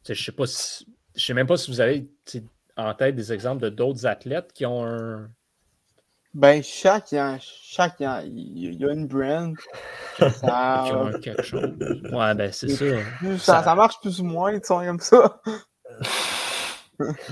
je 0.09 0.25
sais 0.25 0.33
pas 0.33 0.47
si, 0.47 0.87
je 1.15 1.25
sais 1.25 1.35
même 1.35 1.47
pas 1.47 1.57
si 1.57 1.71
vous 1.71 1.81
avez 1.81 2.09
en 2.77 2.95
tête 2.95 3.15
des 3.15 3.33
exemples 3.33 3.63
de 3.63 3.69
d'autres 3.69 4.07
athlètes 4.07 4.53
qui 4.53 4.67
ont 4.67 4.85
un. 4.85 5.31
Ben, 6.33 6.63
chaque, 6.63 7.11
il 7.11 7.17
y 7.17 7.19
a, 7.19 7.39
chaque, 7.41 7.97
il 7.99 8.05
y 8.05 8.07
a, 8.07 8.23
il 8.25 8.75
y 8.75 8.85
a 8.85 8.93
une 8.93 9.09
brand. 9.09 9.57
Ça... 10.19 10.85
qui 10.87 10.93
ont 10.93 11.21
quelque 11.21 11.43
chose. 11.43 11.73
Ouais, 12.13 12.35
ben, 12.35 12.53
c'est 12.53 12.69
ça. 12.69 12.85
Ça, 13.39 13.63
ça. 13.65 13.75
marche 13.75 14.01
plus 14.01 14.21
ou 14.21 14.25
moins, 14.25 14.53
tu 14.53 14.67
sais, 14.67 14.87
comme 14.87 15.01
ça. 15.01 15.41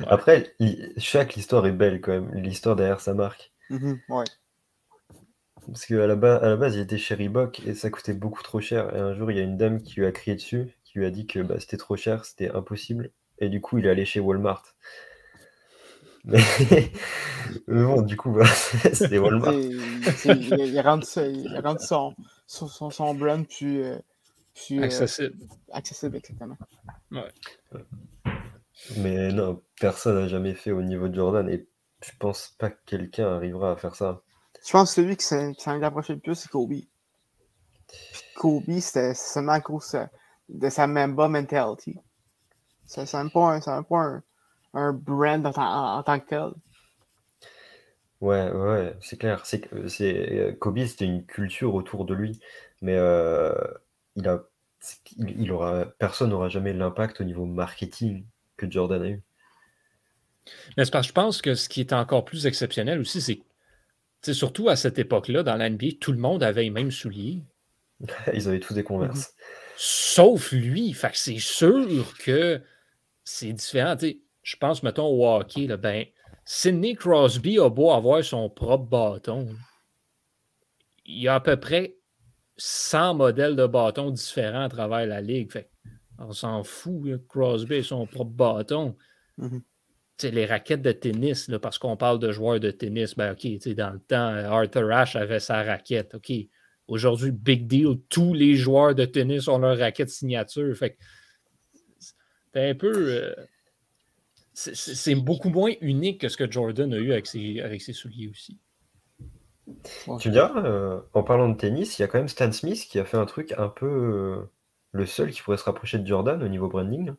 Après, 0.06 0.54
chaque 0.96 1.36
histoire 1.36 1.66
est 1.66 1.72
belle 1.72 2.00
quand 2.00 2.12
même, 2.12 2.34
l'histoire 2.34 2.76
derrière 2.76 3.00
sa 3.00 3.14
marque. 3.14 3.52
Mm-hmm, 3.70 3.98
ouais. 4.08 4.24
Parce 5.66 5.84
qu'à 5.84 6.06
la, 6.06 6.16
base, 6.16 6.42
à 6.42 6.48
la 6.48 6.56
base, 6.56 6.76
il 6.76 6.80
était 6.80 6.96
chez 6.96 7.14
Reebok 7.14 7.60
et 7.66 7.74
ça 7.74 7.90
coûtait 7.90 8.14
beaucoup 8.14 8.42
trop 8.42 8.60
cher. 8.60 8.94
Et 8.96 8.98
un 8.98 9.14
jour, 9.14 9.30
il 9.30 9.36
y 9.36 9.40
a 9.40 9.42
une 9.42 9.58
dame 9.58 9.82
qui 9.82 10.00
lui 10.00 10.06
a 10.06 10.12
crié 10.12 10.34
dessus, 10.34 10.74
qui 10.84 10.98
lui 10.98 11.06
a 11.06 11.10
dit 11.10 11.26
que 11.26 11.40
bah, 11.40 11.56
c'était 11.60 11.76
trop 11.76 11.96
cher, 11.96 12.24
c'était 12.24 12.50
impossible. 12.50 13.10
Et 13.38 13.50
du 13.50 13.60
coup, 13.60 13.78
il 13.78 13.86
est 13.86 13.90
allé 13.90 14.06
chez 14.06 14.20
Walmart. 14.20 14.64
Mais, 16.24 16.42
bon, 17.66 18.02
du 18.02 18.16
coup, 18.16 18.36
c'était 18.92 19.18
Walmart. 19.18 19.52
il, 19.54 20.80
rentre, 20.80 21.06
son, 21.80 22.14
son, 22.46 22.90
son, 22.90 23.14
brand 23.14 23.46
plus, 23.46 23.82
euh, 23.82 23.96
plus 24.54 24.82
accessible. 24.82 25.36
accessible, 25.72 26.16
exactement. 26.16 26.56
Ouais. 27.12 27.32
Mais 28.96 29.32
non, 29.32 29.62
personne 29.80 30.20
n'a 30.20 30.28
jamais 30.28 30.54
fait 30.54 30.72
au 30.72 30.82
niveau 30.82 31.08
de 31.08 31.14
Jordan 31.14 31.48
et 31.48 31.68
je 32.02 32.10
pense 32.18 32.54
pas 32.58 32.70
que 32.70 32.78
quelqu'un 32.86 33.34
arrivera 33.34 33.72
à 33.72 33.76
faire 33.76 33.94
ça. 33.94 34.22
Je 34.64 34.72
pense 34.72 34.90
que 34.90 35.02
celui 35.02 35.16
qui 35.16 35.24
s'en 35.24 35.80
est 35.80 35.84
approché 35.84 36.14
le 36.14 36.20
plus, 36.20 36.34
c'est 36.34 36.48
Kobe. 36.48 36.72
Kobe, 38.34 38.78
c'était 38.80 39.14
seulement 39.14 39.52
à 39.52 39.60
cause 39.60 39.96
de 40.48 40.68
sa 40.68 40.86
Mamba 40.86 41.28
mentality. 41.28 41.96
C'est 42.86 43.12
même 43.14 43.30
pas 43.30 43.54
un, 43.54 43.60
même 43.66 43.84
pas 43.84 43.98
un, 43.98 44.22
un 44.74 44.92
brand 44.92 45.46
en, 45.46 46.02
tant 46.02 46.20
que 46.20 46.28
tel. 46.28 46.50
Ouais, 48.20 48.50
ouais, 48.50 48.96
c'est 49.00 49.18
clair. 49.18 49.44
C'est, 49.46 49.68
Kobe, 50.58 50.84
c'était 50.84 51.04
une 51.04 51.24
culture 51.24 51.74
autour 51.74 52.04
de 52.04 52.14
lui, 52.14 52.40
mais 52.80 52.96
euh, 52.96 53.54
il 54.16 54.26
a, 54.28 54.42
il, 55.18 55.52
aura, 55.52 55.86
personne 55.98 56.30
n'aura 56.30 56.48
jamais 56.48 56.72
l'impact 56.72 57.20
au 57.20 57.24
niveau 57.24 57.44
marketing 57.44 58.24
que 58.58 58.70
Jordan 58.70 59.02
a 59.02 59.08
eu. 59.08 59.22
Mais 60.76 60.84
c'est 60.84 60.90
parce 60.90 61.06
que 61.06 61.08
je 61.08 61.14
pense 61.14 61.42
que 61.42 61.54
ce 61.54 61.68
qui 61.68 61.80
est 61.80 61.92
encore 61.92 62.24
plus 62.24 62.46
exceptionnel 62.46 62.98
aussi, 62.98 63.20
c'est 63.20 63.40
c'est 64.20 64.34
surtout 64.34 64.68
à 64.68 64.76
cette 64.76 64.98
époque-là, 64.98 65.42
dans 65.42 65.56
la 65.56 65.70
NBA, 65.70 65.86
tout 66.00 66.12
le 66.12 66.18
monde 66.18 66.42
avait 66.42 66.64
les 66.64 66.70
mêmes 66.70 66.90
souliers. 66.90 67.44
Ils 68.34 68.48
avaient 68.48 68.60
tous 68.60 68.74
des 68.74 68.82
converses. 68.82 69.34
Sauf 69.76 70.52
lui. 70.52 70.92
Fait 70.92 71.10
que 71.10 71.16
c'est 71.16 71.38
sûr 71.38 72.16
que 72.18 72.60
c'est 73.24 73.52
différent. 73.52 73.96
je 74.42 74.56
pense, 74.56 74.82
mettons, 74.82 75.06
au 75.06 75.26
hockey, 75.26 75.66
là, 75.66 75.76
ben, 75.76 76.04
Sidney 76.44 76.94
Crosby 76.94 77.58
a 77.58 77.68
beau 77.68 77.92
avoir 77.92 78.24
son 78.24 78.48
propre 78.48 78.86
bâton. 78.86 79.48
Il 81.04 81.22
y 81.22 81.28
a 81.28 81.36
à 81.36 81.40
peu 81.40 81.58
près 81.58 81.94
100 82.56 83.14
modèles 83.14 83.54
de 83.54 83.66
bâtons 83.66 84.10
différents 84.10 84.64
à 84.64 84.68
travers 84.68 85.06
la 85.06 85.20
ligue. 85.20 85.52
Fait, 85.52 85.70
on 86.18 86.32
s'en 86.32 86.64
fout, 86.64 87.26
Crosby 87.28 87.76
et 87.76 87.82
son 87.82 88.06
propre 88.06 88.32
bâton. 88.32 88.96
Mm-hmm 89.38 89.62
les 90.26 90.46
raquettes 90.46 90.82
de 90.82 90.92
tennis, 90.92 91.48
là, 91.48 91.58
parce 91.58 91.78
qu'on 91.78 91.96
parle 91.96 92.18
de 92.18 92.32
joueurs 92.32 92.60
de 92.60 92.70
tennis, 92.70 93.14
ben 93.16 93.32
OK, 93.32 93.46
dans 93.74 93.90
le 93.90 94.00
temps, 94.00 94.34
Arthur 94.52 94.90
Ashe 94.90 95.16
avait 95.16 95.40
sa 95.40 95.62
raquette. 95.62 96.14
OK. 96.14 96.32
Aujourd'hui, 96.88 97.30
big 97.30 97.66
deal, 97.66 98.00
tous 98.08 98.34
les 98.34 98.56
joueurs 98.56 98.94
de 98.94 99.04
tennis 99.04 99.46
ont 99.48 99.58
leur 99.58 99.78
raquette 99.78 100.10
signature. 100.10 100.74
Fait 100.76 100.96
c'est 102.52 102.70
un 102.70 102.74
peu. 102.74 102.92
Euh, 102.94 103.34
c'est 104.54 105.14
beaucoup 105.14 105.50
moins 105.50 105.72
unique 105.80 106.22
que 106.22 106.28
ce 106.28 106.36
que 106.36 106.50
Jordan 106.50 106.92
a 106.92 106.96
eu 106.96 107.12
avec 107.12 107.26
ses, 107.28 107.60
avec 107.60 107.80
ses 107.80 107.92
souliers 107.92 108.28
aussi. 108.28 108.58
Tu 110.18 110.30
me 110.30 110.36
euh, 110.36 110.98
en 111.12 111.22
parlant 111.22 111.48
de 111.48 111.56
tennis, 111.56 111.98
il 111.98 112.02
y 112.02 112.04
a 112.04 112.08
quand 112.08 112.18
même 112.18 112.28
Stan 112.28 112.50
Smith 112.50 112.86
qui 112.90 112.98
a 112.98 113.04
fait 113.04 113.18
un 113.18 113.26
truc 113.26 113.54
un 113.56 113.68
peu 113.68 113.86
euh, 113.86 114.50
le 114.92 115.06
seul 115.06 115.30
qui 115.30 115.42
pourrait 115.42 115.56
se 115.56 115.64
rapprocher 115.64 115.98
de 115.98 116.06
Jordan 116.06 116.42
au 116.42 116.48
niveau 116.48 116.68
branding. 116.68 117.14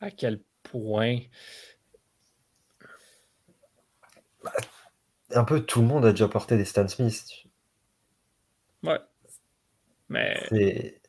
à 0.00 0.10
quel 0.10 0.40
point? 0.62 1.18
Un 5.30 5.44
peu 5.44 5.60
tout 5.60 5.80
le 5.80 5.86
monde 5.86 6.06
a 6.06 6.12
déjà 6.12 6.28
porté 6.28 6.56
des 6.56 6.64
Stan 6.64 6.86
Smith. 6.88 7.24
Ouais. 8.82 9.00
Mais. 10.08 11.00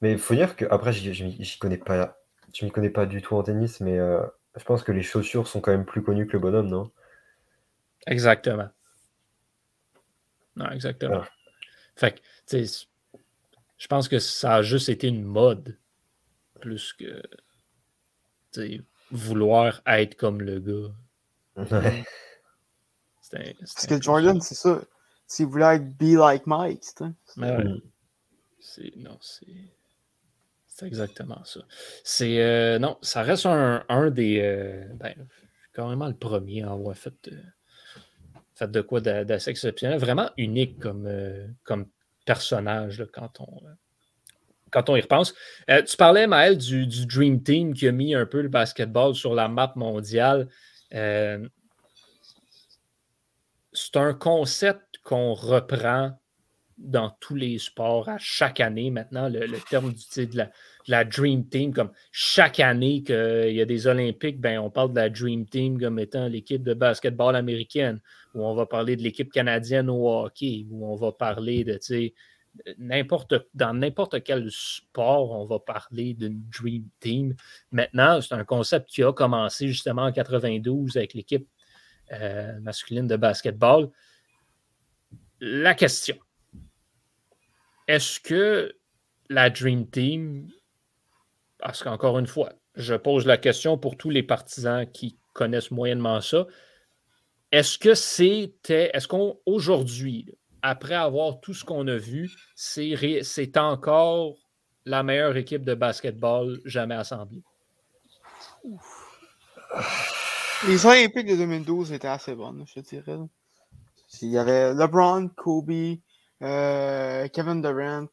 Mais 0.00 0.12
il 0.12 0.18
faut 0.18 0.34
dire 0.34 0.54
que, 0.54 0.66
après, 0.66 0.92
j'y 0.92 1.58
connais 1.58 1.78
pas. 1.78 2.18
Je 2.54 2.64
m'y 2.64 2.70
connais 2.70 2.90
pas 2.90 3.06
du 3.06 3.22
tout 3.22 3.34
en 3.36 3.42
tennis, 3.42 3.80
mais 3.80 3.98
euh, 3.98 4.22
je 4.56 4.64
pense 4.64 4.82
que 4.82 4.92
les 4.92 5.02
chaussures 5.02 5.48
sont 5.48 5.60
quand 5.60 5.72
même 5.72 5.86
plus 5.86 6.02
connues 6.02 6.26
que 6.26 6.34
le 6.34 6.40
bonhomme, 6.40 6.68
non? 6.68 6.90
Exactement. 8.06 8.68
Non, 10.56 10.70
exactement. 10.70 11.22
Ah. 11.24 11.28
Fait 11.96 12.12
que, 12.12 12.18
tu 12.46 12.66
sais, 12.66 12.86
je 13.76 13.86
pense 13.86 14.08
que 14.08 14.18
ça 14.18 14.56
a 14.56 14.62
juste 14.62 14.88
été 14.88 15.08
une 15.08 15.22
mode 15.22 15.78
plus 16.60 16.92
que 16.92 17.22
vouloir 19.10 19.82
être 19.86 20.16
comme 20.16 20.40
le 20.40 20.60
gars. 20.60 20.94
Ouais. 21.56 22.04
Parce 23.30 23.86
que 23.86 24.00
Jordan, 24.00 24.40
c'est 24.40 24.54
ça. 24.54 24.80
S'il 25.26 25.46
voulait 25.46 25.76
être 25.76 25.96
be 25.96 26.16
like 26.16 26.46
Mike, 26.46 26.82
Mais 27.36 27.56
ouais. 27.56 27.82
C'est, 28.60 28.92
non, 28.96 29.18
c'est. 29.20 29.46
C'est 30.66 30.86
exactement 30.86 31.42
ça. 31.44 31.60
C'est. 32.02 32.40
Euh, 32.40 32.78
non, 32.78 32.98
ça 33.02 33.22
reste 33.22 33.46
un, 33.46 33.84
un 33.88 34.10
des. 34.10 34.40
Euh, 34.40 34.86
ben, 34.94 35.14
carrément 35.72 36.06
le 36.06 36.14
premier 36.14 36.62
à 36.62 36.72
avoir 36.72 36.96
fait, 36.96 37.14
euh, 37.28 37.42
fait 38.54 38.70
de 38.70 38.80
quoi 38.80 39.00
d'assez 39.00 39.50
exceptionnel. 39.50 39.98
Vraiment 39.98 40.30
unique 40.36 40.78
comme, 40.78 41.08
comme 41.64 41.86
personnage 42.24 43.06
quand 43.12 43.40
on 43.40 43.60
quand 44.74 44.90
on 44.90 44.96
y 44.96 45.00
repense. 45.00 45.34
Euh, 45.70 45.82
tu 45.82 45.96
parlais, 45.96 46.26
Maël, 46.26 46.58
du, 46.58 47.06
Dream 47.06 47.42
Team 47.42 47.74
qui 47.74 47.86
a 47.86 47.92
mis 47.92 48.14
un 48.14 48.26
peu 48.26 48.42
le 48.42 48.48
basketball 48.48 49.14
sur 49.14 49.32
la 49.32 49.46
map 49.46 49.72
mondiale. 49.76 50.48
Euh, 50.92 51.48
c'est 53.72 53.96
un 53.96 54.14
concept 54.14 54.98
qu'on 55.04 55.32
reprend 55.32 56.18
dans 56.76 57.10
tous 57.20 57.36
les 57.36 57.58
sports 57.58 58.08
à 58.08 58.18
chaque 58.18 58.58
année 58.58 58.90
maintenant, 58.90 59.28
le, 59.28 59.46
terme 59.70 59.92
du, 59.92 60.26
de, 60.26 60.36
la, 60.36 60.50
Dream 61.04 61.48
Team, 61.48 61.72
comme 61.72 61.90
chaque 62.12 62.60
année 62.60 63.02
qu'il 63.02 63.52
y 63.52 63.60
a 63.60 63.64
des 63.64 63.86
Olympiques, 63.86 64.40
ben, 64.40 64.58
on 64.58 64.70
parle 64.70 64.90
de 64.90 64.96
la 64.96 65.08
Dream 65.08 65.46
Team 65.46 65.80
comme 65.80 65.98
étant 65.98 66.28
l'équipe 66.28 66.62
de 66.62 66.74
basketball 66.74 67.36
américaine, 67.36 68.00
ou 68.34 68.44
on 68.44 68.54
va 68.54 68.66
parler 68.66 68.96
de 68.96 69.02
l'équipe 69.02 69.32
canadienne 69.32 69.88
au 69.88 70.08
hockey, 70.08 70.66
ou 70.70 70.86
on 70.86 70.96
va 70.96 71.12
parler 71.12 71.64
de 71.64 71.78
n'importe, 72.78 73.34
dans 73.54 73.74
n'importe 73.74 74.22
quel 74.22 74.50
sport, 74.50 75.30
on 75.30 75.46
va 75.46 75.58
parler 75.58 76.14
d'une 76.14 76.42
Dream 76.50 76.88
Team. 77.00 77.34
Maintenant, 77.72 78.20
c'est 78.20 78.34
un 78.34 78.44
concept 78.44 78.90
qui 78.90 79.02
a 79.02 79.12
commencé 79.12 79.68
justement 79.68 80.04
en 80.04 80.12
92 80.12 80.96
avec 80.96 81.14
l'équipe 81.14 81.48
euh, 82.12 82.58
masculine 82.60 83.06
de 83.06 83.16
basketball. 83.16 83.90
La 85.40 85.74
question, 85.74 86.16
est-ce 87.88 88.20
que 88.20 88.76
la 89.28 89.50
Dream 89.50 89.88
Team, 89.88 90.48
parce 91.64 91.82
qu'encore 91.82 92.18
une 92.18 92.26
fois, 92.26 92.52
je 92.74 92.94
pose 92.94 93.26
la 93.26 93.38
question 93.38 93.78
pour 93.78 93.96
tous 93.96 94.10
les 94.10 94.22
partisans 94.22 94.86
qui 94.86 95.16
connaissent 95.32 95.70
moyennement 95.70 96.20
ça, 96.20 96.46
est-ce 97.52 97.78
que 97.78 97.94
c'était, 97.94 98.90
est-ce 98.92 99.08
qu'aujourd'hui, 99.08 100.36
après 100.60 100.94
avoir 100.94 101.40
tout 101.40 101.54
ce 101.54 101.64
qu'on 101.64 101.88
a 101.88 101.96
vu, 101.96 102.30
c'est 102.54 103.56
encore 103.56 104.34
la 104.84 105.02
meilleure 105.02 105.38
équipe 105.38 105.64
de 105.64 105.74
basketball 105.74 106.60
jamais 106.66 106.96
assemblée? 106.96 107.42
Les 110.68 110.84
Olympiques 110.84 111.28
de 111.28 111.36
2012 111.36 111.92
étaient 111.92 112.08
assez 112.08 112.34
bonnes, 112.34 112.64
je 112.66 112.80
dirais. 112.80 113.16
Il 114.20 114.28
y 114.28 114.38
avait 114.38 114.74
LeBron, 114.74 115.28
Kobe, 115.28 115.96
euh, 116.42 117.26
Kevin 117.28 117.62
Durant. 117.62 118.08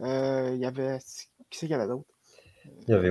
Euh, 0.00 0.50
il 0.54 0.60
y 0.60 0.66
avait. 0.66 0.98
Qui 1.48 1.58
c'est 1.58 1.66
qu'il 1.66 1.70
y 1.70 1.74
avait 1.74 1.86
d'autre? 1.86 2.11
Il 2.86 2.90
y 2.90 2.94
avait. 2.94 3.10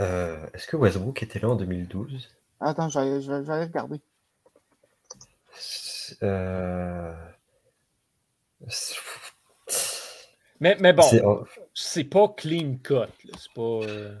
Euh, 0.00 0.46
est-ce 0.52 0.66
que 0.66 0.76
Westbrook 0.76 1.22
était 1.22 1.38
là 1.38 1.50
en 1.50 1.56
2012 1.56 2.28
Attends, 2.60 2.88
je 2.88 2.98
vais, 3.00 3.20
je 3.20 3.32
vais 3.32 3.52
aller 3.52 3.64
regarder. 3.64 4.00
Euh. 6.22 7.14
Mais, 10.60 10.76
mais 10.78 10.92
bon, 10.92 11.44
c'est 11.74 12.04
pas 12.04 12.28
clean 12.28 12.76
cut. 12.82 13.12
C'est 13.36 13.52
pas, 13.54 13.62
euh, 13.62 14.14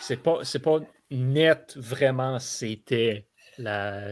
c'est 0.00 0.16
pas, 0.16 0.40
pas 0.62 0.78
net 1.10 1.74
vraiment 1.76 2.38
c'était 2.38 3.26
la, 3.56 4.02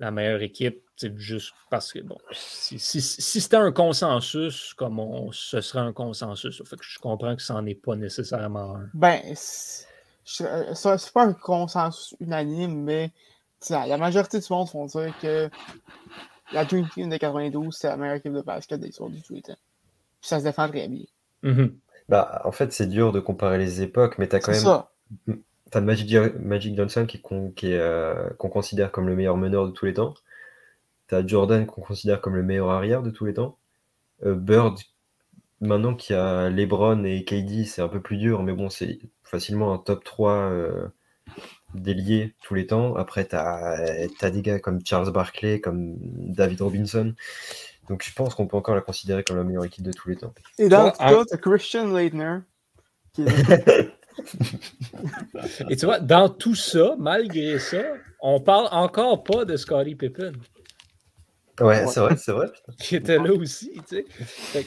la 0.00 0.10
meilleure 0.10 0.42
équipe, 0.42 0.82
juste 1.16 1.52
parce 1.70 1.92
que, 1.92 2.00
bon, 2.00 2.18
si, 2.32 2.78
c'était 2.80 3.56
un 3.56 3.70
consensus, 3.70 4.74
comme 4.74 4.98
on, 4.98 5.30
ce 5.30 5.60
serait 5.60 5.80
un 5.80 5.92
consensus. 5.92 6.62
Fait 6.64 6.76
que 6.76 6.84
je 6.84 6.98
comprends 6.98 7.36
que 7.36 7.42
ça 7.42 7.54
n'en 7.54 7.66
est 7.66 7.74
pas 7.74 7.96
nécessairement 7.96 8.76
un. 8.76 8.88
Ben, 8.94 9.20
c'est 9.34 11.12
pas 11.12 11.24
un 11.24 11.34
consensus 11.34 12.16
unanime, 12.18 12.82
mais 12.82 13.12
la 13.68 13.98
majorité 13.98 14.40
du 14.40 14.46
monde 14.50 14.68
font 14.68 14.86
dire 14.86 15.12
que 15.20 15.50
la 16.52 16.64
Dream 16.64 16.88
Team 16.88 17.10
de 17.10 17.16
92, 17.18 17.76
c'est 17.76 17.88
la 17.88 17.96
meilleure 17.96 18.16
équipe 18.16 18.32
de 18.32 18.40
basket 18.40 18.80
de 18.80 18.86
l'histoire 18.86 19.10
du 19.10 19.22
Twitter. 19.22 19.54
Puis 20.20 20.28
ça 20.28 20.38
se 20.38 20.44
défend 20.44 20.68
très 20.68 20.88
bien. 20.88 21.04
Mm-hmm. 21.44 21.72
Bah, 22.08 22.42
en 22.44 22.52
fait, 22.52 22.72
c'est 22.72 22.88
dur 22.88 23.12
de 23.12 23.20
comparer 23.20 23.58
les 23.58 23.82
époques, 23.82 24.18
mais 24.18 24.28
tu 24.28 24.36
as 24.36 24.40
quand 24.40 24.52
même. 24.52 24.60
Ça. 24.60 24.90
T'as 25.70 25.80
Magic, 25.80 26.12
Magic 26.40 26.76
Johnson 26.76 27.06
qui, 27.06 27.22
euh, 27.64 28.28
qu'on 28.38 28.48
considère 28.48 28.90
comme 28.90 29.08
le 29.08 29.14
meilleur 29.14 29.36
meneur 29.36 29.66
de 29.66 29.72
tous 29.72 29.86
les 29.86 29.94
temps. 29.94 30.14
T'as 31.06 31.26
Jordan 31.26 31.66
qu'on 31.66 31.80
considère 31.80 32.20
comme 32.20 32.34
le 32.34 32.42
meilleur 32.42 32.70
arrière 32.70 33.02
de 33.02 33.10
tous 33.10 33.24
les 33.24 33.34
temps. 33.34 33.56
Euh, 34.24 34.34
Bird, 34.34 34.78
maintenant 35.60 35.94
qu'il 35.94 36.16
y 36.16 36.18
a 36.18 36.50
LeBron 36.50 37.04
et 37.04 37.24
KD, 37.24 37.64
c'est 37.64 37.82
un 37.82 37.88
peu 37.88 38.00
plus 38.00 38.16
dur, 38.16 38.42
mais 38.42 38.52
bon, 38.52 38.68
c'est 38.68 38.98
facilement 39.22 39.72
un 39.72 39.78
top 39.78 40.02
3 40.04 40.32
euh, 40.32 40.88
délié 41.74 42.34
tous 42.42 42.54
les 42.54 42.66
temps. 42.66 42.96
Après, 42.96 43.24
t'as 43.24 43.76
as 44.20 44.30
des 44.30 44.42
gars 44.42 44.58
comme 44.58 44.84
Charles 44.84 45.12
Barkley, 45.12 45.60
comme 45.60 45.96
David 46.00 46.62
Robinson. 46.62 47.14
Donc 47.88 48.04
je 48.04 48.12
pense 48.12 48.34
qu'on 48.34 48.46
peut 48.46 48.56
encore 48.56 48.74
la 48.74 48.80
considérer 48.80 49.24
comme 49.24 49.36
la 49.36 49.44
meilleure 49.44 49.64
équipe 49.64 49.84
de 49.84 49.92
tous 49.92 50.08
les 50.08 50.16
temps. 50.16 50.32
Et 50.58 50.68
dans 50.68 50.84
le 50.84 50.90
cas, 50.90 51.24
t'as 51.28 51.36
Christian 51.36 51.92
Leitner. 51.92 52.38
Et 55.68 55.76
tu 55.76 55.86
vois, 55.86 56.00
dans 56.00 56.28
tout 56.28 56.54
ça, 56.54 56.96
malgré 56.98 57.58
ça, 57.58 57.82
on 58.20 58.40
parle 58.40 58.68
encore 58.72 59.22
pas 59.24 59.44
de 59.44 59.56
Scottie 59.56 59.94
Pippen. 59.94 60.32
Ouais, 61.60 61.86
c'est 61.86 62.00
vrai, 62.00 62.16
c'est 62.16 62.32
vrai. 62.32 62.48
Qui 62.78 62.96
était 62.96 63.18
là 63.18 63.32
aussi, 63.32 63.72
tu 63.88 64.04
sais. 64.52 64.66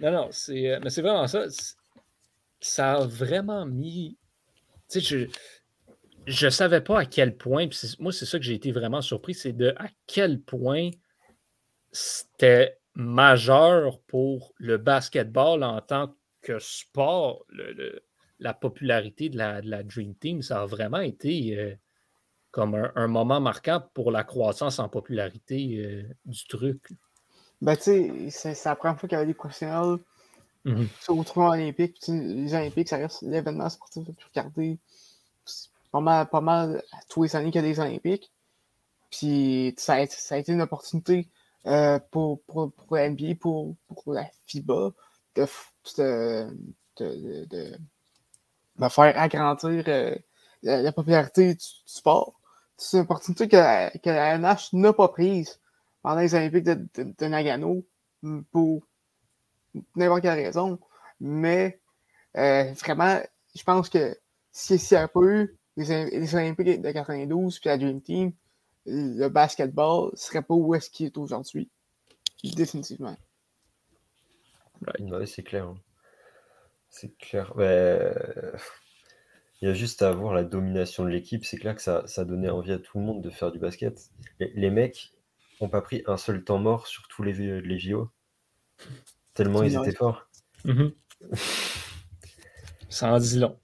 non, 0.00 0.10
non, 0.10 0.28
c'est, 0.30 0.70
euh, 0.70 0.80
mais 0.82 0.90
c'est 0.90 1.02
vraiment 1.02 1.26
ça. 1.26 1.44
Ça 2.60 2.94
a 2.94 3.06
vraiment 3.06 3.64
mis. 3.66 4.18
Tu 4.88 5.00
sais, 5.00 5.00
je, 5.00 5.26
je 6.26 6.48
savais 6.48 6.80
pas 6.80 7.00
à 7.00 7.04
quel 7.06 7.36
point, 7.36 7.68
moi, 7.98 8.12
c'est 8.12 8.26
ça 8.26 8.38
que 8.38 8.44
j'ai 8.44 8.54
été 8.54 8.72
vraiment 8.72 9.02
surpris, 9.02 9.34
c'est 9.34 9.52
de 9.52 9.74
à 9.78 9.86
quel 10.06 10.40
point 10.40 10.90
c'était 11.92 12.78
majeur 12.94 14.00
pour 14.02 14.52
le 14.56 14.78
basketball 14.78 15.62
en 15.62 15.80
tant 15.80 16.14
que 16.42 16.58
sport. 16.58 17.44
le, 17.48 18.02
la 18.42 18.54
popularité 18.54 19.28
de 19.28 19.38
la, 19.38 19.82
Dream 19.82 20.14
Team, 20.14 20.42
ça 20.42 20.62
a 20.62 20.66
vraiment 20.66 21.00
été 21.00 21.56
euh, 21.56 21.74
comme 22.50 22.74
un, 22.94 23.08
moment 23.08 23.40
marquant 23.40 23.82
pour 23.94 24.10
la 24.10 24.24
croissance 24.24 24.78
en 24.78 24.88
popularité 24.88 25.78
euh, 25.78 26.02
du 26.24 26.46
truc. 26.46 26.88
Ben, 27.60 27.76
tu 27.76 28.30
sais, 28.30 28.54
c'est 28.54 28.64
la 28.64 28.76
première 28.76 28.98
fois 28.98 29.08
qu'il 29.08 29.16
y 29.16 29.20
avait 29.20 29.26
des 29.26 29.34
professionnels 29.34 29.98
mm 30.64 30.84
le 31.08 31.24
tournoi 31.24 31.50
olympique. 31.50 31.96
Les 32.08 32.54
Olympiques, 32.54 32.88
ça 32.88 32.96
reste 32.96 33.22
l'événement 33.22 33.68
sportif 33.68 34.06
le 34.06 34.12
plus 34.12 34.26
regardé. 34.26 34.78
Pas 35.90 36.00
mal, 36.00 36.28
pas 36.28 36.40
mal 36.40 36.82
tous 37.08 37.24
les 37.24 37.36
années 37.36 37.50
qu'il 37.50 37.62
y 37.62 37.64
a 37.64 37.68
des 37.68 37.80
Olympiques. 37.80 38.32
Puis 39.10 39.74
ça 39.76 39.94
a, 39.94 40.06
ça 40.06 40.36
a 40.36 40.38
été 40.38 40.52
une 40.52 40.62
opportunité 40.62 41.28
euh, 41.66 41.98
pour, 42.10 42.42
pour, 42.44 42.72
pour, 42.72 42.96
la 42.96 43.10
NBA, 43.10 43.34
pour, 43.40 43.76
pour 43.88 44.12
la 44.12 44.24
FIBA, 44.46 44.92
de, 45.36 45.46
de 46.98 47.78
va 48.82 48.90
faire 48.90 49.18
agrandir 49.18 49.84
euh, 49.88 50.14
la, 50.62 50.92
popularité 50.92 51.54
du, 51.54 51.64
sport. 51.86 52.40
C'est 52.76 52.96
une 52.96 53.04
opportunité 53.04 53.48
que 53.48 53.56
la, 53.56 53.90
que 53.90 54.10
la 54.10 54.38
NH 54.38 54.70
n'a 54.72 54.92
pas 54.92 55.08
prise 55.08 55.60
pendant 56.02 56.20
les 56.20 56.34
Olympiques 56.34 56.64
de, 56.64 57.26
Nagano 57.26 57.86
pour 58.50 58.82
n'importe 59.94 60.22
quelle 60.22 60.44
raison. 60.44 60.78
Mais 61.20 61.80
euh, 62.36 62.72
vraiment, 62.84 63.20
je 63.54 63.62
pense 63.62 63.88
que 63.88 64.16
s'il 64.50 64.76
n'y 64.76 64.96
avait 64.96 65.08
pas 65.08 65.22
eu 65.22 65.58
les, 65.76 66.34
Olympiques 66.34 66.82
de 66.82 66.90
92 66.90 67.58
puis 67.60 67.68
la 67.68 67.78
Dream 67.78 68.00
Team, 68.02 68.32
le 68.86 69.28
basketball 69.28 70.10
ne 70.12 70.16
serait 70.16 70.42
pas 70.42 70.54
où 70.54 70.74
est-ce 70.74 70.90
qu'il 70.90 71.06
est 71.06 71.16
aujourd'hui. 71.16 71.70
Définitivement. 72.42 73.16
C'est 75.26 75.44
clair. 75.44 75.68
Hein. 75.68 75.76
C'est 76.92 77.16
clair. 77.16 77.52
il 77.56 77.62
y 79.62 79.66
a 79.66 79.72
juste 79.72 80.02
à 80.02 80.12
voir 80.12 80.34
la 80.34 80.44
domination 80.44 81.04
de 81.04 81.08
l'équipe. 81.08 81.44
C'est 81.44 81.56
clair 81.56 81.74
que 81.74 81.82
ça, 81.82 82.06
ça 82.06 82.26
donnait 82.26 82.50
envie 82.50 82.72
à 82.72 82.78
tout 82.78 82.98
le 82.98 83.04
monde 83.04 83.22
de 83.22 83.30
faire 83.30 83.50
du 83.50 83.58
basket. 83.58 84.10
Les, 84.38 84.70
mecs 84.70 85.14
n'ont 85.60 85.70
pas 85.70 85.80
pris 85.80 86.02
un 86.06 86.18
seul 86.18 86.44
temps 86.44 86.58
mort 86.58 86.86
sur 86.86 87.08
tous 87.08 87.22
les, 87.22 87.62
les 87.62 87.78
JO. 87.78 88.10
Tellement 89.34 89.62
ils 89.62 89.74
étaient 89.74 89.96
forts. 89.96 90.28
Ça 92.90 93.10
en 93.10 93.18
dit 93.18 93.38
long. 93.38 93.58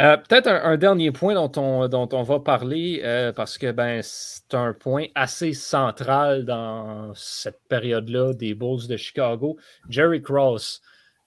Euh, 0.00 0.16
peut-être 0.16 0.46
un, 0.48 0.78
dernier 0.78 1.12
point 1.12 1.34
dont 1.34 1.52
on, 1.58 2.22
va 2.22 2.40
parler, 2.40 3.02
euh, 3.04 3.32
parce 3.34 3.58
que 3.58 3.70
ben, 3.70 4.00
c'est 4.02 4.54
un 4.54 4.72
point 4.72 5.06
assez 5.14 5.52
central 5.52 6.46
dans 6.46 7.12
cette 7.14 7.60
période-là 7.68 8.32
des 8.32 8.54
Bulls 8.54 8.86
de 8.88 8.96
Chicago. 8.96 9.58
Jerry 9.90 10.22
Cross. 10.22 10.80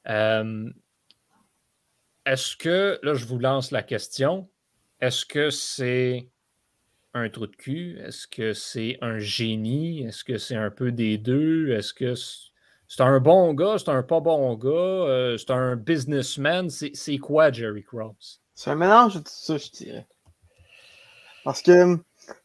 Euh, 0.09 0.71
est-ce 2.25 2.57
que, 2.57 2.99
là, 3.03 3.13
je 3.13 3.25
vous 3.27 3.37
lance 3.37 3.69
la 3.69 3.83
question, 3.83 4.49
est-ce 5.01 5.23
que 5.23 5.51
c'est 5.51 6.29
un 7.13 7.29
trou 7.29 7.45
de 7.45 7.55
cul? 7.55 7.99
Est-ce 8.03 8.25
que 8.25 8.53
c'est 8.53 8.97
un 9.01 9.19
génie? 9.19 10.01
Est-ce 10.01 10.23
que 10.23 10.39
c'est 10.39 10.55
un 10.55 10.71
peu 10.71 10.91
des 10.91 11.19
deux? 11.19 11.69
Est-ce 11.69 11.93
que 11.93 12.15
c'est 12.15 13.03
un 13.03 13.19
bon 13.19 13.53
gars? 13.53 13.75
C'est 13.77 13.89
un 13.89 14.01
pas 14.01 14.19
bon 14.19 14.55
gars? 14.55 15.35
c'est 15.37 15.51
un 15.51 15.75
businessman? 15.75 16.71
C'est 16.71 17.17
quoi 17.19 17.51
Jerry 17.51 17.83
Cross? 17.83 18.42
C'est 18.55 18.69
un 18.71 18.75
mélange 18.75 19.15
de 19.15 19.19
tout 19.19 19.29
ça, 19.29 19.57
je 19.57 19.69
dirais. 19.71 20.07
Parce 21.43 21.61
que 21.61 21.99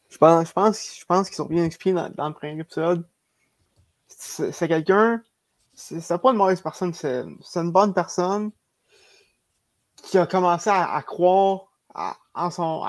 je 0.09 0.19
pense, 0.19 0.49
je 0.49 0.53
pense, 0.53 0.99
je 0.99 1.05
pense 1.05 1.29
qu'ils 1.29 1.37
sont 1.37 1.47
bien 1.47 1.65
expliqués 1.65 1.93
dans, 1.93 2.29
le 2.29 2.35
premier 2.35 2.61
épisode. 2.61 3.07
C'est 4.09 4.69
quelqu'un, 4.69 5.23
c'est 5.75 6.21
pas 6.21 6.31
une 6.31 6.37
mauvaise 6.37 6.61
personne, 6.61 6.95
c'est 6.95 7.25
une 7.57 7.73
bonne 7.73 7.95
personne 7.95 8.51
qui 10.03 10.19
a 10.19 10.27
commencé 10.27 10.71
à, 10.71 11.03
croire 11.03 11.69
en, 12.35 12.51
son, 12.51 12.85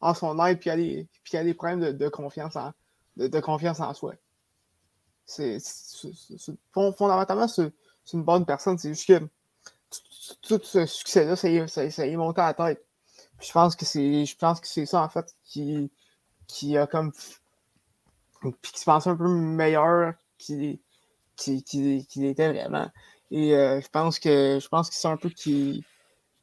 en 0.00 0.14
son 0.14 0.44
aide 0.46 0.60
puis 0.60 0.70
il 0.70 1.06
y 1.32 1.36
a 1.36 1.44
des 1.44 1.54
problèmes 1.54 1.92
de, 1.92 2.08
confiance, 2.08 2.56
en, 2.56 2.72
de, 3.16 3.40
confiance 3.40 3.80
en 3.80 3.92
soi. 3.94 4.14
C'est 5.26 5.58
fondamentalement, 6.72 7.48
c'est 7.48 7.72
une 8.12 8.24
bonne 8.24 8.46
personne. 8.46 8.78
C'est 8.78 8.90
juste 8.90 9.06
que 9.06 9.28
tout 10.42 10.60
ce 10.62 10.86
succès-là, 10.86 11.36
ça, 11.36 11.90
ça, 11.90 12.06
y 12.06 12.12
est 12.12 12.16
monté 12.16 12.40
à 12.40 12.48
la 12.48 12.54
tête. 12.54 12.84
je 13.40 13.52
pense 13.52 13.76
que 13.76 13.84
c'est 13.84 14.24
je 14.24 14.36
pense 14.36 14.60
que 14.60 14.68
c'est 14.68 14.86
ça 14.86 15.02
en 15.02 15.08
fait 15.08 15.34
qui, 15.44 15.90
qui 16.46 16.76
a 16.76 16.86
comme 16.86 17.12
puis 18.40 18.72
qui 18.72 18.80
se 18.80 18.84
pense 18.84 19.06
un 19.06 19.16
peu 19.16 19.28
meilleur 19.28 20.14
qu'il 20.38 20.78
qui, 21.36 21.62
qui, 21.64 22.26
était 22.26 22.52
vraiment. 22.52 22.90
Et 23.30 23.54
euh, 23.54 23.80
je 23.80 23.88
pense 23.88 24.18
que 24.18 24.58
je 24.60 24.68
pense 24.68 24.90
que 24.90 24.96
c'est 24.96 25.08
un 25.08 25.16
peu 25.16 25.30
qui 25.30 25.84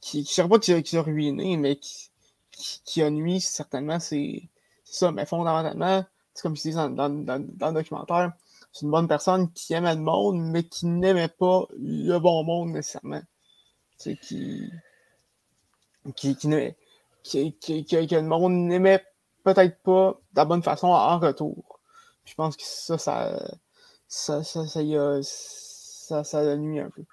qui 0.01 0.23
je 0.25 0.29
sais 0.31 0.47
pas 0.47 0.59
qui 0.59 0.97
a, 0.97 1.01
ruiné, 1.01 1.57
mais 1.57 1.77
qui, 1.77 2.09
qui, 2.51 3.01
a 3.03 3.09
nuit 3.09 3.41
certainement, 3.41 3.99
c'est 3.99 4.49
ça. 4.83 5.11
Mais 5.11 5.25
fondamentalement, 5.25 6.05
c'est 6.33 6.41
comme 6.43 6.55
je 6.55 6.61
disais 6.61 6.75
dans, 6.75 6.89
dans, 6.89 7.09
dans, 7.09 7.45
dans, 7.45 7.67
le 7.69 7.73
documentaire, 7.73 8.33
c'est 8.71 8.85
une 8.85 8.91
bonne 8.91 9.07
personne 9.07 9.51
qui 9.53 9.73
aimait 9.73 9.95
le 9.95 10.01
monde, 10.01 10.39
mais 10.39 10.63
qui 10.63 10.85
n'aimait 10.87 11.27
pas 11.29 11.65
le 11.77 12.17
bon 12.19 12.43
monde 12.43 12.69
nécessairement 12.69 13.21
qui, 13.97 14.71
qui, 16.15 16.35
qui, 17.23 17.57
qui, 17.57 17.85
que 17.85 18.15
le 18.15 18.21
monde 18.21 18.53
n'aimait 18.53 19.03
peut-être 19.43 19.81
pas 19.83 20.19
de 20.33 20.37
la 20.37 20.45
bonne 20.45 20.63
façon 20.63 20.87
en 20.87 21.19
retour. 21.19 21.79
Je 22.25 22.33
pense 22.35 22.57
que 22.57 22.63
ça, 22.63 22.97
ça, 22.97 23.39
ça, 24.07 24.43
ça, 24.43 24.65
ça, 24.65 24.79
a, 24.79 25.19
ça, 25.21 26.23
ça 26.23 26.55
nuit 26.57 26.79
un 26.79 26.89
peu. 26.89 27.03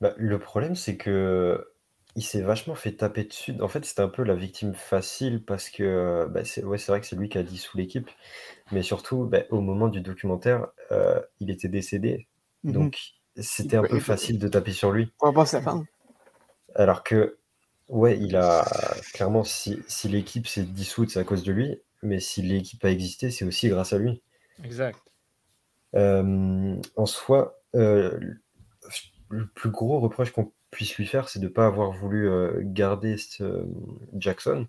Bah, 0.00 0.14
le 0.16 0.38
problème, 0.38 0.74
c'est 0.74 0.96
que 0.96 1.72
il 2.16 2.22
s'est 2.22 2.42
vachement 2.42 2.74
fait 2.74 2.92
taper 2.92 3.24
dessus. 3.24 3.54
En 3.60 3.68
fait, 3.68 3.84
c'était 3.84 4.02
un 4.02 4.08
peu 4.08 4.24
la 4.24 4.34
victime 4.34 4.74
facile 4.74 5.44
parce 5.44 5.70
que 5.70 6.26
bah, 6.30 6.44
c'est 6.44 6.64
ouais, 6.64 6.78
vrai 6.78 7.00
que 7.00 7.06
c'est 7.06 7.16
lui 7.16 7.28
qui 7.28 7.38
a 7.38 7.42
dissous 7.42 7.76
l'équipe, 7.76 8.10
mais 8.72 8.82
surtout, 8.82 9.24
bah, 9.24 9.42
au 9.50 9.60
moment 9.60 9.88
du 9.88 10.00
documentaire, 10.00 10.66
euh, 10.90 11.20
il 11.40 11.50
était 11.50 11.68
décédé. 11.68 12.26
Mm-hmm. 12.64 12.72
Donc, 12.72 12.98
c'était 13.40 13.76
un 13.76 13.82
peu 13.82 14.00
facile 14.00 14.38
de 14.38 14.48
taper 14.48 14.72
sur 14.72 14.92
lui. 14.92 15.12
On 15.20 15.32
Alors 16.74 17.02
que, 17.04 17.38
ouais, 17.88 18.18
il 18.18 18.36
a 18.36 18.64
clairement, 19.12 19.44
si, 19.44 19.82
si 19.88 20.08
l'équipe 20.08 20.46
s'est 20.46 20.62
dissoute, 20.62 21.10
c'est 21.10 21.20
à 21.20 21.24
cause 21.24 21.42
de 21.42 21.52
lui, 21.52 21.80
mais 22.02 22.20
si 22.20 22.42
l'équipe 22.42 22.84
a 22.84 22.90
existé, 22.90 23.30
c'est 23.30 23.44
aussi 23.44 23.68
grâce 23.68 23.92
à 23.92 23.98
lui. 23.98 24.22
Exact. 24.64 24.98
Euh, 25.94 26.76
en 26.96 27.06
soi, 27.06 27.60
euh, 27.74 28.18
le 29.28 29.46
plus 29.46 29.70
gros 29.70 30.00
reproche 30.00 30.32
qu'on 30.32 30.52
puisse 30.70 30.96
lui 30.96 31.06
faire, 31.06 31.28
c'est 31.28 31.38
de 31.38 31.44
ne 31.48 31.52
pas 31.52 31.66
avoir 31.66 31.92
voulu 31.92 32.28
euh, 32.28 32.60
garder 32.62 33.16
Jackson. 34.14 34.66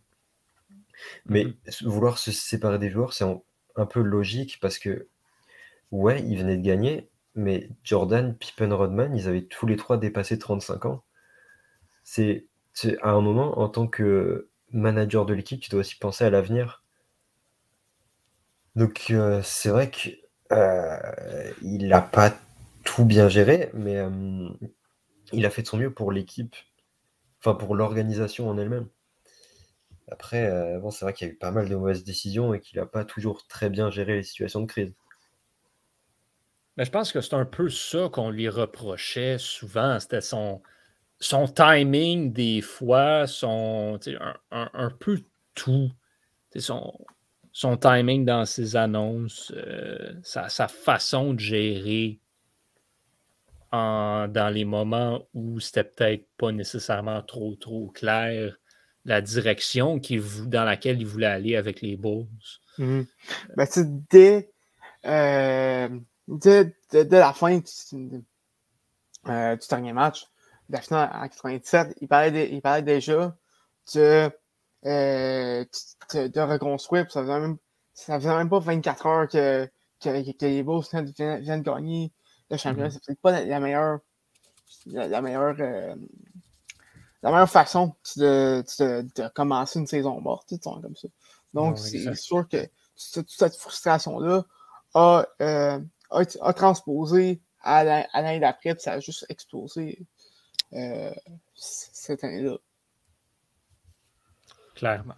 Mais 1.26 1.45
mm-hmm. 1.45 1.88
vouloir 1.88 2.17
se 2.17 2.32
séparer 2.32 2.80
des 2.80 2.89
joueurs, 2.89 3.13
c'est 3.13 3.26
un 3.76 3.86
peu 3.86 4.01
logique 4.01 4.59
parce 4.61 4.80
que, 4.80 5.07
ouais, 5.91 6.22
ils 6.24 6.38
venaient 6.38 6.57
de 6.57 6.65
gagner, 6.65 7.09
mais 7.39 7.69
Jordan, 7.83 8.35
Pippen, 8.35 8.71
Rodman, 8.73 9.15
ils 9.15 9.27
avaient 9.27 9.45
tous 9.45 9.65
les 9.65 9.77
trois 9.77 9.97
dépassé 9.97 10.37
35 10.37 10.85
ans. 10.85 11.03
C'est 12.03 12.47
à 13.01 13.11
un 13.11 13.21
moment, 13.21 13.59
en 13.59 13.69
tant 13.69 13.87
que 13.87 14.49
manager 14.71 15.25
de 15.25 15.33
l'équipe, 15.33 15.61
tu 15.61 15.69
dois 15.69 15.81
aussi 15.81 15.97
penser 15.97 16.25
à 16.25 16.29
l'avenir. 16.29 16.83
Donc, 18.75 19.07
euh, 19.11 19.41
c'est 19.43 19.69
vrai 19.69 19.89
qu'il 19.89 20.17
euh, 20.51 20.97
n'a 21.61 22.01
pas 22.01 22.33
tout 22.83 23.05
bien 23.05 23.29
géré, 23.29 23.69
mais 23.73 23.97
euh, 23.97 24.49
il 25.33 25.45
a 25.45 25.49
fait 25.49 25.61
de 25.61 25.67
son 25.67 25.77
mieux 25.77 25.93
pour 25.93 26.11
l'équipe, 26.11 26.55
enfin 27.39 27.55
pour 27.55 27.75
l'organisation 27.75 28.49
en 28.49 28.57
elle-même. 28.57 28.87
Après, 30.11 30.79
bon, 30.79 30.89
c'est 30.89 31.05
vrai 31.05 31.13
qu'il 31.13 31.27
y 31.27 31.29
a 31.29 31.33
eu 31.33 31.37
pas 31.37 31.51
mal 31.51 31.69
de 31.69 31.75
mauvaises 31.75 32.03
décisions 32.03 32.53
et 32.55 32.59
qu'il 32.59 32.79
n'a 32.79 32.87
pas 32.87 33.05
toujours 33.05 33.45
très 33.47 33.69
bien 33.69 33.91
géré 33.91 34.15
les 34.15 34.23
situations 34.23 34.61
de 34.61 34.65
crise. 34.65 34.93
Mais 36.80 36.86
je 36.86 36.91
pense 36.91 37.11
que 37.11 37.19
c'est 37.19 37.34
un 37.34 37.43
peu 37.43 37.69
ça 37.69 38.07
qu'on 38.09 38.30
lui 38.30 38.47
reprochait 38.47 39.38
souvent. 39.38 39.99
C'était 39.99 40.21
son, 40.21 40.61
son 41.19 41.45
timing, 41.45 42.32
des 42.32 42.61
fois, 42.61 43.27
son, 43.27 43.99
un, 44.51 44.69
un, 44.71 44.89
peu 44.89 45.19
tout. 45.55 45.91
Son, 46.55 46.93
son 47.51 47.75
timing 47.75 48.23
dans 48.23 48.45
ses 48.45 48.77
annonces, 48.77 49.51
euh, 49.57 50.13
sa, 50.23 50.69
façon 50.69 51.34
de 51.34 51.39
gérer 51.41 52.21
dans 53.73 54.53
les 54.53 54.63
moments 54.63 55.27
où 55.34 55.59
c'était 55.59 55.84
peut-être 55.84 56.30
pas 56.38 56.53
nécessairement 56.53 57.21
trop, 57.23 57.55
trop 57.55 57.89
clair 57.89 58.57
la 59.03 59.19
direction 59.19 59.99
qui, 59.99 60.21
dans 60.45 60.63
laquelle 60.63 61.01
il 61.01 61.07
voulait 61.07 61.25
aller 61.25 61.57
avec 61.57 61.82
les 61.82 61.97
Bulls. 61.97 62.25
Mm 62.77 63.01
dès, 64.09 64.49
euh, 65.05 65.99
dès, 66.30 66.75
la 66.91 67.34
fin 67.34 67.57
du, 67.57 68.23
euh, 69.27 69.55
du 69.55 69.67
dernier 69.67 69.93
match, 69.93 70.27
de 70.69 70.75
la 70.75 70.82
finale 70.82 71.09
en 71.13 71.27
97, 71.27 71.95
il 72.01 72.07
parlait, 72.07 72.49
il 72.51 72.61
parlait 72.61 72.82
déjà 72.84 73.36
de, 73.93 74.32
euh, 74.86 75.65
de, 76.13 76.39
reconstruire. 76.39 77.11
Ça 77.11 77.21
faisait, 77.21 77.39
même, 77.39 77.57
ça 77.93 78.19
faisait 78.19 78.36
même 78.36 78.49
pas 78.49 78.59
24 78.59 79.05
heures 79.05 79.27
que, 79.27 79.67
que, 79.99 80.32
que 80.32 80.45
les 80.45 80.63
Bulls 80.63 80.84
viennent, 80.91 81.39
viennent, 81.41 81.63
gagner 81.63 82.11
le 82.49 82.57
championnat. 82.57 82.89
Mm-hmm. 82.89 82.91
C'est 82.91 83.05
peut-être 83.05 83.21
pas 83.21 83.43
la, 83.43 83.59
meilleure, 83.59 83.99
la, 84.86 85.21
meilleure, 85.21 85.55
euh, 85.59 85.95
la 87.23 87.32
meilleure 87.32 87.49
façon 87.49 87.95
de, 88.17 88.63
de, 88.80 89.07
de, 89.15 89.27
commencer 89.30 89.80
une 89.80 89.88
saison 89.88 90.21
morte, 90.21 90.53
comme 90.63 90.95
ça. 90.95 91.07
Donc, 91.53 91.80
c'est 91.80 92.13
sûr 92.13 92.47
que 92.47 92.69
toute 93.13 93.32
cette 93.32 93.55
frustration-là 93.55 94.45
a, 94.93 95.25
euh, 95.41 95.80
a, 96.12 96.53
transposé 96.53 97.41
à 97.62 97.84
l'année 97.84 98.39
d'après, 98.39 98.76
ça 98.80 98.93
a 98.93 98.99
juste 98.99 99.26
explosé 99.30 100.05
euh, 100.74 101.14
cette 101.55 102.24
année-là. 102.24 102.57
Clairement. 104.76 105.16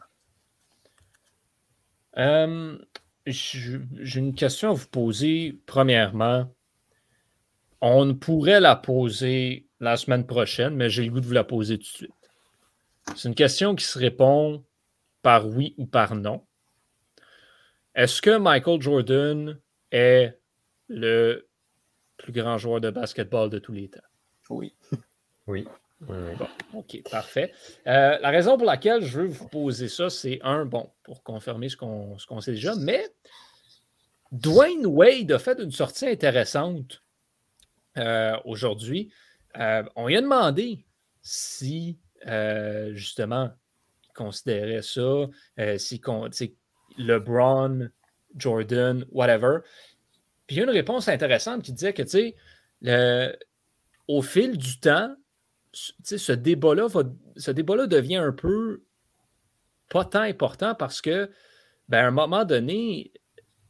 Euh, 2.17 2.77
j'ai 3.25 4.19
une 4.19 4.35
question 4.35 4.71
à 4.71 4.73
vous 4.73 4.87
poser. 4.87 5.59
Premièrement, 5.65 6.51
on 7.79 8.15
pourrait 8.15 8.59
la 8.59 8.75
poser 8.75 9.67
la 9.79 9.97
semaine 9.97 10.25
prochaine, 10.25 10.75
mais 10.75 10.89
j'ai 10.89 11.03
le 11.03 11.11
goût 11.11 11.19
de 11.19 11.25
vous 11.25 11.33
la 11.33 11.43
poser 11.43 11.77
tout 11.77 11.83
de 11.83 11.87
suite. 11.87 12.11
C'est 13.15 13.29
une 13.29 13.35
question 13.35 13.75
qui 13.75 13.85
se 13.85 13.97
répond 13.97 14.63
par 15.21 15.47
oui 15.47 15.75
ou 15.77 15.85
par 15.85 16.15
non. 16.15 16.45
Est-ce 17.95 18.21
que 18.21 18.37
Michael 18.37 18.81
Jordan 18.81 19.59
est 19.91 20.40
le 20.91 21.47
plus 22.17 22.31
grand 22.31 22.57
joueur 22.57 22.81
de 22.81 22.89
basketball 22.89 23.49
de 23.49 23.59
tous 23.59 23.73
les 23.73 23.89
temps? 23.89 23.99
Oui. 24.49 24.75
Oui. 25.47 25.65
OK, 26.73 27.01
parfait. 27.09 27.51
Euh, 27.87 28.17
la 28.19 28.29
raison 28.29 28.57
pour 28.57 28.65
laquelle 28.65 29.03
je 29.03 29.21
veux 29.21 29.27
vous 29.27 29.47
poser 29.47 29.87
ça, 29.87 30.09
c'est 30.09 30.39
un, 30.43 30.65
bon, 30.65 30.89
pour 31.03 31.23
confirmer 31.23 31.67
ce 31.67 31.75
qu'on 31.77 32.41
sait 32.41 32.53
déjà, 32.53 32.73
mais 32.75 33.03
Dwayne 34.31 34.85
Wade 34.85 35.31
a 35.31 35.39
fait 35.39 35.59
une 35.59 35.71
sortie 35.71 36.07
intéressante 36.07 37.03
euh, 37.97 38.37
aujourd'hui. 38.45 39.11
Euh, 39.57 39.83
on 39.95 40.07
lui 40.07 40.15
a 40.15 40.21
demandé 40.21 40.85
si, 41.21 41.99
justement, 42.93 43.51
il 44.05 44.13
considérait 44.13 44.81
ça, 44.83 45.27
si 45.77 46.01
LeBron, 46.97 47.89
Jordan, 48.35 49.05
whatever. 49.11 49.59
Puis 50.51 50.57
il 50.57 50.59
y 50.59 50.63
a 50.63 50.65
une 50.65 50.75
réponse 50.75 51.07
intéressante 51.07 51.63
qui 51.63 51.71
disait 51.71 51.93
que, 51.93 52.01
tu 52.01 52.35
sais, 52.83 53.37
au 54.09 54.21
fil 54.21 54.57
du 54.57 54.81
temps, 54.81 55.15
ce 55.71 56.33
débat-là 56.33 56.87
ce 57.37 57.51
débat 57.51 57.87
devient 57.87 58.17
un 58.17 58.33
peu 58.33 58.83
pas 59.87 60.03
tant 60.03 60.23
important 60.23 60.75
parce 60.75 60.99
que, 60.99 61.31
ben, 61.87 61.99
à 61.99 62.07
un 62.07 62.11
moment 62.11 62.43
donné, 62.43 63.13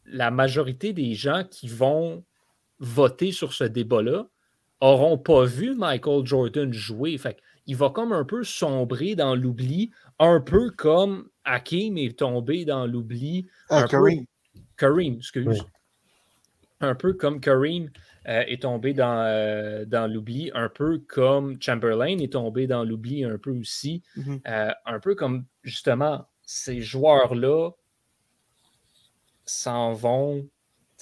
la 0.07 0.31
majorité 0.31 0.91
des 0.91 1.13
gens 1.13 1.43
qui 1.43 1.67
vont 1.67 2.25
voter 2.79 3.31
sur 3.31 3.53
ce 3.53 3.65
débat-là 3.65 4.25
n'auront 4.81 5.19
pas 5.19 5.45
vu 5.45 5.75
Michael 5.75 6.25
Jordan 6.25 6.73
jouer. 6.73 7.15
Fait 7.19 7.37
il 7.67 7.75
va 7.75 7.91
comme 7.91 8.11
un 8.11 8.25
peu 8.25 8.43
sombrer 8.43 9.13
dans 9.13 9.35
l'oubli, 9.35 9.91
un 10.17 10.41
peu 10.41 10.71
comme 10.71 11.29
Hakim 11.43 11.99
est 11.99 12.17
tombé 12.17 12.65
dans 12.65 12.87
l'oubli. 12.87 13.47
Ah, 13.69 13.85
Kareem. 13.87 14.25
Kareem, 14.77 15.17
excuse. 15.17 15.63
Un 16.81 16.95
peu 16.95 17.13
comme 17.13 17.39
Kareem 17.39 17.89
euh, 18.27 18.43
est 18.47 18.61
tombé 18.61 18.93
dans, 18.93 19.23
euh, 19.23 19.85
dans 19.85 20.11
l'oubli, 20.11 20.51
un 20.53 20.69
peu 20.69 20.99
comme 20.99 21.61
Chamberlain 21.61 22.19
est 22.19 22.33
tombé 22.33 22.67
dans 22.67 22.83
l'oubli 22.83 23.23
un 23.23 23.37
peu 23.37 23.51
aussi, 23.51 24.03
mm-hmm. 24.17 24.41
euh, 24.47 24.71
un 24.85 24.99
peu 24.99 25.15
comme 25.15 25.45
justement 25.63 26.27
ces 26.43 26.81
joueurs-là 26.81 27.71
s'en 29.45 29.93
vont, 29.93 30.47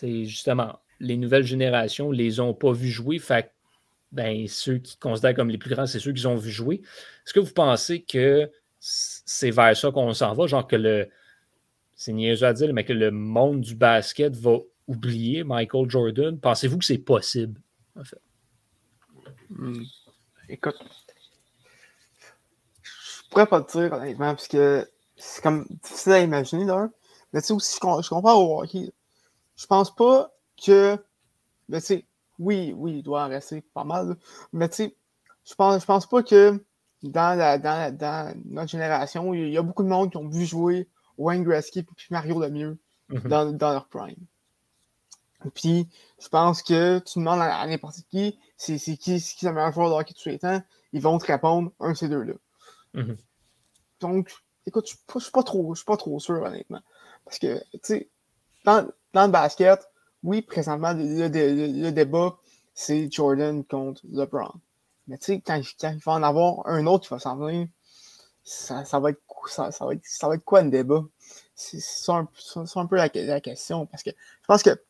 justement, 0.02 0.80
les 1.00 1.18
nouvelles 1.18 1.44
générations 1.44 2.12
les 2.12 2.40
ont 2.40 2.54
pas 2.54 2.72
vus 2.72 2.90
jouer, 2.90 3.20
fait 3.20 3.54
ben, 4.12 4.48
ceux 4.48 4.78
qui 4.78 4.98
considèrent 4.98 5.36
comme 5.36 5.50
les 5.50 5.58
plus 5.58 5.70
grands, 5.70 5.88
c'est 5.88 6.00
ceux 6.00 6.14
qui 6.14 6.26
ont 6.26 6.36
vu 6.36 6.52
jouer. 6.52 6.82
Est-ce 7.26 7.34
que 7.34 7.40
vous 7.40 7.54
pensez 7.54 8.02
que 8.02 8.50
c'est 8.80 9.52
vers 9.52 9.76
ça 9.76 9.92
qu'on 9.92 10.14
s'en 10.14 10.34
va, 10.34 10.48
genre 10.48 10.66
que 10.66 10.78
le, 10.78 11.10
c'est 11.96 12.14
niaiseux 12.14 12.48
à 12.48 12.54
dire, 12.54 12.74
mais 12.74 12.86
que 12.86 12.94
le 12.94 13.12
monde 13.12 13.60
du 13.60 13.76
basket 13.76 14.34
va 14.38 14.60
oublier 14.90 15.44
Michael 15.44 15.90
Jordan? 15.90 16.40
Pensez-vous 16.40 16.80
que 16.80 16.86
c'est 16.86 16.98
possible, 16.98 17.62
en 17.96 18.04
fait? 18.04 18.22
Hmm. 19.50 19.84
Écoute, 20.50 20.76
je 22.84 23.30
pourrais 23.30 23.46
pas 23.46 23.62
te 23.62 23.78
dire 23.78 23.94
honnêtement, 23.94 24.34
parce 24.34 24.48
que 24.48 24.90
c'est 25.16 25.42
comme 25.44 25.66
difficile 25.84 26.14
à 26.14 26.20
imaginer 26.20 26.66
là. 26.66 26.90
Mais 27.32 27.42
tu 27.42 27.48
sais 27.48 27.54
aussi, 27.54 27.80
je, 27.82 28.02
je 28.02 28.10
compare 28.10 28.40
au 28.40 28.62
hockey. 28.62 28.92
Je 29.56 29.68
pense 29.68 29.94
pas 29.96 30.32
que. 30.64 30.98
Mais 31.68 31.80
tu 31.80 31.88
sais, 31.88 32.06
oui, 32.40 32.74
oui, 32.76 32.98
il 32.98 33.04
doit 33.04 33.26
en 33.26 33.30
rester 33.30 33.62
pas 33.74 33.84
mal. 33.84 34.16
Mais 34.54 34.70
tu 34.70 34.76
sais, 34.76 34.96
je 35.46 35.54
pense, 35.54 35.82
je 35.82 35.86
pense 35.86 36.08
pas 36.08 36.24
que 36.24 36.64
dans, 37.04 37.38
la, 37.38 37.60
dans, 37.60 37.96
dans 37.96 38.34
notre 38.46 38.72
génération, 38.72 39.34
il 39.34 39.50
y 39.50 39.58
a 39.58 39.62
beaucoup 39.62 39.84
de 39.84 39.90
monde 39.90 40.10
qui 40.10 40.18
ont 40.18 40.28
vu 40.28 40.46
jouer 40.46 40.88
Wayne 41.18 41.44
Gretzky 41.44 41.80
et 41.80 41.86
Mario 42.10 42.40
Lemieux 42.40 42.78
mm 43.10 43.28
dans, 43.28 43.52
dans 43.52 43.72
leur 43.72 43.88
prime. 43.88 44.26
Puis, 45.54 45.88
je 46.20 46.28
pense 46.28 46.62
que 46.62 47.00
tu 47.00 47.20
demandes 47.20 47.42
à, 47.42 47.66
n'importe 47.66 48.02
qui, 48.10 48.38
c'est 48.58 48.78
qui, 48.78 49.22
qui 49.22 49.46
le 49.46 49.54
meilleur 49.54 49.72
joueur 49.72 49.90
de 49.90 49.94
hockey 49.96 50.14
de 50.14 50.20
tous 50.20 50.30
les 50.30 50.40
temps, 50.40 50.62
ils 50.92 51.02
vont 51.02 51.18
te 51.18 51.26
répondre 51.26 51.72
un 51.80 51.92
de 51.92 51.98
ces 51.98 52.10
deux-là. 52.10 52.34
Mm-hmm. 52.96 53.18
Donc, 54.02 54.32
écoute, 54.66 54.90
je 54.90 54.96
ne 55.16 55.22
suis 55.22 55.32
pas 55.32 55.44
trop, 55.44 55.74
je 55.74 55.80
suis 55.80 55.86
pas 55.86 55.98
trop 55.98 56.20
sûr, 56.20 56.42
honnêtement. 56.42 56.82
Parce 57.24 57.40
que, 57.40 57.60
tu 57.72 57.80
sais, 57.84 58.10
dans, 58.66 58.88
dans, 59.14 59.26
le 59.26 59.32
basket, 59.32 59.88
oui, 60.24 60.42
présentement, 60.42 60.94
le, 60.94 61.90
débat, 61.92 62.38
c'est 62.74 63.12
Jordan 63.12 63.64
contre 63.64 64.02
LeBron. 64.12 64.54
Mais 65.08 65.18
tu 65.18 65.26
sais, 65.26 65.42
quand, 65.42 65.62
quand, 65.80 65.92
il 65.92 66.00
va 66.00 66.14
en 66.14 66.24
avoir 66.24 66.68
un 66.68 66.86
autre 66.86 67.06
qui 67.06 67.14
va 67.14 67.20
s'en 67.20 67.38
venir, 67.38 67.68
ça, 68.44 68.84
ça, 68.84 69.00
va 69.00 69.12
être, 69.12 69.22
ça, 69.48 69.72
ça, 69.72 69.86
va 69.86 69.94
être, 69.94 70.06
ça 70.06 70.28
va 70.28 70.36
être 70.36 70.44
quoi 70.44 70.62
le 70.62 70.70
débat? 70.70 71.04
C'est 71.56 71.80
ça, 71.80 72.14
un, 72.16 72.86
peu 72.86 72.96
la, 72.96 73.10
la, 73.14 73.42
question. 73.42 73.86
Parce 73.86 74.04
que 74.04 74.12
je 74.12 74.48
pense 74.48 74.64
que 74.64 74.82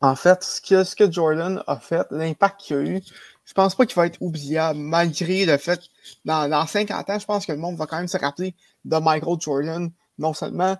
en 0.00 0.14
fait, 0.14 0.42
ce 0.42 0.94
que, 0.94 1.10
Jordan 1.10 1.62
a 1.66 1.78
fait, 1.78 2.06
l'impact 2.10 2.60
qu'il 2.60 2.76
a 2.76 2.80
eu, 2.80 3.02
je 3.44 3.54
pense 3.54 3.74
pas 3.74 3.86
qu'il 3.86 3.96
va 3.96 4.06
être 4.06 4.20
oubliable, 4.20 4.78
malgré 4.78 5.46
le 5.46 5.56
fait, 5.56 5.80
dans, 6.24 6.48
dans 6.48 6.66
50 6.66 7.10
ans, 7.10 7.18
je 7.18 7.24
pense 7.24 7.46
que 7.46 7.52
le 7.52 7.58
monde 7.58 7.76
va 7.76 7.86
quand 7.86 7.96
même 7.96 8.08
se 8.08 8.18
rappeler 8.18 8.54
de 8.84 8.96
Michael 8.96 9.36
Jordan, 9.40 9.90
non 10.18 10.34
seulement 10.34 10.76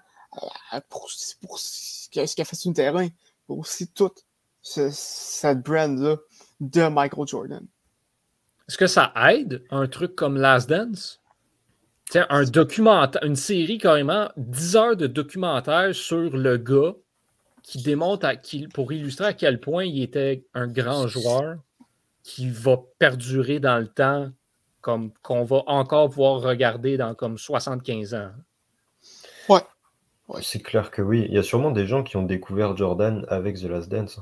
euh, 0.74 0.80
pour, 0.88 1.10
ce 1.10 2.08
qu'il 2.10 2.22
a 2.22 2.44
fait 2.44 2.56
sur 2.56 2.70
le 2.70 2.74
terrain, 2.74 3.08
mais 3.48 3.54
aussi 3.54 3.88
toute 3.88 4.24
cette 4.62 5.62
brand-là 5.62 6.16
de 6.60 6.88
Michael 6.88 7.26
Jordan. 7.26 7.66
Est-ce 8.68 8.78
que 8.78 8.88
ça 8.88 9.12
aide 9.30 9.64
un 9.70 9.86
truc 9.86 10.16
comme 10.16 10.36
Last 10.36 10.68
Dance? 10.68 11.20
un 12.30 12.44
documentaire, 12.44 13.22
une 13.24 13.36
série 13.36 13.78
carrément, 13.78 14.30
10 14.36 14.76
heures 14.76 14.96
de 14.96 15.06
documentaire 15.06 15.92
sur 15.94 16.36
le 16.36 16.56
gars 16.56 16.94
qui 17.66 17.82
démontre 17.82 18.30
pour 18.72 18.92
illustrer 18.92 19.26
à 19.26 19.32
quel 19.32 19.58
point 19.60 19.84
il 19.84 20.00
était 20.00 20.44
un 20.54 20.68
grand 20.68 21.08
joueur 21.08 21.56
qui 22.22 22.48
va 22.48 22.80
perdurer 23.00 23.58
dans 23.58 23.78
le 23.78 23.88
temps, 23.88 24.30
comme 24.80 25.12
qu'on 25.22 25.44
va 25.44 25.64
encore 25.66 26.10
pouvoir 26.10 26.40
regarder 26.40 26.96
dans 26.96 27.16
comme 27.16 27.36
75 27.36 28.14
ans. 28.14 28.30
Ouais. 29.48 29.60
C'est 30.42 30.62
clair 30.62 30.92
que 30.92 31.02
oui. 31.02 31.26
Il 31.28 31.34
y 31.34 31.38
a 31.38 31.42
sûrement 31.42 31.72
des 31.72 31.86
gens 31.86 32.04
qui 32.04 32.16
ont 32.16 32.22
découvert 32.22 32.76
Jordan 32.76 33.26
avec 33.28 33.56
The 33.56 33.64
Last 33.64 33.88
Dance. 33.88 34.20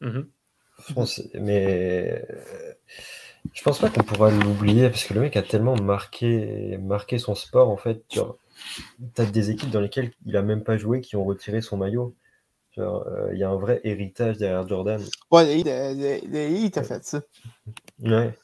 Mm-hmm. 0.00 0.26
Mais 1.40 2.24
je 3.52 3.62
pense 3.62 3.80
pas 3.80 3.90
qu'on 3.90 4.04
pourra 4.04 4.30
l'oublier 4.30 4.88
parce 4.88 5.02
que 5.04 5.14
le 5.14 5.20
mec 5.20 5.36
a 5.36 5.42
tellement 5.42 5.74
marqué, 5.74 6.78
marqué 6.78 7.18
son 7.18 7.34
sport 7.34 7.70
en 7.70 7.76
fait. 7.76 8.04
Tu 8.08 8.20
as 9.18 9.26
des 9.26 9.50
équipes 9.50 9.70
dans 9.70 9.80
lesquelles 9.80 10.12
il 10.26 10.36
a 10.36 10.42
même 10.42 10.62
pas 10.62 10.76
joué 10.76 11.00
qui 11.00 11.16
ont 11.16 11.24
retiré 11.24 11.60
son 11.60 11.76
maillot. 11.76 12.14
Euh, 12.78 13.30
il 13.32 13.38
y 13.38 13.44
a 13.44 13.50
un 13.50 13.56
vrai 13.56 13.80
héritage 13.84 14.38
derrière 14.38 14.66
Jordan. 14.66 15.02
Ouais, 15.30 15.60
il 15.60 15.68
a 15.68 16.82
fait 16.82 17.04
ça. 17.04 17.22
Ouais. 18.00 18.34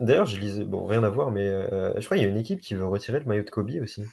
D'ailleurs, 0.00 0.26
je 0.26 0.38
lisais, 0.38 0.64
bon, 0.64 0.86
rien 0.86 1.02
à 1.02 1.08
voir, 1.08 1.30
mais 1.30 1.46
euh, 1.46 1.92
je 1.98 2.04
crois 2.04 2.16
qu'il 2.16 2.26
y 2.26 2.28
a 2.28 2.30
une 2.30 2.38
équipe 2.38 2.60
qui 2.60 2.74
veut 2.74 2.86
retirer 2.86 3.18
le 3.18 3.24
maillot 3.24 3.42
de 3.42 3.50
Kobe 3.50 3.70
aussi. 3.82 4.04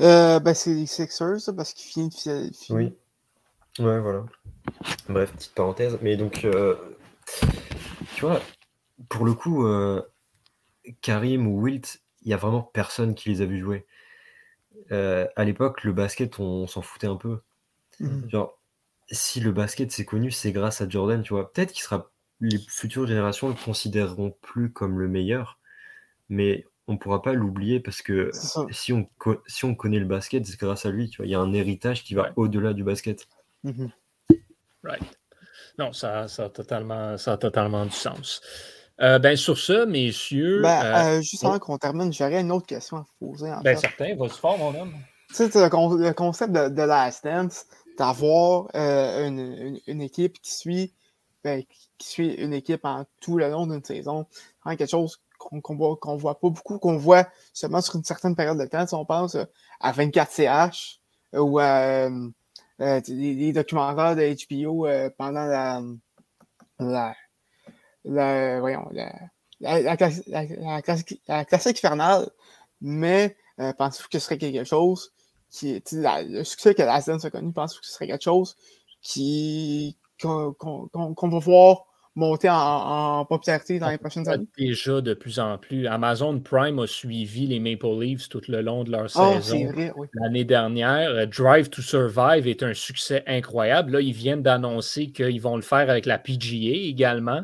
Euh, 0.00 0.40
ben, 0.40 0.52
c'est 0.52 0.74
les 0.74 0.86
Sixers, 0.86 1.54
parce 1.56 1.72
qu'il 1.72 1.90
finit 1.90 2.08
de 2.08 2.74
Oui. 2.74 2.92
Ouais, 3.78 4.00
voilà. 4.00 4.24
Bref, 5.08 5.32
petite 5.32 5.54
parenthèse. 5.54 5.98
Mais 6.02 6.16
donc, 6.16 6.46
tu 8.14 8.20
vois, 8.20 8.40
pour 9.08 9.24
le 9.24 9.32
coup, 9.32 9.66
Karim 11.00 11.46
ou 11.46 11.62
Wilt, 11.62 12.02
il 12.22 12.28
n'y 12.28 12.34
a 12.34 12.38
vraiment 12.38 12.62
personne 12.62 13.14
qui 13.14 13.30
les 13.30 13.40
a 13.40 13.46
vus 13.46 13.60
jouer. 13.60 13.86
à 14.90 15.44
l'époque, 15.44 15.84
le 15.84 15.92
basket, 15.92 16.40
on 16.40 16.66
s'en 16.66 16.82
foutait 16.82 17.06
un 17.06 17.16
peu. 17.16 17.40
Mmh. 18.00 18.28
Genre, 18.30 18.58
si 19.10 19.40
le 19.40 19.52
basket 19.52 19.92
c'est 19.92 20.04
connu, 20.04 20.30
c'est 20.30 20.52
grâce 20.52 20.80
à 20.80 20.88
Jordan, 20.88 21.22
tu 21.22 21.34
vois. 21.34 21.52
Peut-être 21.52 21.72
qu'il 21.72 21.82
sera 21.82 22.10
les 22.40 22.58
futures 22.68 23.06
générations 23.06 23.48
le 23.48 23.54
considéreront 23.54 24.36
plus 24.40 24.72
comme 24.72 24.98
le 24.98 25.08
meilleur, 25.08 25.58
mais 26.28 26.64
on 26.88 26.96
pourra 26.96 27.22
pas 27.22 27.32
l'oublier 27.32 27.78
parce 27.78 28.02
que 28.02 28.30
si 28.70 28.92
on, 28.92 29.08
si 29.46 29.64
on 29.64 29.74
connaît 29.74 30.00
le 30.00 30.06
basket, 30.06 30.44
c'est 30.44 30.58
grâce 30.58 30.84
à 30.86 30.90
lui, 30.90 31.08
tu 31.08 31.18
vois. 31.18 31.26
Il 31.26 31.30
y 31.30 31.34
a 31.34 31.40
un 31.40 31.52
héritage 31.52 32.02
qui 32.02 32.14
va 32.14 32.32
au-delà 32.36 32.72
du 32.72 32.84
basket. 32.84 33.28
Mmh 33.62 33.86
right. 34.84 35.02
Non, 35.78 35.92
ça, 35.92 36.28
ça, 36.28 36.44
a 36.44 36.48
totalement, 36.48 37.16
ça 37.16 37.32
a 37.32 37.36
totalement 37.36 37.86
du 37.86 37.92
sens. 37.92 38.40
Euh, 39.00 39.18
ben, 39.18 39.36
sur 39.36 39.58
ce, 39.58 39.84
messieurs. 39.86 40.60
Ben, 40.62 40.84
euh, 40.84 41.18
euh, 41.18 41.20
juste 41.22 41.44
avant 41.44 41.58
qu'on 41.58 41.78
termine, 41.78 42.12
j'aurais 42.12 42.40
une 42.40 42.52
autre 42.52 42.66
question 42.66 42.98
à 42.98 43.00
vous 43.20 43.32
poser. 43.32 43.52
ben, 43.62 43.76
certain, 43.76 44.14
vas-y 44.16 44.30
fort, 44.30 44.58
mon 44.58 44.78
homme. 44.78 44.94
Tu 45.28 45.34
sais, 45.36 45.48
le, 45.48 46.12
concept 46.12 46.52
de, 46.52 46.68
de 46.68 46.82
Last 46.82 47.24
Dance, 47.24 47.66
d'avoir 47.96 48.68
euh, 48.74 49.26
une, 49.26 49.80
une, 49.86 50.02
équipe 50.02 50.40
qui 50.40 50.54
suit, 50.54 50.94
ben, 51.44 51.62
qui 51.98 52.08
suit 52.08 52.34
une 52.34 52.52
équipe 52.52 52.84
en 52.84 53.04
tout 53.20 53.36
le 53.36 53.50
long 53.50 53.66
d'une 53.66 53.84
saison. 53.84 54.26
Vraiment 54.64 54.76
quelque 54.76 54.90
chose 54.90 55.20
qu'on 55.38 55.56
ne 55.56 55.76
voit, 55.76 55.98
voit 56.16 56.38
pas 56.38 56.48
beaucoup, 56.50 56.78
qu'on 56.78 56.96
voit 56.96 57.28
seulement 57.52 57.80
sur 57.80 57.96
une 57.96 58.04
certaine 58.04 58.36
période 58.36 58.58
de 58.58 58.66
temps. 58.66 58.86
Si 58.86 58.94
on 58.94 59.04
pense 59.04 59.34
euh, 59.34 59.44
à 59.80 59.92
24 59.92 60.30
CH 60.30 61.00
euh, 61.34 61.40
ou 61.40 61.58
à 61.58 62.08
des, 62.78 63.52
documentaires 63.52 64.16
de 64.16 64.34
HBO 64.48 64.86
pendant 65.16 65.46
la, 65.46 65.82
la, 68.04 68.60
voyons, 68.60 68.88
la, 68.92 69.12
la, 69.60 69.82
la, 69.82 69.96
classique, 69.96 71.22
la 71.28 71.44
classique 71.44 71.84
infernale. 71.84 72.30
Mais 72.80 73.36
pensez-vous 73.78 74.08
que 74.08 74.18
ce 74.18 74.24
serait 74.24 74.38
quelque 74.38 74.64
chose 74.64 75.12
qui 75.52 75.82
le 75.92 76.44
succès 76.44 76.74
que 76.74 76.82
la 76.82 76.94
a 76.94 77.30
connu, 77.30 77.48
je 77.48 77.52
pense 77.52 77.78
que 77.78 77.86
ce 77.86 77.92
serait 77.92 78.06
quelque 78.06 78.24
chose 78.24 78.56
qui 79.02 79.96
qu'on 80.20 81.28
va 81.28 81.38
voir 81.38 81.84
monter 82.14 82.48
en, 82.50 83.24
popularité 83.24 83.78
dans 83.78 83.88
les 83.88 83.98
prochaines 83.98 84.28
années. 84.28 84.46
Déjà 84.56 85.00
de 85.00 85.14
plus 85.14 85.38
en 85.38 85.58
plus. 85.58 85.86
Amazon 85.86 86.38
Prime 86.40 86.78
a 86.78 86.86
suivi 86.86 87.46
les 87.46 87.58
Maple 87.58 87.98
Leafs 87.98 88.28
tout 88.28 88.42
le 88.48 88.60
long 88.60 88.84
de 88.84 88.90
leur 88.90 89.10
oh, 89.14 89.40
saison. 89.40 89.72
L'année 90.14 90.44
dernière, 90.44 91.10
euh, 91.10 91.26
Drive 91.26 91.70
to 91.70 91.80
Survive 91.80 92.46
est 92.46 92.62
un 92.62 92.74
succès 92.74 93.22
incroyable. 93.26 93.92
Là, 93.92 94.00
ils 94.00 94.12
viennent 94.12 94.42
d'annoncer 94.42 95.10
qu'ils 95.10 95.40
vont 95.40 95.56
le 95.56 95.62
faire 95.62 95.88
avec 95.88 96.04
la 96.04 96.18
PGA 96.18 96.86
également. 96.86 97.42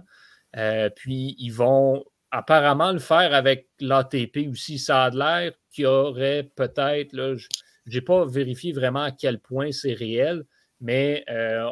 Euh, 0.56 0.90
puis 0.94 1.34
ils 1.38 1.52
vont 1.52 2.04
apparemment 2.30 2.92
le 2.92 2.98
faire 2.98 3.34
avec 3.34 3.68
l'ATP 3.80 4.48
aussi. 4.50 4.78
Ça 4.78 5.04
a 5.04 5.10
l'air 5.10 5.52
qu'il 5.72 5.84
y 5.84 5.86
aurait 5.86 6.42
peut-être, 6.54 7.36
je 7.36 7.48
n'ai 7.94 8.00
pas 8.00 8.24
vérifié 8.26 8.72
vraiment 8.72 9.02
à 9.02 9.10
quel 9.10 9.38
point 9.40 9.72
c'est 9.72 9.94
réel, 9.94 10.44
mais 10.80 11.24
euh, 11.28 11.68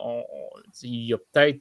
il 0.82 1.06
y 1.06 1.14
a 1.14 1.18
peut-être 1.18 1.60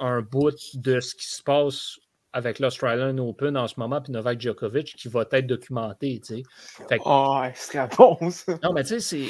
un 0.00 0.20
bout 0.20 0.56
de 0.74 1.00
ce 1.00 1.14
qui 1.14 1.26
se 1.26 1.42
passe 1.42 1.98
avec 2.32 2.58
l'Australian 2.58 3.18
Open 3.18 3.56
en 3.56 3.68
ce 3.68 3.78
moment, 3.78 4.00
puis 4.00 4.12
Novak 4.12 4.40
Djokovic, 4.40 4.96
qui 4.96 5.08
va 5.08 5.24
être 5.30 5.46
documenté. 5.46 6.20
Tu 6.20 6.42
sais. 6.42 6.98
oh, 7.04 7.42
c'est 7.54 7.96
bon, 7.96 8.30
ça. 8.30 8.58
Non, 8.62 8.72
mais 8.72 8.84
tu 8.84 9.00
sais, 9.00 9.26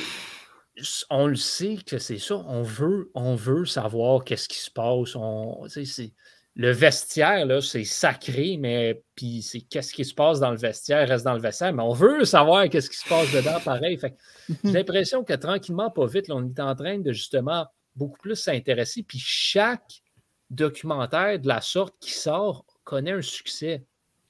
On 1.10 1.26
le 1.26 1.36
sait 1.36 1.78
que 1.84 1.98
c'est 1.98 2.18
ça. 2.18 2.36
On 2.36 2.62
veut, 2.62 3.10
on 3.14 3.34
veut 3.34 3.64
savoir 3.64 4.24
qu'est-ce 4.24 4.48
qui 4.48 4.58
se 4.58 4.70
passe. 4.70 5.16
On, 5.16 5.66
c'est 5.68 6.12
le 6.54 6.70
vestiaire, 6.70 7.46
là, 7.46 7.62
c'est 7.62 7.84
sacré, 7.84 8.58
mais 8.58 9.02
puis 9.14 9.40
c'est 9.42 9.62
qu'est-ce 9.62 9.94
qui 9.94 10.04
se 10.04 10.12
passe 10.12 10.38
dans 10.38 10.50
le 10.50 10.58
vestiaire, 10.58 11.08
reste 11.08 11.24
dans 11.24 11.32
le 11.32 11.40
vestiaire, 11.40 11.72
mais 11.72 11.82
on 11.82 11.94
veut 11.94 12.24
savoir 12.26 12.68
qu'est-ce 12.68 12.90
qui 12.90 12.98
se 12.98 13.08
passe 13.08 13.32
dedans, 13.32 13.58
pareil. 13.64 13.98
J'ai 14.64 14.72
l'impression 14.72 15.24
que 15.24 15.32
tranquillement, 15.32 15.90
pas 15.90 16.06
vite, 16.06 16.26
on 16.30 16.46
est 16.46 16.60
en 16.60 16.74
train 16.74 16.98
de 16.98 17.12
justement 17.12 17.66
beaucoup 17.96 18.18
plus 18.18 18.36
s'intéresser, 18.36 19.02
puis 19.02 19.18
chaque 19.18 20.02
documentaire 20.50 21.38
de 21.38 21.48
la 21.48 21.62
sorte 21.62 21.94
qui 22.00 22.12
sort 22.12 22.66
connaît 22.84 23.12
un 23.12 23.22
succès. 23.22 23.86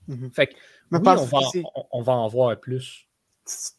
Mm-hmm. 0.09 0.33
Fait 0.33 0.47
que, 0.47 0.55
oui, 0.93 1.01
on, 1.03 1.03
va, 1.03 1.41
on, 1.91 2.03
va, 2.03 2.13
en 2.13 2.29
voir 2.29 2.59
plus. 2.61 3.09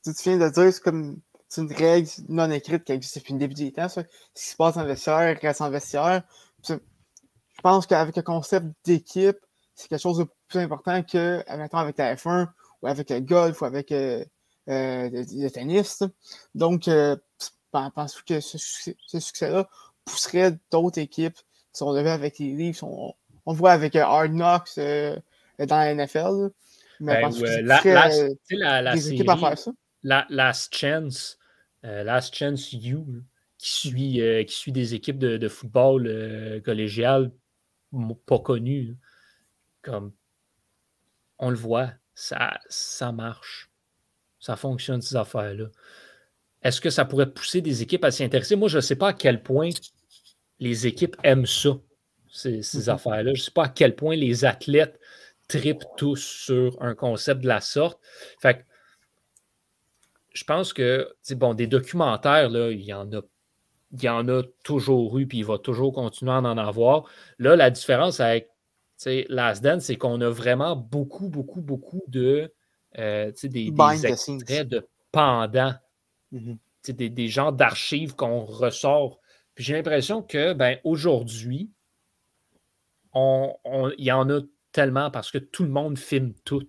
Tu, 0.04 0.12
viens 0.24 0.38
de 0.38 0.50
dire, 0.50 0.74
c'est 0.74 0.84
comme 0.84 1.22
une 1.58 1.72
règle 1.72 2.10
non 2.28 2.52
écrite 2.52 2.84
qui 2.84 2.92
existe 2.92 3.20
depuis 3.20 3.34
le 3.34 3.40
début 3.40 3.54
du 3.54 3.72
temps, 3.72 3.88
ça. 3.88 4.04
Ce 4.34 4.44
qui 4.44 4.50
se 4.50 4.56
passe 4.58 4.76
dans 4.76 4.82
le 4.82 4.88
vestiaire 4.88 5.40
reste 5.42 5.62
en 5.62 5.70
vestiaire 5.70 6.24
pense 7.64 7.88
qu'avec 7.88 8.16
le 8.16 8.22
concept 8.22 8.68
d'équipe, 8.84 9.38
c'est 9.74 9.88
quelque 9.88 10.02
chose 10.02 10.20
de 10.20 10.28
plus 10.48 10.60
important 10.60 11.02
que, 11.02 11.44
avec 11.48 11.98
la 11.98 12.16
F1 12.16 12.48
ou 12.82 12.88
avec 12.88 13.10
le 13.10 13.20
golf 13.22 13.62
ou 13.62 13.66
avec 13.66 13.92
euh, 13.92 14.24
euh, 14.70 15.10
le, 15.12 15.50
tennis. 15.50 16.04
Donc, 16.54 16.88
euh, 16.88 17.16
pense 17.72 18.22
que 18.22 18.40
ce, 18.40 18.58
succès-là 19.08 19.68
pousserait 20.06 20.58
d'autres 20.72 21.00
équipes 21.00 21.36
qui 21.36 21.80
sont 21.80 21.92
levées 21.92 22.12
avec 22.12 22.38
les 22.38 22.52
livres. 22.52 22.84
On, 22.84 23.14
on 23.46 23.54
voit 23.54 23.72
avec 23.72 23.96
Hard 23.96 24.32
Knocks 24.32 24.76
dans 24.78 25.16
la 25.60 25.96
NFL. 25.96 26.52
Mais 27.00 27.22
ben, 27.22 27.32
la, 27.64 27.82
la, 27.82 28.82
la, 28.82 28.96
faire 28.96 29.58
ça? 29.58 29.72
La, 30.04 30.26
Last 30.30 30.76
Chance, 30.76 31.40
Last 31.82 32.36
Chance 32.36 32.72
You, 32.74 33.06
qui 33.58 33.70
suit, 33.72 34.46
qui 34.48 34.56
suit 34.56 34.72
des 34.72 34.94
équipes 34.94 35.18
de, 35.18 35.38
de 35.38 35.48
football 35.50 36.62
collégial 36.64 37.32
pas 38.26 38.40
connu. 38.40 38.98
Comme 39.82 40.14
on 41.40 41.50
le 41.50 41.56
voit, 41.56 41.92
ça, 42.16 42.60
ça 42.70 43.12
marche. 43.12 43.70
Ça 44.40 44.56
fonctionne, 44.56 45.02
ces 45.02 45.16
affaires-là. 45.16 45.68
Est-ce 46.62 46.82
que 46.82 46.90
ça 46.90 47.06
pourrait 47.06 47.32
pousser 47.32 47.62
des 47.62 47.82
équipes 47.82 48.06
à 48.06 48.12
s'y 48.12 48.24
intéresser? 48.24 48.56
Moi, 48.56 48.70
je 48.70 48.78
ne 48.78 48.82
sais 48.82 48.96
pas 48.96 49.10
à 49.10 49.14
quel 49.14 49.44
point 49.44 49.70
les 50.60 50.88
équipes 50.88 51.18
aiment 51.24 51.46
ça, 51.46 51.72
ces, 52.32 52.62
ces 52.62 52.84
mm-hmm. 52.84 52.94
affaires-là. 52.94 53.34
Je 53.34 53.42
ne 53.42 53.46
sais 53.46 53.52
pas 53.52 53.66
à 53.66 53.70
quel 53.70 53.96
point 53.96 54.16
les 54.16 54.46
athlètes 54.46 55.00
tripent 55.48 55.86
tous 55.98 56.22
sur 56.22 56.82
un 56.82 56.96
concept 56.96 57.42
de 57.42 57.48
la 57.48 57.62
sorte. 57.62 58.00
Fait 58.40 58.66
je 60.34 60.44
pense 60.44 60.74
que, 60.74 61.14
bon, 61.32 61.54
des 61.54 61.68
documentaires, 61.68 62.50
là, 62.50 62.72
il 62.72 62.82
y 62.82 62.94
en 62.94 63.12
a 63.14 63.22
il 63.94 64.04
y 64.04 64.10
en 64.10 64.28
a 64.28 64.42
toujours 64.64 65.18
eu, 65.20 65.28
puis 65.28 65.40
il 65.40 65.46
va 65.46 65.58
toujours 65.58 65.94
continuer 65.94 66.32
à 66.32 66.40
en 66.40 66.58
avoir. 66.58 67.06
Là, 67.38 67.56
la 67.56 67.70
différence 67.70 68.20
avec 68.20 68.50
Last 69.30 69.64
Dance, 69.64 69.84
c'est 69.84 69.98
qu'on 69.98 70.20
a 70.22 70.30
vraiment 70.30 70.76
beaucoup, 70.76 71.30
beaucoup, 71.30 71.62
beaucoup 71.62 72.02
de 72.08 72.52
euh, 72.98 73.32
des, 73.44 73.72
des 73.72 74.06
extraits 74.06 74.68
de 74.68 74.88
pendant, 75.12 75.74
mm-hmm. 76.32 76.58
des, 76.90 77.10
des 77.10 77.28
genres 77.28 77.54
d'archives 77.54 78.16
qu'on 78.16 78.46
ressort. 78.46 79.20
Puis 79.56 79.64
j'ai 79.64 79.74
l'impression 79.74 80.24
que 80.24 80.54
ben, 80.54 80.80
aujourd'hui, 80.84 81.70
on, 83.14 83.56
il 83.98 84.06
y 84.06 84.12
en 84.12 84.30
a 84.30 84.42
tellement 84.72 85.12
parce 85.12 85.30
que 85.30 85.38
tout 85.38 85.64
le 85.64 85.70
monde 85.70 85.98
filme 85.98 86.34
tout. 86.46 86.68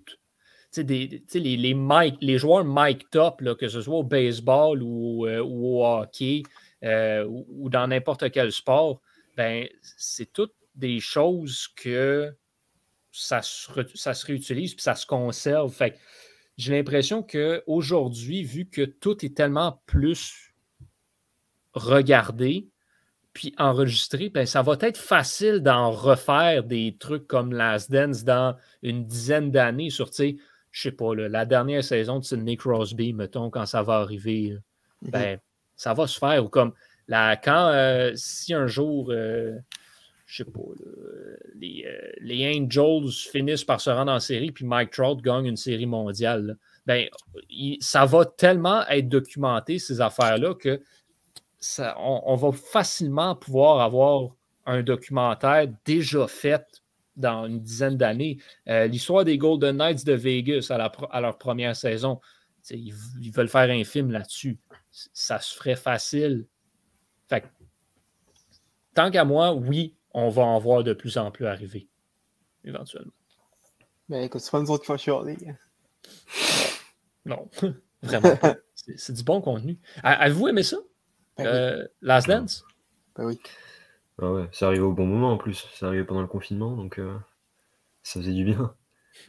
Des, 0.77 1.23
les, 1.35 1.57
les, 1.57 1.77
les 2.21 2.39
joueurs 2.39 2.65
mic 2.67 3.09
top, 3.11 3.41
là, 3.43 3.55
que 3.55 3.69
ce 3.69 3.81
soit 3.81 3.95
au 3.95 4.03
baseball 4.03 4.83
ou, 4.83 5.25
euh, 5.25 5.41
ou 5.41 5.79
au 5.79 5.87
hockey, 5.87 6.43
euh, 6.85 7.25
ou, 7.27 7.69
dans 7.71 7.87
n'importe 7.87 8.31
quel 8.31 8.53
sport, 8.53 9.01
ben, 9.37 9.69
c'est 9.83 10.33
toutes 10.33 10.55
des 10.75 11.01
choses 11.01 11.69
que 11.77 12.35
ça 13.11 13.43
se, 13.43 13.71
ça 13.95 14.15
se 14.15 14.27
réutilise 14.27 14.75
puis 14.75 14.83
ça 14.83 14.95
se 14.95 15.07
conserve. 15.07 15.73
Fait 15.73 15.99
j'ai 16.57 16.73
l'impression 16.73 17.23
qu'aujourd'hui, 17.23 18.45
vu 18.45 18.69
que 18.69 18.83
tout 18.83 19.25
est 19.25 19.37
tellement 19.37 19.83
plus 19.87 20.55
regardé, 21.73 22.69
puis 23.33 23.53
enregistré, 23.59 24.29
ben, 24.29 24.47
ça 24.47 24.63
va 24.63 24.77
être 24.81 24.97
facile 24.97 25.61
d'en 25.61 25.91
refaire 25.91 26.63
des 26.63 26.97
trucs 26.99 27.27
comme 27.27 27.53
Last 27.53 27.91
Dance 27.91 28.23
dans 28.23 28.57
une 28.83 29.05
dizaine 29.05 29.51
d'années 29.51 29.91
sur, 29.91 30.11
tu 30.11 30.17
sais, 30.17 30.37
je 30.71 30.83
sais 30.83 30.93
pas, 30.93 31.15
la 31.15 31.45
dernière 31.45 31.83
saison 31.83 32.21
de 32.21 32.25
Sidney 32.25 32.57
Crosby, 32.57 33.13
mettons, 33.13 33.51
quand 33.51 33.67
ça 33.67 33.83
va 33.83 33.95
arriver, 33.95 34.57
ben, 35.03 35.39
ça 35.77 35.95
va 35.95 36.07
se 36.07 36.19
faire. 36.19 36.45
Ou 36.45 36.49
comme 36.49 36.73
quand, 37.09 37.69
euh, 37.69 38.13
si 38.15 38.55
un 38.55 38.67
jour, 38.67 39.11
euh, 39.11 39.57
je 40.27 40.43
sais 40.43 40.51
pas, 40.51 40.61
les, 41.55 41.85
euh, 41.87 42.13
les, 42.21 42.59
Angels 42.59 43.11
finissent 43.31 43.65
par 43.65 43.81
se 43.81 43.91
rendre 43.91 44.13
en 44.13 44.21
série, 44.21 44.53
puis 44.53 44.65
Mike 44.65 44.91
Trout 44.91 45.21
gagne 45.21 45.47
une 45.47 45.57
série 45.57 45.87
mondiale, 45.87 46.57
ben, 46.87 47.07
ça 47.81 48.05
va 48.05 48.25
tellement 48.25 48.87
être 48.89 49.09
documenté, 49.09 49.79
ces 49.79 50.01
affaires-là, 50.01 50.55
que 50.55 50.81
on, 51.97 52.37
va 52.37 52.53
facilement 52.53 53.35
pouvoir 53.35 53.81
avoir 53.81 54.31
un 54.67 54.83
documentaire 54.83 55.67
déjà 55.85 56.27
fait 56.27 56.65
dans 57.17 57.47
une 57.47 57.61
dizaine 57.61 57.97
d'années. 57.97 58.39
Euh, 58.69 58.87
l'histoire 58.87 59.25
des 59.25 59.39
Golden 59.39 59.77
Knights 59.77 60.05
de 60.05 60.13
Vegas 60.13 60.69
à, 60.71 61.21
leur 61.21 61.39
première 61.39 61.77
saison, 61.77 62.21
ils, 62.71 63.31
veulent 63.31 63.49
faire 63.49 63.71
un 63.71 63.85
film 63.85 64.11
là-dessus. 64.11 64.59
Ça 64.91 65.41
se 65.41 65.55
ferait 65.55 65.77
facile. 65.77 66.47
Fait 67.29 67.45
tant 68.95 69.11
qu'à 69.11 69.25
moi, 69.25 69.53
oui, 69.55 69.97
on 70.13 70.29
va 70.29 70.43
en 70.43 70.59
voir 70.59 70.85
de 70.85 70.93
plus 70.93 71.19
en 71.19 71.31
plus 71.31 71.47
arriver, 71.47 71.89
éventuellement. 72.65 73.13
Mais 74.09 74.21
ben, 74.21 74.25
écoute, 74.25 74.41
c'est 74.41 74.51
pas 74.51 74.61
nous 74.61 74.71
autres 74.71 74.85
qui 74.85 75.03
chialer. 75.03 75.37
Hein. 75.49 75.57
Non, 77.25 77.49
vraiment 78.03 78.37
C'est 78.75 79.15
du 79.15 79.23
bon 79.23 79.41
contenu. 79.41 79.79
Avez-vous 80.03 80.49
aimé 80.49 80.63
ça? 80.63 80.77
Ben 81.39 81.47
euh, 81.47 81.89
Last 82.03 82.29
Dance? 82.29 82.65
Ben 83.17 83.25
oui. 83.25 83.41
Ah 84.21 84.31
ouais, 84.31 84.49
ça 84.53 84.67
arrivait 84.67 84.85
au 84.85 84.93
bon 84.93 85.07
moment 85.07 85.33
en 85.33 85.39
plus. 85.39 85.67
Ça 85.75 85.87
arrivait 85.87 86.05
pendant 86.05 86.21
le 86.21 86.29
confinement, 86.29 86.77
donc 86.77 86.99
euh, 86.99 87.17
ça 88.03 88.21
faisait 88.21 88.33
du 88.33 88.45
bien. 88.45 88.75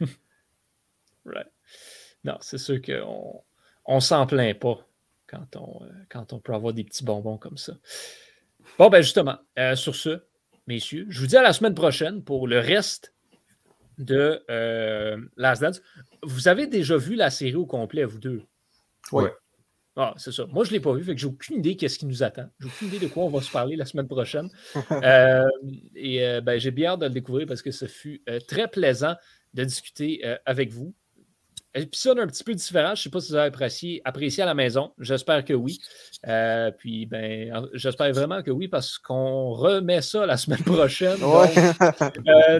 right. 1.24 1.48
Non, 2.26 2.36
c'est 2.40 2.58
sûr 2.58 2.80
qu'on 2.82 3.42
on, 3.84 4.00
s'en 4.00 4.26
plaint 4.26 4.58
pas 4.58 4.78
quand 5.26 5.56
on, 5.56 5.84
euh, 5.84 5.88
quand 6.08 6.32
on 6.32 6.40
peut 6.40 6.54
avoir 6.54 6.72
des 6.72 6.84
petits 6.84 7.04
bonbons 7.04 7.38
comme 7.38 7.56
ça. 7.56 7.74
Bon, 8.78 8.88
ben 8.90 9.00
justement, 9.00 9.38
sur 9.74 9.94
ce, 9.94 10.22
messieurs, 10.66 11.06
je 11.08 11.20
vous 11.20 11.28
dis 11.28 11.36
à 11.36 11.42
la 11.42 11.52
semaine 11.52 11.74
prochaine 11.74 12.22
pour 12.24 12.48
le 12.48 12.58
reste 12.58 13.14
de 13.98 14.42
Last 15.36 15.62
Dance. 15.62 15.80
Vous 16.22 16.48
avez 16.48 16.66
déjà 16.66 16.96
vu 16.96 17.14
la 17.14 17.30
série 17.30 17.54
au 17.54 17.64
complet, 17.64 18.04
vous 18.04 18.18
deux? 18.18 18.42
Oui. 19.12 19.28
Ah, 19.98 20.12
c'est 20.18 20.30
ça. 20.30 20.44
Moi, 20.46 20.64
je 20.64 20.70
ne 20.70 20.74
l'ai 20.74 20.80
pas 20.80 20.92
vu, 20.92 21.02
fait 21.02 21.14
que 21.14 21.20
j'ai 21.20 21.26
aucune 21.26 21.56
idée 21.56 21.74
qu'est-ce 21.74 21.98
qui 21.98 22.04
nous 22.04 22.22
attend. 22.22 22.46
J'ai 22.60 22.68
aucune 22.68 22.88
idée 22.88 22.98
de 22.98 23.06
quoi 23.06 23.24
on 23.24 23.30
va 23.30 23.40
se 23.40 23.50
parler 23.50 23.76
la 23.76 23.86
semaine 23.86 24.08
prochaine. 24.08 24.50
Euh, 25.02 25.48
et 25.94 26.26
euh, 26.26 26.40
ben, 26.40 26.58
j'ai 26.58 26.70
bien 26.70 26.92
hâte 26.92 27.00
de 27.00 27.06
le 27.06 27.12
découvrir 27.12 27.46
parce 27.46 27.62
que 27.62 27.70
ce 27.70 27.86
fut 27.86 28.22
euh, 28.28 28.38
très 28.40 28.68
plaisant 28.68 29.14
de 29.54 29.64
discuter 29.64 30.22
avec 30.44 30.70
vous. 30.72 30.94
Épisode 31.76 32.18
un 32.18 32.26
petit 32.26 32.42
peu 32.42 32.54
différent. 32.54 32.88
Je 32.88 32.92
ne 32.92 32.96
sais 32.96 33.10
pas 33.10 33.20
si 33.20 33.30
vous 33.30 33.36
avez 33.36 33.48
apprécié, 33.48 34.02
apprécié 34.04 34.42
à 34.42 34.46
la 34.46 34.54
maison. 34.54 34.92
J'espère 34.98 35.44
que 35.44 35.52
oui. 35.52 35.78
puis, 36.78 37.06
ben, 37.06 37.68
j'espère 37.74 38.12
vraiment 38.12 38.42
que 38.42 38.50
oui 38.50 38.68
parce 38.68 38.98
qu'on 38.98 39.50
remet 39.50 40.00
ça 40.00 40.26
la 40.26 40.36
semaine 40.38 40.62
prochaine. 40.62 41.18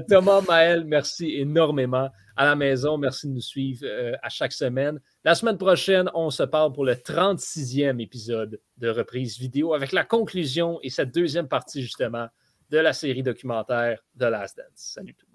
Thomas, 0.09 0.43
Maël, 0.47 0.85
merci 0.85 1.35
énormément 1.37 2.11
à 2.37 2.45
la 2.45 2.55
maison. 2.55 2.99
Merci 2.99 3.29
de 3.29 3.33
nous 3.33 3.41
suivre 3.41 3.81
euh, 3.85 4.13
à 4.23 4.29
chaque 4.29 4.53
semaine. 4.53 5.01
La 5.25 5.35
semaine 5.35 5.59
prochaine, 5.59 6.11
on 6.15 6.31
se 6.31 6.43
parle 6.43 6.73
pour 6.73 6.85
le 6.85 6.95
36e 6.95 8.01
épisode 8.01 8.61
de 8.77 8.89
reprise 8.89 9.39
vidéo 9.39 9.75
avec 9.75 9.93
la 9.93 10.05
conclusion 10.05 10.79
et 10.83 10.91
cette 10.91 11.13
deuxième 11.15 11.49
partie 11.49 11.83
justement 11.83 12.29
de 12.71 12.79
la 12.79 12.93
série 12.93 13.23
documentaire 13.23 14.01
de 14.15 14.27
Last 14.27 14.59
Dance. 14.59 14.67
Salut 14.75 15.15
tout 15.15 15.26